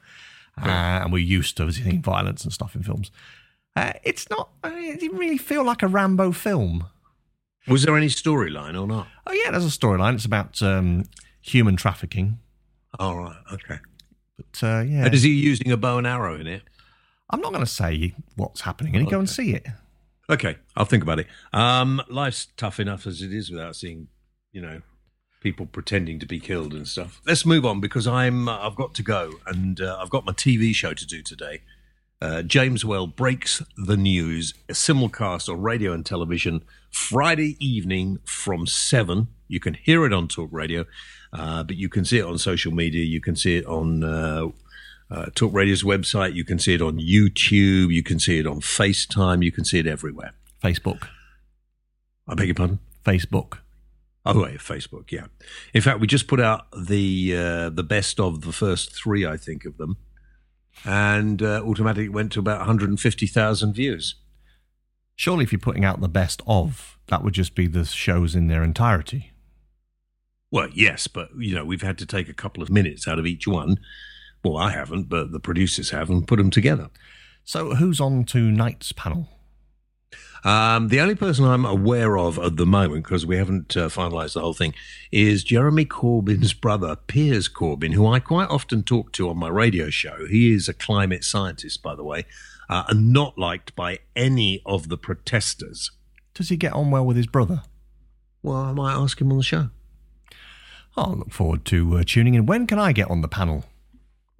uh, 0.60 0.66
and 1.02 1.12
we're 1.12 1.18
used 1.38 1.56
to 1.58 1.70
seeing 1.72 2.02
violence 2.02 2.42
and 2.44 2.52
stuff 2.52 2.74
in 2.74 2.82
films. 2.82 3.10
Uh, 3.76 3.92
it's 4.02 4.28
not. 4.30 4.50
It 4.64 5.00
didn't 5.00 5.18
really 5.18 5.38
feel 5.38 5.64
like 5.64 5.82
a 5.82 5.88
Rambo 5.88 6.32
film. 6.32 6.86
Was 7.68 7.82
there 7.84 7.96
any 7.96 8.08
storyline 8.08 8.80
or 8.80 8.86
not? 8.86 9.06
Oh 9.26 9.32
yeah, 9.32 9.50
there's 9.52 9.64
a 9.64 9.78
storyline. 9.78 10.14
It's 10.14 10.24
about 10.24 10.60
um, 10.62 11.04
human 11.40 11.76
trafficking. 11.76 12.38
All 12.98 13.16
right, 13.18 13.36
okay. 13.52 13.78
But 14.36 14.62
uh, 14.62 14.80
yeah, 14.82 15.04
And 15.04 15.14
is 15.14 15.22
he 15.22 15.30
using 15.30 15.70
a 15.70 15.76
bow 15.76 15.98
and 15.98 16.06
arrow 16.06 16.38
in 16.38 16.46
it? 16.46 16.62
I'm 17.30 17.40
not 17.40 17.52
going 17.52 17.64
to 17.64 17.70
say 17.70 18.14
what's 18.36 18.62
happening. 18.62 18.96
And 18.96 19.10
go 19.10 19.18
and 19.18 19.28
see 19.28 19.54
it. 19.54 19.66
Okay, 20.28 20.56
I'll 20.76 20.84
think 20.84 21.02
about 21.02 21.18
it. 21.18 21.26
Um, 21.52 22.02
life's 22.08 22.48
tough 22.56 22.80
enough 22.80 23.06
as 23.06 23.22
it 23.22 23.32
is 23.32 23.50
without 23.50 23.76
seeing, 23.76 24.08
you 24.52 24.62
know, 24.62 24.80
people 25.40 25.66
pretending 25.66 26.18
to 26.18 26.26
be 26.26 26.40
killed 26.40 26.72
and 26.72 26.88
stuff. 26.88 27.20
Let's 27.26 27.44
move 27.44 27.66
on 27.66 27.80
because 27.80 28.06
I'm 28.06 28.48
uh, 28.48 28.58
I've 28.66 28.76
got 28.76 28.94
to 28.94 29.02
go 29.02 29.32
and 29.46 29.80
uh, 29.80 29.98
I've 30.00 30.10
got 30.10 30.24
my 30.24 30.32
TV 30.32 30.74
show 30.74 30.94
to 30.94 31.06
do 31.06 31.22
today. 31.22 31.62
Uh, 32.22 32.40
James 32.42 32.84
Whale 32.84 33.06
breaks 33.06 33.62
the 33.76 33.98
news, 33.98 34.54
a 34.68 34.72
simulcast 34.72 35.48
on 35.52 35.60
radio 35.60 35.92
and 35.92 36.06
television 36.06 36.64
Friday 36.90 37.56
evening 37.60 38.18
from 38.24 38.66
seven. 38.66 39.28
You 39.46 39.60
can 39.60 39.74
hear 39.74 40.06
it 40.06 40.12
on 40.14 40.28
Talk 40.28 40.48
Radio, 40.50 40.86
uh, 41.34 41.64
but 41.64 41.76
you 41.76 41.88
can 41.88 42.04
see 42.04 42.18
it 42.18 42.24
on 42.24 42.38
social 42.38 42.72
media. 42.72 43.04
You 43.04 43.20
can 43.20 43.34
see 43.34 43.56
it 43.56 43.66
on 43.66 44.04
uh, 44.04 44.48
uh, 45.10 45.26
Talk 45.34 45.52
Radio's 45.52 45.82
website. 45.82 46.34
You 46.34 46.44
can 46.44 46.58
see 46.58 46.74
it 46.74 46.82
on 46.82 46.98
YouTube. 46.98 47.92
You 47.92 48.02
can 48.02 48.20
see 48.20 48.38
it 48.38 48.46
on 48.46 48.60
FaceTime. 48.60 49.44
You 49.44 49.50
can 49.50 49.64
see 49.64 49.80
it 49.80 49.86
everywhere. 49.86 50.32
Facebook, 50.62 51.08
I 52.26 52.34
beg 52.34 52.46
your 52.46 52.54
pardon. 52.54 52.78
Facebook. 53.04 53.58
Oh, 54.24 54.42
wait, 54.42 54.58
Facebook. 54.58 55.10
Yeah. 55.10 55.26
In 55.74 55.82
fact, 55.82 56.00
we 56.00 56.06
just 56.06 56.28
put 56.28 56.40
out 56.40 56.66
the 56.72 57.36
uh, 57.36 57.70
the 57.70 57.82
best 57.82 58.18
of 58.18 58.40
the 58.42 58.52
first 58.52 58.92
three, 58.94 59.26
I 59.26 59.36
think, 59.36 59.66
of 59.66 59.76
them, 59.76 59.98
and 60.84 61.42
uh, 61.42 61.62
automatically 61.62 62.08
went 62.08 62.32
to 62.32 62.38
about 62.38 62.60
150,000 62.60 63.74
views. 63.74 64.14
Surely, 65.16 65.44
if 65.44 65.52
you're 65.52 65.58
putting 65.58 65.84
out 65.84 66.00
the 66.00 66.08
best 66.08 66.40
of, 66.46 66.98
that 67.08 67.22
would 67.22 67.34
just 67.34 67.54
be 67.54 67.66
the 67.66 67.84
shows 67.84 68.34
in 68.34 68.48
their 68.48 68.64
entirety. 68.64 69.33
Well, 70.54 70.68
yes, 70.72 71.08
but 71.08 71.30
you 71.36 71.52
know, 71.52 71.64
we've 71.64 71.82
had 71.82 71.98
to 71.98 72.06
take 72.06 72.28
a 72.28 72.32
couple 72.32 72.62
of 72.62 72.70
minutes 72.70 73.08
out 73.08 73.18
of 73.18 73.26
each 73.26 73.44
one. 73.44 73.76
Well, 74.44 74.56
I 74.56 74.70
haven't, 74.70 75.08
but 75.08 75.32
the 75.32 75.40
producers 75.40 75.90
have, 75.90 76.08
and 76.08 76.28
put 76.28 76.36
them 76.36 76.52
together. 76.52 76.90
So, 77.42 77.74
who's 77.74 78.00
on 78.00 78.24
tonight's 78.24 78.92
panel? 78.92 79.28
Um, 80.44 80.90
the 80.90 81.00
only 81.00 81.16
person 81.16 81.44
I'm 81.44 81.64
aware 81.64 82.16
of 82.16 82.38
at 82.38 82.56
the 82.56 82.66
moment, 82.66 83.02
because 83.02 83.26
we 83.26 83.36
haven't 83.36 83.76
uh, 83.76 83.88
finalised 83.88 84.34
the 84.34 84.42
whole 84.42 84.54
thing, 84.54 84.74
is 85.10 85.42
Jeremy 85.42 85.86
Corbyn's 85.86 86.52
brother, 86.52 86.94
Piers 86.94 87.48
Corbyn, 87.48 87.92
who 87.92 88.06
I 88.06 88.20
quite 88.20 88.48
often 88.48 88.84
talk 88.84 89.10
to 89.14 89.28
on 89.28 89.36
my 89.36 89.48
radio 89.48 89.90
show. 89.90 90.24
He 90.24 90.54
is 90.54 90.68
a 90.68 90.74
climate 90.74 91.24
scientist, 91.24 91.82
by 91.82 91.96
the 91.96 92.04
way, 92.04 92.26
uh, 92.70 92.84
and 92.86 93.12
not 93.12 93.36
liked 93.36 93.74
by 93.74 93.98
any 94.14 94.62
of 94.64 94.88
the 94.88 94.98
protesters. 94.98 95.90
Does 96.32 96.48
he 96.48 96.56
get 96.56 96.74
on 96.74 96.92
well 96.92 97.04
with 97.04 97.16
his 97.16 97.26
brother? 97.26 97.62
Well, 98.40 98.58
I 98.58 98.72
might 98.72 98.94
ask 98.94 99.20
him 99.20 99.32
on 99.32 99.38
the 99.38 99.42
show. 99.42 99.70
I'll 100.96 101.16
look 101.16 101.32
forward 101.32 101.64
to 101.66 101.98
uh, 101.98 102.04
tuning 102.06 102.34
in. 102.34 102.46
When 102.46 102.66
can 102.66 102.78
I 102.78 102.92
get 102.92 103.10
on 103.10 103.20
the 103.20 103.28
panel? 103.28 103.64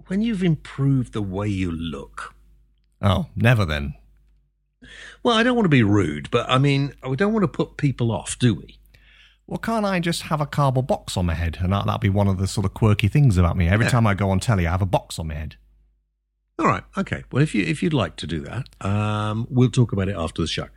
When 0.07 0.21
you've 0.21 0.43
improved 0.43 1.13
the 1.13 1.21
way 1.21 1.47
you 1.47 1.71
look. 1.71 2.33
Oh, 3.01 3.27
never 3.35 3.65
then. 3.65 3.95
Well, 5.23 5.35
I 5.35 5.43
don't 5.43 5.55
want 5.55 5.65
to 5.65 5.69
be 5.69 5.83
rude, 5.83 6.29
but 6.31 6.47
I 6.49 6.57
mean, 6.59 6.93
we 7.07 7.15
don't 7.15 7.33
want 7.33 7.43
to 7.43 7.47
put 7.47 7.77
people 7.77 8.11
off, 8.11 8.37
do 8.37 8.53
we? 8.53 8.77
Well, 9.47 9.57
can't 9.57 9.85
I 9.85 9.99
just 9.99 10.23
have 10.23 10.41
a 10.41 10.45
cardboard 10.45 10.87
box 10.87 11.17
on 11.17 11.25
my 11.25 11.33
head? 11.33 11.57
And 11.59 11.73
that, 11.73 11.85
that'll 11.85 11.99
be 11.99 12.09
one 12.09 12.27
of 12.27 12.37
the 12.37 12.47
sort 12.47 12.65
of 12.65 12.73
quirky 12.73 13.07
things 13.07 13.37
about 13.37 13.57
me. 13.57 13.67
Every 13.67 13.85
Yeah. 13.85 13.91
time 13.91 14.07
I 14.07 14.13
go 14.13 14.29
on 14.29 14.39
telly, 14.39 14.65
I 14.67 14.71
have 14.71 14.81
a 14.81 14.85
box 14.87 15.19
on 15.19 15.27
my 15.27 15.33
head. 15.35 15.55
All 16.57 16.67
right. 16.67 16.83
Okay. 16.97 17.23
Well, 17.31 17.43
if 17.43 17.53
you 17.53 17.63
if 17.65 17.83
you'd 17.83 17.93
like 17.93 18.15
to 18.17 18.27
do 18.27 18.39
that, 18.41 18.69
um, 18.85 19.45
we'll 19.49 19.69
talk 19.69 19.91
about 19.91 20.07
it 20.07 20.15
after 20.15 20.41
the 20.41 20.47
show. 20.47 20.67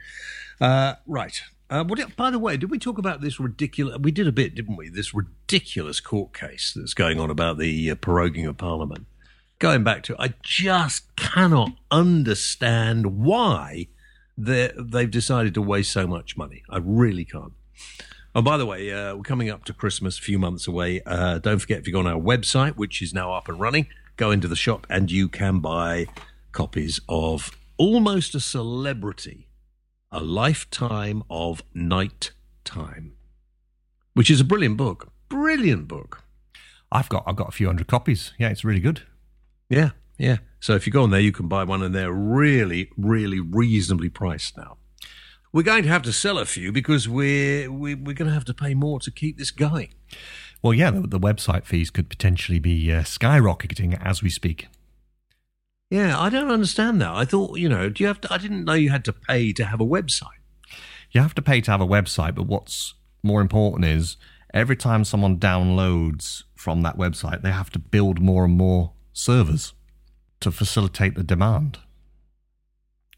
Uh, 0.61 0.95
right. 1.07 1.41
Uh, 1.71 1.85
what, 1.85 2.17
by 2.17 2.31
the 2.31 2.39
way, 2.39 2.57
did 2.57 2.71
we 2.71 2.79
talk 2.79 2.97
about 2.97 3.21
this 3.21 3.39
ridiculous? 3.39 3.99
We 3.99 4.11
did 4.11 4.27
a 4.27 4.33
bit, 4.33 4.55
didn't 4.55 4.77
we? 4.77 4.89
This 4.89 5.13
ridiculous 5.13 6.01
court 6.01 6.33
case 6.33 6.73
that's 6.75 6.95
going 6.95 7.21
on 7.21 7.31
about 7.31 7.59
the 7.59 7.91
uh, 7.91 7.95
proroguing 7.95 8.49
of 8.49 8.57
Parliament. 8.57 9.07
Going 9.59 9.85
back 9.85 10.03
to, 10.05 10.17
I 10.19 10.35
just 10.43 11.15
cannot 11.17 11.73
understand 11.91 13.19
why 13.19 13.89
they 14.37 14.71
they've 14.79 15.11
decided 15.11 15.53
to 15.55 15.63
waste 15.63 15.93
so 15.93 16.07
much 16.07 16.37
money. 16.37 16.63
I 16.71 16.79
really 16.79 17.25
can't. 17.25 17.53
Oh, 18.35 18.43
by 18.43 18.57
the 18.57 18.67
way, 18.67 18.93
uh, 18.93 19.17
we're 19.17 19.23
coming 19.23 19.51
up 19.51 19.65
to 19.65 19.73
Christmas, 19.73 20.19
a 20.19 20.23
few 20.23 20.39
months 20.39 20.69
away. 20.69 21.03
Uh, 21.05 21.39
don't 21.39 21.59
forget, 21.59 21.81
if 21.81 21.87
you 21.87 21.93
go 21.93 21.99
on 21.99 22.07
our 22.07 22.21
website, 22.21 22.77
which 22.77 23.03
is 23.03 23.13
now 23.13 23.33
up 23.33 23.49
and 23.49 23.59
running, 23.59 23.89
go 24.17 24.31
into 24.31 24.49
the 24.49 24.57
shop 24.57 24.87
and 24.89 25.11
you 25.11 25.29
can 25.29 25.59
buy 25.59 26.07
copies 26.53 27.01
of 27.09 27.51
Almost 27.79 28.35
a 28.35 28.41
Celebrity, 28.41 29.48
A 30.11 30.21
Lifetime 30.21 31.23
of 31.29 31.63
Night 31.75 32.31
Time, 32.65 33.13
which 34.15 34.31
is 34.31 34.41
a 34.41 34.45
brilliant 34.45 34.79
book. 34.79 35.13
Brilliant 35.29 35.87
book. 35.87 36.25
I've 36.91 37.11
got 37.11 37.25
I've 37.27 37.37
got 37.37 37.49
a 37.49 37.53
few 37.53 37.67
hundred 37.67 37.89
copies. 37.89 38.33
Yeah, 38.39 38.49
it's 38.49 38.65
really 38.65 38.81
good. 38.81 39.03
Yeah, 39.69 39.91
yeah. 40.17 40.39
So 40.61 40.75
if 40.75 40.87
you 40.87 40.93
go 40.95 41.03
on 41.03 41.11
there, 41.11 41.21
you 41.21 41.31
can 41.31 41.47
buy 41.47 41.65
one, 41.65 41.83
and 41.83 41.95
they're 41.95 42.11
really, 42.11 42.91
really 42.97 43.39
reasonably 43.39 44.09
priced 44.09 44.57
now. 44.57 44.79
We're 45.53 45.63
going 45.63 45.83
to 45.83 45.91
have 45.91 46.03
to 46.05 46.13
sell 46.13 46.39
a 46.39 46.47
few 46.47 46.73
because 46.73 47.07
we're 47.07 47.71
we, 47.71 47.95
we're 47.95 48.15
going 48.15 48.29
to 48.29 48.35
have 48.35 48.47
to 48.47 48.55
pay 48.55 48.73
more 48.73 49.01
to 49.01 49.11
keep 49.11 49.37
this 49.37 49.51
going. 49.51 49.91
Well, 50.63 50.73
yeah, 50.73 50.91
the, 50.91 51.03
the 51.03 51.21
website 51.21 51.67
fees 51.67 51.91
could 51.91 52.09
potentially 52.09 52.59
be 52.59 52.91
uh, 52.91 53.03
skyrocketing 53.03 54.03
as 54.03 54.23
we 54.23 54.31
speak. 54.31 54.69
Yeah, 55.91 56.21
I 56.21 56.29
don't 56.29 56.51
understand 56.51 57.01
that. 57.01 57.11
I 57.11 57.25
thought, 57.25 57.59
you 57.59 57.69
know, 57.69 57.89
do 57.89 58.03
you 58.03 58.09
have 58.09 58.21
to? 58.23 58.33
I 58.33 58.39
didn't 58.39 58.65
know 58.65 58.75
you 58.75 58.91
had 58.91 59.05
to 59.07 59.13
pay 59.13 59.53
to 59.55 59.65
have 59.65 59.81
a 59.81 59.87
website. 59.87 60.27
You 61.11 61.23
have 61.23 61.35
to 61.35 61.43
pay 61.43 61.61
to 61.63 61.71
have 61.71 61.81
a 61.81 61.87
website, 61.87 62.35
but 62.35 62.47
what's 62.47 62.95
more 63.23 63.41
important 63.41 63.87
is 63.87 64.19
every 64.53 64.77
time 64.77 65.05
someone 65.05 65.39
downloads 65.39 66.43
from 66.55 66.83
that 66.83 66.99
website, 66.99 67.43
they 67.43 67.53
have 67.53 67.71
to 67.71 67.79
build 67.79 68.21
more 68.21 68.45
and 68.45 68.57
more 68.57 68.93
servers 69.13 69.73
to 70.41 70.51
facilitate 70.51 71.15
the 71.15 71.25
demand. 71.25 71.79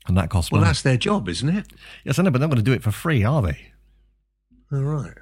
And 0.07 0.17
that 0.17 0.31
costs 0.31 0.53
more. 0.53 0.59
Well, 0.59 0.63
money. 0.63 0.71
that's 0.71 0.83
their 0.83 0.97
job, 0.97 1.29
isn't 1.29 1.49
it? 1.49 1.67
Yes, 2.05 2.19
I 2.19 2.23
know, 2.23 2.31
but 2.31 2.39
they're 2.39 2.49
not 2.49 2.55
going 2.55 2.65
to 2.65 2.71
do 2.71 2.75
it 2.75 2.83
for 2.83 2.93
free, 2.93 3.25
are 3.25 3.43
they? 3.43 3.73
All 4.73 4.83
right. 4.83 5.15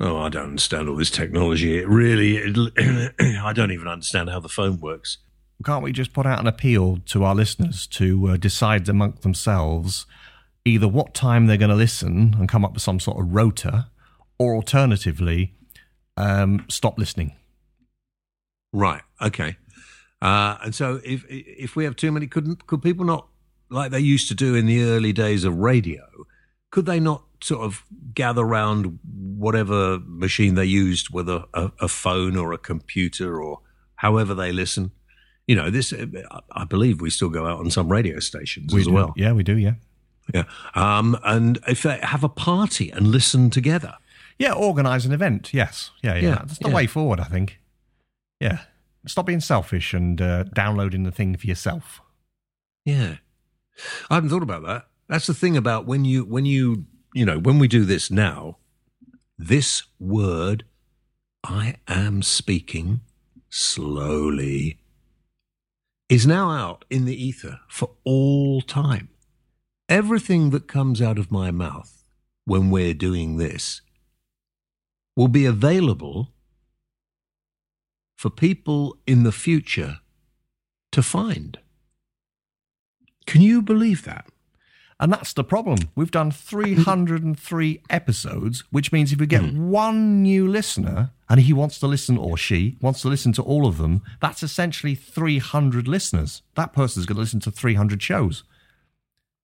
Oh, 0.00 0.16
I 0.18 0.30
don't 0.30 0.44
understand 0.44 0.88
all 0.88 0.96
this 0.96 1.10
technology. 1.10 1.78
It 1.78 1.88
really, 1.88 2.38
it, 2.38 2.56
I 3.42 3.52
don't 3.52 3.70
even 3.70 3.86
understand 3.86 4.30
how 4.30 4.40
the 4.40 4.48
phone 4.48 4.80
works. 4.80 5.18
Can't 5.64 5.82
we 5.82 5.92
just 5.92 6.12
put 6.12 6.26
out 6.26 6.40
an 6.40 6.46
appeal 6.46 6.98
to 7.06 7.24
our 7.24 7.34
listeners 7.34 7.86
to 7.88 8.28
uh, 8.28 8.36
decide 8.36 8.88
amongst 8.88 9.22
themselves 9.22 10.06
either 10.64 10.88
what 10.88 11.14
time 11.14 11.46
they're 11.46 11.56
going 11.56 11.70
to 11.70 11.76
listen 11.76 12.34
and 12.38 12.48
come 12.48 12.64
up 12.64 12.74
with 12.74 12.82
some 12.82 13.00
sort 13.00 13.18
of 13.18 13.34
rota, 13.34 13.88
or 14.38 14.54
alternatively, 14.54 15.54
um, 16.16 16.64
stop 16.68 16.98
listening? 16.98 17.32
Right. 18.72 19.02
Okay. 19.20 19.56
Uh, 20.22 20.56
and 20.64 20.74
so, 20.74 21.00
if 21.04 21.24
if 21.28 21.76
we 21.76 21.84
have 21.84 21.96
too 21.96 22.12
many, 22.12 22.26
couldn't 22.26 22.66
could 22.66 22.82
people 22.82 23.04
not 23.04 23.26
like 23.70 23.90
they 23.90 24.00
used 24.00 24.28
to 24.28 24.34
do 24.34 24.54
in 24.54 24.66
the 24.66 24.82
early 24.82 25.12
days 25.12 25.44
of 25.44 25.56
radio? 25.56 26.02
Could 26.70 26.86
they 26.86 27.00
not 27.00 27.24
sort 27.42 27.62
of 27.62 27.84
gather 28.14 28.42
around 28.42 28.98
whatever 29.02 29.98
machine 30.04 30.54
they 30.54 30.66
used, 30.66 31.10
whether 31.10 31.44
a, 31.54 31.72
a 31.80 31.88
phone 31.88 32.36
or 32.36 32.52
a 32.52 32.58
computer 32.58 33.40
or 33.42 33.60
however 33.96 34.34
they 34.34 34.52
listen? 34.52 34.92
You 35.50 35.56
know, 35.56 35.68
this, 35.68 35.92
I 36.52 36.64
believe 36.64 37.00
we 37.00 37.10
still 37.10 37.28
go 37.28 37.44
out 37.44 37.58
on 37.58 37.72
some 37.72 37.90
radio 37.90 38.20
stations 38.20 38.72
We 38.72 38.82
as 38.82 38.86
do. 38.86 38.92
well. 38.92 39.12
Yeah, 39.16 39.32
we 39.32 39.42
do. 39.42 39.58
Yeah. 39.58 39.74
Yeah. 40.32 40.44
Um, 40.76 41.18
and 41.24 41.58
if 41.66 41.82
they 41.82 41.98
have 42.04 42.22
a 42.22 42.28
party 42.28 42.88
and 42.92 43.08
listen 43.08 43.50
together. 43.50 43.94
Yeah, 44.38 44.52
organise 44.52 45.04
an 45.06 45.10
event. 45.12 45.52
Yes. 45.52 45.90
Yeah, 46.04 46.14
yeah. 46.14 46.20
Yeah, 46.20 46.34
That's 46.36 46.58
the 46.60 46.68
yeah. 46.68 46.74
way 46.76 46.86
forward, 46.86 47.18
I 47.18 47.24
think. 47.24 47.58
Yeah. 48.38 48.60
Stop 49.08 49.26
being 49.26 49.40
selfish 49.40 49.92
and 49.92 50.20
uh, 50.20 50.44
downloading 50.44 51.02
the 51.02 51.10
thing 51.10 51.36
for 51.36 51.48
yourself. 51.48 52.00
Yeah. 52.84 53.16
I 54.08 54.14
hadn't 54.14 54.30
thought 54.30 54.44
about 54.44 54.62
that. 54.66 54.86
That's 55.08 55.26
the 55.26 55.34
thing 55.34 55.56
about 55.56 55.84
when 55.84 56.04
you, 56.04 56.22
when 56.22 56.46
you, 56.46 56.84
you 57.12 57.24
know, 57.26 57.40
when 57.40 57.58
we 57.58 57.66
do 57.66 57.84
this 57.84 58.08
now, 58.08 58.58
this 59.36 59.82
word, 59.98 60.62
I 61.42 61.74
am 61.88 62.22
speaking 62.22 63.00
slowly, 63.48 64.78
is 66.10 66.26
now 66.26 66.50
out 66.50 66.84
in 66.90 67.04
the 67.04 67.14
ether 67.14 67.60
for 67.68 67.92
all 68.02 68.60
time. 68.60 69.08
Everything 69.88 70.50
that 70.50 70.66
comes 70.66 71.00
out 71.00 71.18
of 71.18 71.30
my 71.30 71.52
mouth 71.52 72.02
when 72.44 72.68
we're 72.68 72.94
doing 72.94 73.36
this 73.36 73.80
will 75.16 75.28
be 75.28 75.46
available 75.46 76.32
for 78.18 78.28
people 78.28 78.96
in 79.06 79.22
the 79.22 79.32
future 79.32 80.00
to 80.90 81.00
find. 81.00 81.60
Can 83.26 83.40
you 83.40 83.62
believe 83.62 84.04
that? 84.04 84.26
And 85.00 85.10
that's 85.10 85.32
the 85.32 85.42
problem. 85.42 85.78
We've 85.96 86.10
done 86.10 86.30
303 86.30 87.80
episodes, 87.90 88.64
which 88.70 88.92
means 88.92 89.12
if 89.12 89.18
we 89.18 89.26
get 89.26 89.54
one 89.54 90.22
new 90.22 90.46
listener 90.46 91.10
and 91.30 91.40
he 91.40 91.54
wants 91.54 91.78
to 91.80 91.86
listen, 91.86 92.18
or 92.18 92.36
she 92.36 92.76
wants 92.82 93.00
to 93.00 93.08
listen 93.08 93.32
to 93.32 93.42
all 93.42 93.66
of 93.66 93.78
them, 93.78 94.02
that's 94.20 94.42
essentially 94.42 94.94
300 94.94 95.88
listeners. 95.88 96.42
That 96.54 96.74
person's 96.74 97.06
going 97.06 97.16
to 97.16 97.22
listen 97.22 97.40
to 97.40 97.50
300 97.50 98.02
shows. 98.02 98.44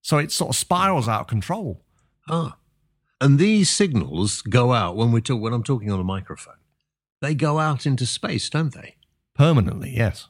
So 0.03 0.19
it 0.19 0.31
sort 0.31 0.51
of 0.51 0.57
spirals 0.57 1.09
out 1.09 1.23
of 1.23 1.27
control. 1.27 1.83
Ah. 2.29 2.59
And 3.19 3.39
these 3.39 3.71
signals 3.71 4.43
go 4.43 4.75
out 4.75 4.95
when 4.95 5.11
we 5.11 5.23
talk 5.23 5.41
when 5.41 5.55
I'm 5.55 5.63
talking 5.63 5.91
on 5.91 5.99
a 5.99 6.05
microphone. 6.05 6.59
They 7.23 7.35
go 7.35 7.59
out 7.59 7.87
into 7.87 8.05
space, 8.05 8.51
don't 8.51 8.75
they? 8.75 8.97
Permanently, 9.35 9.95
yes. 9.97 10.29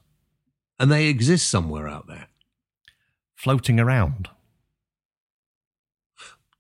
And 0.78 0.92
they 0.92 1.08
exist 1.08 1.48
somewhere 1.48 1.88
out 1.88 2.06
there. 2.06 2.28
Floating 3.34 3.80
around. 3.80 4.28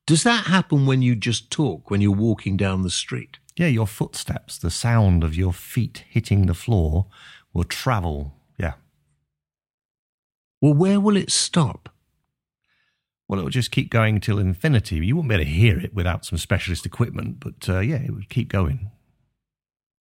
Does 0.06 0.22
that 0.22 0.46
happen 0.46 0.86
when 0.86 1.02
you 1.02 1.16
just 1.16 1.50
talk, 1.50 1.90
when 1.90 2.00
you're 2.00 2.12
walking 2.12 2.56
down 2.56 2.82
the 2.82 2.90
street? 2.90 3.38
Yeah, 3.56 3.66
your 3.66 3.86
footsteps, 3.86 4.56
the 4.56 4.70
sound 4.70 5.24
of 5.24 5.34
your 5.34 5.52
feet 5.52 6.04
hitting 6.08 6.46
the 6.46 6.54
floor 6.54 7.06
will 7.52 7.64
travel. 7.64 8.34
Yeah. 8.56 8.74
Well, 10.60 10.74
where 10.74 11.00
will 11.00 11.16
it 11.16 11.32
stop? 11.32 11.88
Well, 13.28 13.40
it 13.40 13.42
will 13.42 13.50
just 13.50 13.72
keep 13.72 13.90
going 13.90 14.20
till 14.20 14.38
infinity. 14.38 15.04
You 15.04 15.16
wouldn't 15.16 15.30
be 15.30 15.34
able 15.34 15.44
to 15.44 15.50
hear 15.50 15.78
it 15.80 15.92
without 15.92 16.24
some 16.24 16.38
specialist 16.38 16.86
equipment, 16.86 17.40
but 17.40 17.68
uh, 17.68 17.80
yeah, 17.80 17.96
it 17.96 18.12
would 18.12 18.28
keep 18.28 18.48
going. 18.48 18.90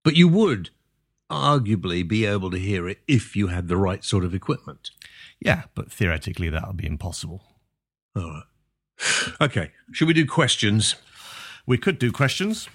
But 0.02 0.16
you 0.16 0.28
would 0.28 0.68
arguably 1.30 2.07
be 2.07 2.26
able 2.26 2.50
to 2.50 2.59
hear 2.59 2.86
it 2.86 2.98
if 3.09 3.34
you 3.34 3.46
had 3.46 3.68
the 3.68 3.78
right 3.78 4.05
sort 4.05 4.24
of 4.24 4.34
equipment. 4.34 4.90
Yeah, 5.40 5.62
but 5.74 5.90
theoretically 5.90 6.50
that 6.50 6.66
would 6.66 6.76
be 6.76 6.86
impossible. 6.86 7.42
All 8.14 8.30
right. 8.30 8.42
Okay. 9.40 9.70
Should 9.92 10.09
we 10.09 10.14
do 10.14 10.26
questions? 10.26 10.97
We 11.66 11.78
could 11.78 11.99
do 11.99 12.12
questions. 12.12 12.68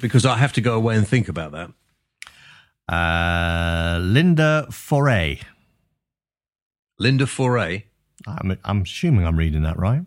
Because 0.00 0.26
I 0.26 0.36
have 0.36 0.52
to 0.54 0.60
go 0.60 0.74
away 0.74 0.96
and 0.96 1.06
think 1.08 1.28
about 1.28 1.52
that. 1.52 1.70
Uh, 2.92 3.98
Linda 4.00 4.66
Foray. 4.70 5.40
Linda 6.98 7.26
Foray. 7.26 7.84
I'm, 8.26 8.58
I'm 8.64 8.82
assuming 8.82 9.26
I'm 9.26 9.36
reading 9.38 9.62
that 9.62 9.78
right. 9.78 10.02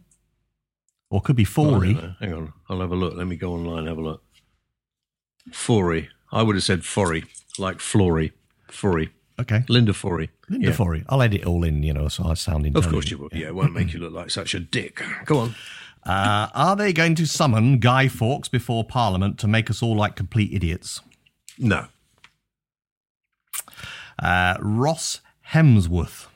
Or 1.10 1.22
could 1.22 1.36
be 1.36 1.43
Oh, 1.43 1.45
Foray. 1.45 1.93
Hang 2.20 2.34
on. 2.34 2.53
I'll 2.70 2.82
have 2.82 2.91
a 2.91 2.95
look. 2.95 3.16
Let 3.16 3.28
me 3.28 3.36
go 3.36 3.53
online 3.53 3.80
and 3.80 3.88
have 3.88 3.97
a 3.97 4.01
look. 4.01 4.24
Foray. 5.51 6.07
I 6.32 6.43
would 6.43 6.55
have 6.55 6.64
said 6.64 6.86
Foray, 6.86 7.24
like 7.57 7.80
Flory. 7.80 8.34
Foray. 8.70 9.07
okay. 9.39 9.64
Linda 9.68 9.93
Foray. 9.93 10.28
Linda 10.50 10.76
Yeah. 10.78 11.02
I'll 11.10 11.22
edit 11.22 11.41
it 11.41 11.47
all 11.47 11.64
in, 11.64 11.84
you 11.84 11.93
know, 11.93 12.08
so 12.08 12.26
I 12.26 12.34
sound 12.34 12.66
intelligent. 12.66 12.86
Of 12.86 12.91
course 12.91 13.12
you 13.12 13.18
will. 13.18 13.30
Yeah, 13.32 13.47
it 13.47 13.56
won't 13.56 13.74
make 13.74 13.93
you 13.93 14.00
look 14.00 14.14
like 14.14 14.32
such 14.32 14.54
a 14.54 14.60
dick. 14.60 15.02
Go 15.26 15.39
on. 15.39 15.56
Uh, 16.04 16.47
are 16.56 16.78
they 16.78 16.93
going 16.93 17.14
to 17.14 17.28
summon 17.28 17.78
Guy 17.78 18.08
Fawkes 18.08 18.47
before 18.47 18.86
Parliament 18.86 19.38
to 19.39 19.47
make 19.47 19.70
us 19.70 19.84
all 19.84 19.97
like 19.97 20.16
complete 20.16 20.54
idiots? 20.54 21.02
No. 21.58 21.88
Uh, 24.18 24.56
Ross 24.62 25.20
Hemsworth. 25.52 26.28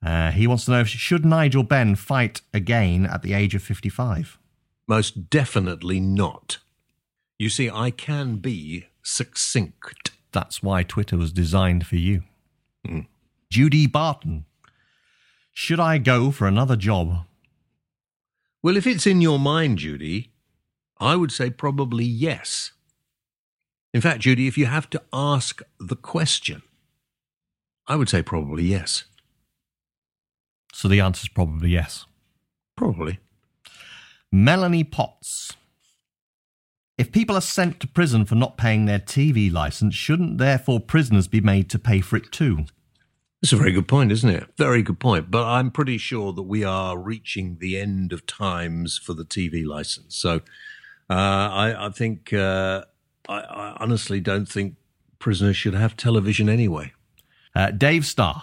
Uh, 0.00 0.30
he 0.30 0.46
wants 0.46 0.64
to 0.64 0.70
know 0.70 0.80
if 0.80 0.88
should 0.88 1.24
Nigel 1.24 1.64
Benn 1.64 1.96
fight 1.96 2.40
again 2.54 3.04
at 3.04 3.22
the 3.22 3.34
age 3.34 3.54
of 3.56 3.62
55? 3.64 4.38
Most 4.86 5.28
definitely 5.28 6.00
not. 6.00 6.58
You 7.38 7.48
see, 7.48 7.68
I 7.68 7.90
can 7.90 8.36
be 8.36 8.86
succinct. 9.02 10.12
That's 10.32 10.62
why 10.62 10.82
Twitter 10.82 11.16
was 11.16 11.32
designed 11.32 11.86
for 11.86 11.96
you. 11.96 12.22
Hmm. 12.86 13.00
Judy 13.50 13.86
Barton. 13.86 14.44
Should 15.52 15.80
I 15.80 15.98
go 15.98 16.30
for 16.30 16.46
another 16.46 16.76
job? 16.76 17.26
Well, 18.62 18.76
if 18.76 18.86
it's 18.86 19.06
in 19.06 19.20
your 19.20 19.38
mind, 19.38 19.78
Judy, 19.78 20.32
I 20.98 21.16
would 21.16 21.32
say 21.32 21.50
probably 21.50 22.04
yes. 22.04 22.72
In 23.92 24.00
fact, 24.00 24.20
Judy, 24.20 24.46
if 24.46 24.56
you 24.56 24.66
have 24.66 24.88
to 24.90 25.02
ask 25.12 25.62
the 25.78 25.96
question, 25.96 26.62
I 27.86 27.96
would 27.96 28.08
say 28.08 28.22
probably 28.22 28.64
yes. 28.64 29.04
So 30.72 30.88
the 30.88 31.00
answer's 31.00 31.28
probably 31.28 31.70
yes. 31.70 32.06
Probably. 32.76 33.18
Melanie 34.30 34.84
Potts. 34.84 35.56
If 37.00 37.12
people 37.12 37.34
are 37.34 37.40
sent 37.40 37.80
to 37.80 37.86
prison 37.86 38.26
for 38.26 38.34
not 38.34 38.58
paying 38.58 38.84
their 38.84 38.98
TV 38.98 39.50
license, 39.50 39.94
shouldn't 39.94 40.36
therefore 40.36 40.80
prisoners 40.80 41.28
be 41.28 41.40
made 41.40 41.70
to 41.70 41.78
pay 41.78 42.02
for 42.02 42.16
it 42.16 42.30
too? 42.30 42.66
That's 43.40 43.54
a 43.54 43.56
very 43.56 43.72
good 43.72 43.88
point, 43.88 44.12
isn't 44.12 44.28
it? 44.28 44.46
Very 44.58 44.82
good 44.82 45.00
point. 45.00 45.30
But 45.30 45.46
I'm 45.46 45.70
pretty 45.70 45.96
sure 45.96 46.34
that 46.34 46.42
we 46.42 46.62
are 46.62 46.98
reaching 46.98 47.56
the 47.58 47.80
end 47.80 48.12
of 48.12 48.26
times 48.26 48.98
for 48.98 49.14
the 49.14 49.24
TV 49.24 49.64
license. 49.64 50.14
So 50.14 50.42
uh, 51.08 51.14
I, 51.14 51.86
I 51.86 51.88
think, 51.88 52.34
uh, 52.34 52.84
I, 53.30 53.38
I 53.38 53.76
honestly 53.80 54.20
don't 54.20 54.46
think 54.46 54.74
prisoners 55.18 55.56
should 55.56 55.72
have 55.72 55.96
television 55.96 56.50
anyway. 56.50 56.92
Uh, 57.54 57.70
Dave 57.70 58.04
Starr. 58.04 58.42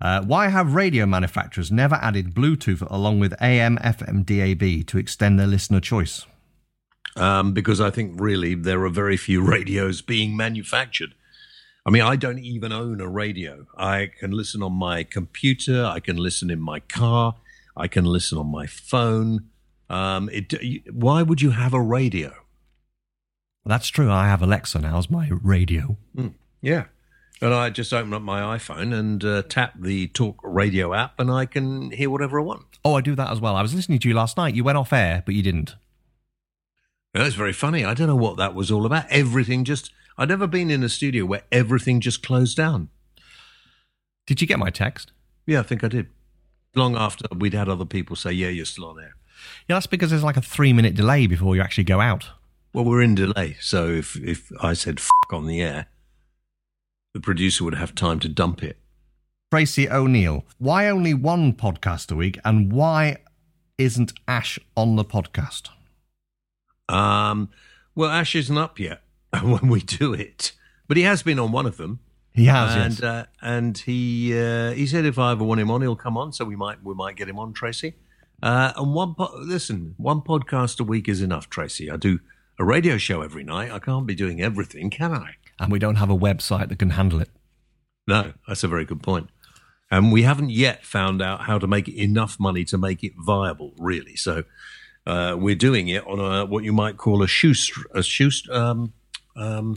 Uh, 0.00 0.22
why 0.22 0.46
have 0.50 0.76
radio 0.76 1.04
manufacturers 1.04 1.72
never 1.72 1.96
added 1.96 2.32
Bluetooth 2.32 2.88
along 2.92 3.18
with 3.18 3.34
AM, 3.42 3.76
FM, 3.78 4.24
DAB 4.24 4.86
to 4.86 4.98
extend 4.98 5.40
their 5.40 5.48
listener 5.48 5.80
choice? 5.80 6.26
Um, 7.16 7.52
because 7.52 7.80
I 7.80 7.90
think 7.90 8.20
really 8.20 8.54
there 8.54 8.84
are 8.84 8.90
very 8.90 9.16
few 9.16 9.42
radios 9.46 10.02
being 10.02 10.36
manufactured. 10.36 11.14
I 11.84 11.90
mean, 11.90 12.02
I 12.02 12.16
don't 12.16 12.38
even 12.38 12.72
own 12.72 13.00
a 13.00 13.08
radio. 13.08 13.66
I 13.76 14.10
can 14.18 14.30
listen 14.30 14.62
on 14.62 14.72
my 14.72 15.02
computer. 15.02 15.84
I 15.84 15.98
can 15.98 16.16
listen 16.16 16.50
in 16.50 16.60
my 16.60 16.80
car. 16.80 17.34
I 17.76 17.88
can 17.88 18.04
listen 18.04 18.38
on 18.38 18.46
my 18.46 18.66
phone. 18.66 19.48
Um, 19.90 20.30
it, 20.32 20.54
why 20.92 21.22
would 21.22 21.42
you 21.42 21.50
have 21.50 21.74
a 21.74 21.80
radio? 21.80 22.32
That's 23.64 23.88
true. 23.88 24.10
I 24.10 24.26
have 24.28 24.42
Alexa 24.42 24.80
now 24.80 24.98
as 24.98 25.10
my 25.10 25.28
radio. 25.28 25.96
Yeah. 26.60 26.84
And 27.40 27.52
I 27.52 27.70
just 27.70 27.92
open 27.92 28.14
up 28.14 28.22
my 28.22 28.56
iPhone 28.56 28.96
and 28.96 29.24
uh, 29.24 29.42
tap 29.42 29.74
the 29.78 30.06
Talk 30.08 30.38
Radio 30.44 30.94
app, 30.94 31.18
and 31.18 31.30
I 31.30 31.44
can 31.44 31.90
hear 31.90 32.08
whatever 32.08 32.38
I 32.38 32.44
want. 32.44 32.78
Oh, 32.84 32.94
I 32.94 33.00
do 33.00 33.16
that 33.16 33.30
as 33.30 33.40
well. 33.40 33.56
I 33.56 33.62
was 33.62 33.74
listening 33.74 33.98
to 34.00 34.08
you 34.08 34.14
last 34.14 34.36
night. 34.36 34.54
You 34.54 34.62
went 34.62 34.78
off 34.78 34.92
air, 34.92 35.24
but 35.26 35.34
you 35.34 35.42
didn't. 35.42 35.74
That's 37.14 37.34
very 37.34 37.52
funny. 37.52 37.84
I 37.84 37.94
don't 37.94 38.06
know 38.06 38.16
what 38.16 38.36
that 38.38 38.54
was 38.54 38.70
all 38.70 38.86
about. 38.86 39.06
Everything 39.10 39.64
just. 39.64 39.92
I'd 40.16 40.28
never 40.28 40.46
been 40.46 40.70
in 40.70 40.82
a 40.82 40.88
studio 40.88 41.24
where 41.24 41.42
everything 41.50 42.00
just 42.00 42.22
closed 42.22 42.56
down. 42.56 42.88
Did 44.26 44.40
you 44.40 44.46
get 44.46 44.58
my 44.58 44.70
text? 44.70 45.12
Yeah, 45.46 45.60
I 45.60 45.62
think 45.62 45.82
I 45.82 45.88
did. 45.88 46.08
Long 46.74 46.96
after 46.96 47.26
we'd 47.34 47.54
had 47.54 47.68
other 47.68 47.84
people 47.84 48.16
say, 48.16 48.32
"Yeah, 48.32 48.48
you're 48.48 48.64
still 48.64 48.86
on 48.86 48.98
air." 48.98 49.14
Yeah, 49.68 49.76
that's 49.76 49.86
because 49.86 50.10
there's 50.10 50.22
like 50.22 50.36
a 50.36 50.42
three 50.42 50.72
minute 50.72 50.94
delay 50.94 51.26
before 51.26 51.54
you 51.56 51.62
actually 51.62 51.84
go 51.84 52.00
out. 52.00 52.30
Well, 52.72 52.84
we're 52.84 53.02
in 53.02 53.14
delay, 53.14 53.56
so 53.60 53.88
if 53.88 54.16
if 54.16 54.50
I 54.62 54.72
said 54.72 54.98
"f*** 54.98 55.10
on 55.30 55.46
the 55.46 55.60
air, 55.60 55.86
the 57.12 57.20
producer 57.20 57.64
would 57.64 57.74
have 57.74 57.94
time 57.94 58.20
to 58.20 58.28
dump 58.28 58.62
it. 58.62 58.78
Tracy 59.50 59.90
O'Neill. 59.90 60.46
Why 60.56 60.88
only 60.88 61.12
one 61.12 61.52
podcast 61.52 62.10
a 62.10 62.16
week, 62.16 62.38
and 62.44 62.72
why 62.72 63.18
isn't 63.76 64.14
Ash 64.26 64.58
on 64.74 64.96
the 64.96 65.04
podcast? 65.04 65.68
Um, 66.92 67.48
well, 67.94 68.10
Ash 68.10 68.34
isn't 68.34 68.56
up 68.56 68.78
yet 68.78 69.02
when 69.42 69.68
we 69.68 69.80
do 69.80 70.12
it, 70.14 70.52
but 70.88 70.96
he 70.96 71.02
has 71.04 71.22
been 71.22 71.38
on 71.38 71.52
one 71.52 71.66
of 71.66 71.76
them, 71.76 72.00
He 72.34 72.46
has, 72.46 72.74
and 72.74 72.94
yes. 72.94 73.02
uh, 73.02 73.24
and 73.40 73.76
he 73.78 74.38
uh, 74.38 74.72
he 74.72 74.86
said 74.86 75.04
if 75.04 75.18
I 75.18 75.32
ever 75.32 75.44
want 75.44 75.60
him 75.60 75.70
on, 75.70 75.82
he'll 75.82 75.96
come 75.96 76.16
on. 76.16 76.32
So 76.32 76.44
we 76.44 76.56
might 76.56 76.82
we 76.82 76.94
might 76.94 77.16
get 77.16 77.28
him 77.28 77.38
on, 77.38 77.52
Tracy. 77.52 77.94
Uh, 78.42 78.72
and 78.76 78.92
one 78.92 79.14
po- 79.14 79.32
listen, 79.38 79.94
one 79.98 80.20
podcast 80.20 80.80
a 80.80 80.84
week 80.84 81.08
is 81.08 81.20
enough, 81.22 81.48
Tracy. 81.48 81.90
I 81.90 81.96
do 81.96 82.18
a 82.58 82.64
radio 82.64 82.98
show 82.98 83.22
every 83.22 83.44
night. 83.44 83.70
I 83.70 83.78
can't 83.78 84.06
be 84.06 84.14
doing 84.14 84.40
everything, 84.42 84.90
can 84.90 85.12
I? 85.12 85.34
and 85.60 85.70
we 85.70 85.78
don't 85.78 85.96
have 85.96 86.10
a 86.10 86.16
website 86.16 86.68
that 86.70 86.78
can 86.80 86.90
handle 86.90 87.20
it. 87.20 87.28
No, 88.08 88.32
that's 88.48 88.64
a 88.64 88.68
very 88.68 88.84
good 88.84 89.00
point. 89.02 89.28
And 89.92 90.10
we 90.10 90.22
haven't 90.22 90.50
yet 90.50 90.84
found 90.84 91.22
out 91.22 91.42
how 91.42 91.58
to 91.58 91.68
make 91.68 91.88
enough 91.88 92.40
money 92.40 92.64
to 92.64 92.78
make 92.78 93.04
it 93.04 93.12
viable, 93.16 93.74
really. 93.78 94.16
So 94.16 94.42
uh, 95.06 95.36
we're 95.38 95.54
doing 95.54 95.88
it 95.88 96.06
on 96.06 96.18
a 96.20 96.46
what 96.46 96.64
you 96.64 96.72
might 96.72 96.96
call 96.96 97.22
a 97.22 97.26
shoe 97.28 97.54
a 97.94 98.02
shoe 98.02 98.30
um, 98.50 98.92
um, 99.36 99.76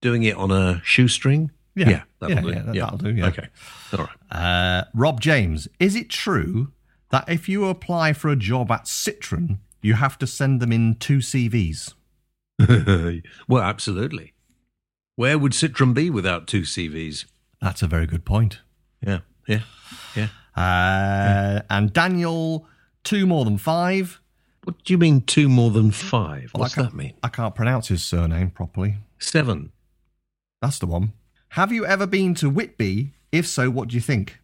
doing 0.00 0.22
it 0.24 0.36
on 0.36 0.50
a 0.50 0.80
shoestring. 0.84 1.50
Yeah, 1.74 1.88
yeah, 1.88 2.02
that'll 2.20 2.36
yeah, 2.36 2.40
do. 2.42 2.48
yeah, 2.48 2.62
that- 2.62 2.74
that'll 2.74 2.98
do, 2.98 3.14
yeah. 3.14 3.26
Okay, 3.28 3.48
all 3.96 4.08
Uh, 4.30 4.84
Rob 4.94 5.20
James, 5.22 5.68
is 5.80 5.96
it 5.96 6.10
true 6.10 6.72
that 7.10 7.26
if 7.28 7.48
you 7.48 7.66
apply 7.66 8.12
for 8.12 8.28
a 8.28 8.36
job 8.36 8.70
at 8.70 8.84
Citroën, 8.84 9.58
you 9.80 9.94
have 9.94 10.18
to 10.18 10.26
send 10.26 10.60
them 10.60 10.70
in 10.72 10.96
two 10.96 11.18
CVs? 11.18 11.94
well, 13.48 13.62
absolutely. 13.62 14.34
Where 15.16 15.38
would 15.38 15.52
Citroën 15.52 15.94
be 15.94 16.10
without 16.10 16.46
two 16.46 16.62
CVs? 16.62 17.24
That's 17.60 17.82
a 17.82 17.86
very 17.86 18.06
good 18.06 18.24
point. 18.24 18.60
Yeah, 19.06 19.20
yeah, 19.48 19.60
yeah. 20.14 20.28
Uh, 20.54 21.62
And 21.70 21.92
Daniel, 21.92 22.66
two 23.04 23.26
more 23.26 23.44
than 23.44 23.58
five. 23.58 24.20
What 24.64 24.84
do 24.84 24.92
you 24.92 24.98
mean 24.98 25.22
two 25.22 25.48
more 25.48 25.70
than 25.70 25.90
five? 25.90 26.52
Well, 26.54 26.60
What's 26.62 26.74
can't- 26.74 26.90
that 26.90 26.96
mean? 26.96 27.14
I 27.22 27.28
can't 27.28 27.54
pronounce 27.54 27.88
his 27.88 28.04
surname 28.04 28.50
properly. 28.50 28.98
Seven. 29.18 29.72
That's 30.60 30.78
the 30.78 30.86
one. 30.86 31.12
Have 31.50 31.72
you 31.72 31.84
ever 31.84 32.06
been 32.06 32.34
to 32.36 32.48
Whitby? 32.48 33.12
If 33.32 33.46
so, 33.46 33.70
what 33.70 33.88
do 33.88 33.94
you 33.96 34.00
think? 34.00 34.38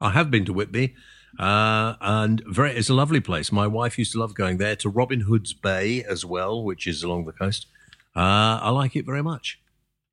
I 0.00 0.10
have 0.10 0.30
been 0.30 0.44
to 0.46 0.52
Whitby, 0.52 0.94
uh, 1.38 1.94
and 2.00 2.42
very, 2.46 2.72
it's 2.72 2.90
a 2.90 2.94
lovely 2.94 3.20
place. 3.20 3.50
My 3.52 3.66
wife 3.66 3.98
used 3.98 4.12
to 4.12 4.18
love 4.18 4.34
going 4.34 4.58
there 4.58 4.76
to 4.76 4.88
Robin 4.90 5.20
Hood's 5.20 5.52
Bay 5.54 6.02
as 6.04 6.24
well, 6.24 6.62
which 6.62 6.86
is 6.86 7.02
along 7.02 7.24
the 7.24 7.32
coast. 7.32 7.66
Uh, 8.14 8.58
I 8.62 8.70
like 8.70 8.96
it 8.96 9.06
very 9.06 9.22
much. 9.22 9.58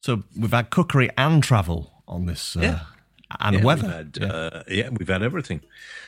So 0.01 0.23
we've 0.37 0.51
had 0.51 0.69
cookery 0.69 1.09
and 1.17 1.41
travel 1.43 2.03
on 2.07 2.25
this, 2.27 2.55
uh, 2.55 2.61
Yeah. 2.61 2.79
And 3.39 3.55
yeah, 3.57 3.63
weather. 3.63 3.87
We've 3.87 4.21
had, 4.21 4.31
uh, 4.31 4.63
yeah, 4.67 4.89
we've 4.89 5.07
had 5.07 5.23
everything. 5.23 5.61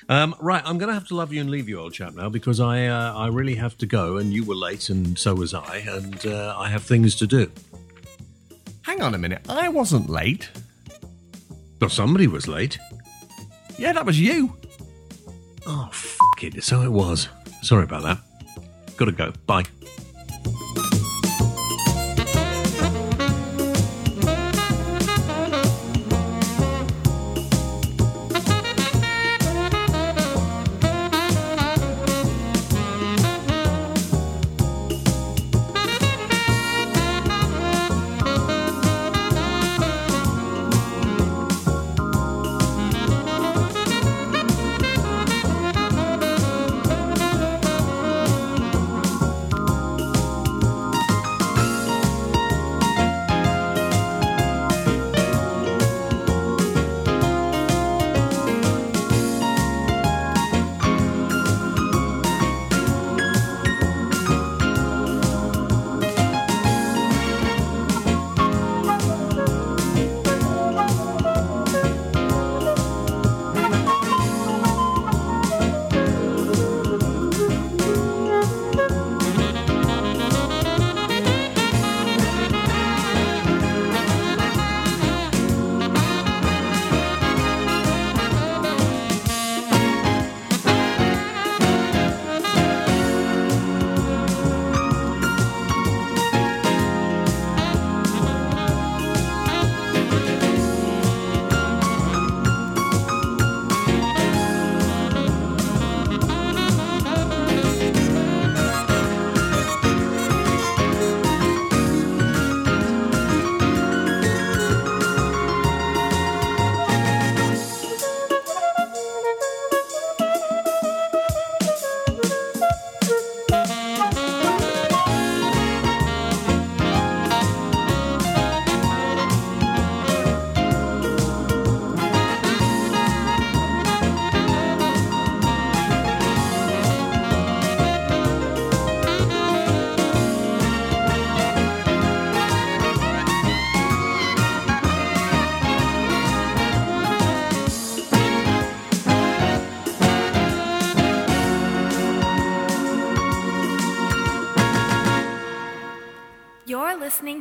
Um, 0.10 0.36
right, 0.40 0.62
I'm 0.66 0.78
going 0.78 0.90
to 0.90 0.94
have 0.94 1.08
to 1.08 1.16
love 1.16 1.34
you 1.34 1.42
and 1.42 1.50
leave 1.50 1.68
you, 1.68 1.80
old 1.80 1.94
chap, 1.94 2.14
now 2.14 2.30
because 2.30 2.60
I 2.60 2.88
uh, 2.88 3.14
I 3.16 3.28
really 3.28 3.56
have 3.56 3.78
to 3.80 3.86
go, 3.86 4.18
and 4.18 4.32
you 4.34 4.44
were 4.44 4.56
late, 4.56 4.90
and 4.90 5.18
so 5.18 5.34
was 5.34 5.54
I, 5.54 5.78
and 5.78 6.26
uh, 6.26 6.56
I 6.58 6.70
have 6.70 6.84
things 6.84 7.16
to 7.16 7.28
do. 7.28 7.52
Hang 8.84 9.02
on 9.02 9.16
a 9.16 9.18
minute, 9.18 9.42
I 9.50 9.70
wasn't 9.70 10.10
late. 10.10 10.50
Well, 11.82 11.90
somebody 11.90 12.28
was 12.28 12.48
late. 12.48 12.78
Yeah, 13.78 13.94
that 13.94 14.06
was 14.06 14.20
you. 14.20 14.56
Oh, 15.68 15.88
f- 15.90 16.18
it. 16.42 16.64
So 16.64 16.82
it 16.82 16.92
was. 16.92 17.28
Sorry 17.64 17.84
about 17.84 18.04
that. 18.04 18.20
Got 18.98 19.06
to 19.06 19.12
go. 19.12 19.34
Bye. 19.48 19.64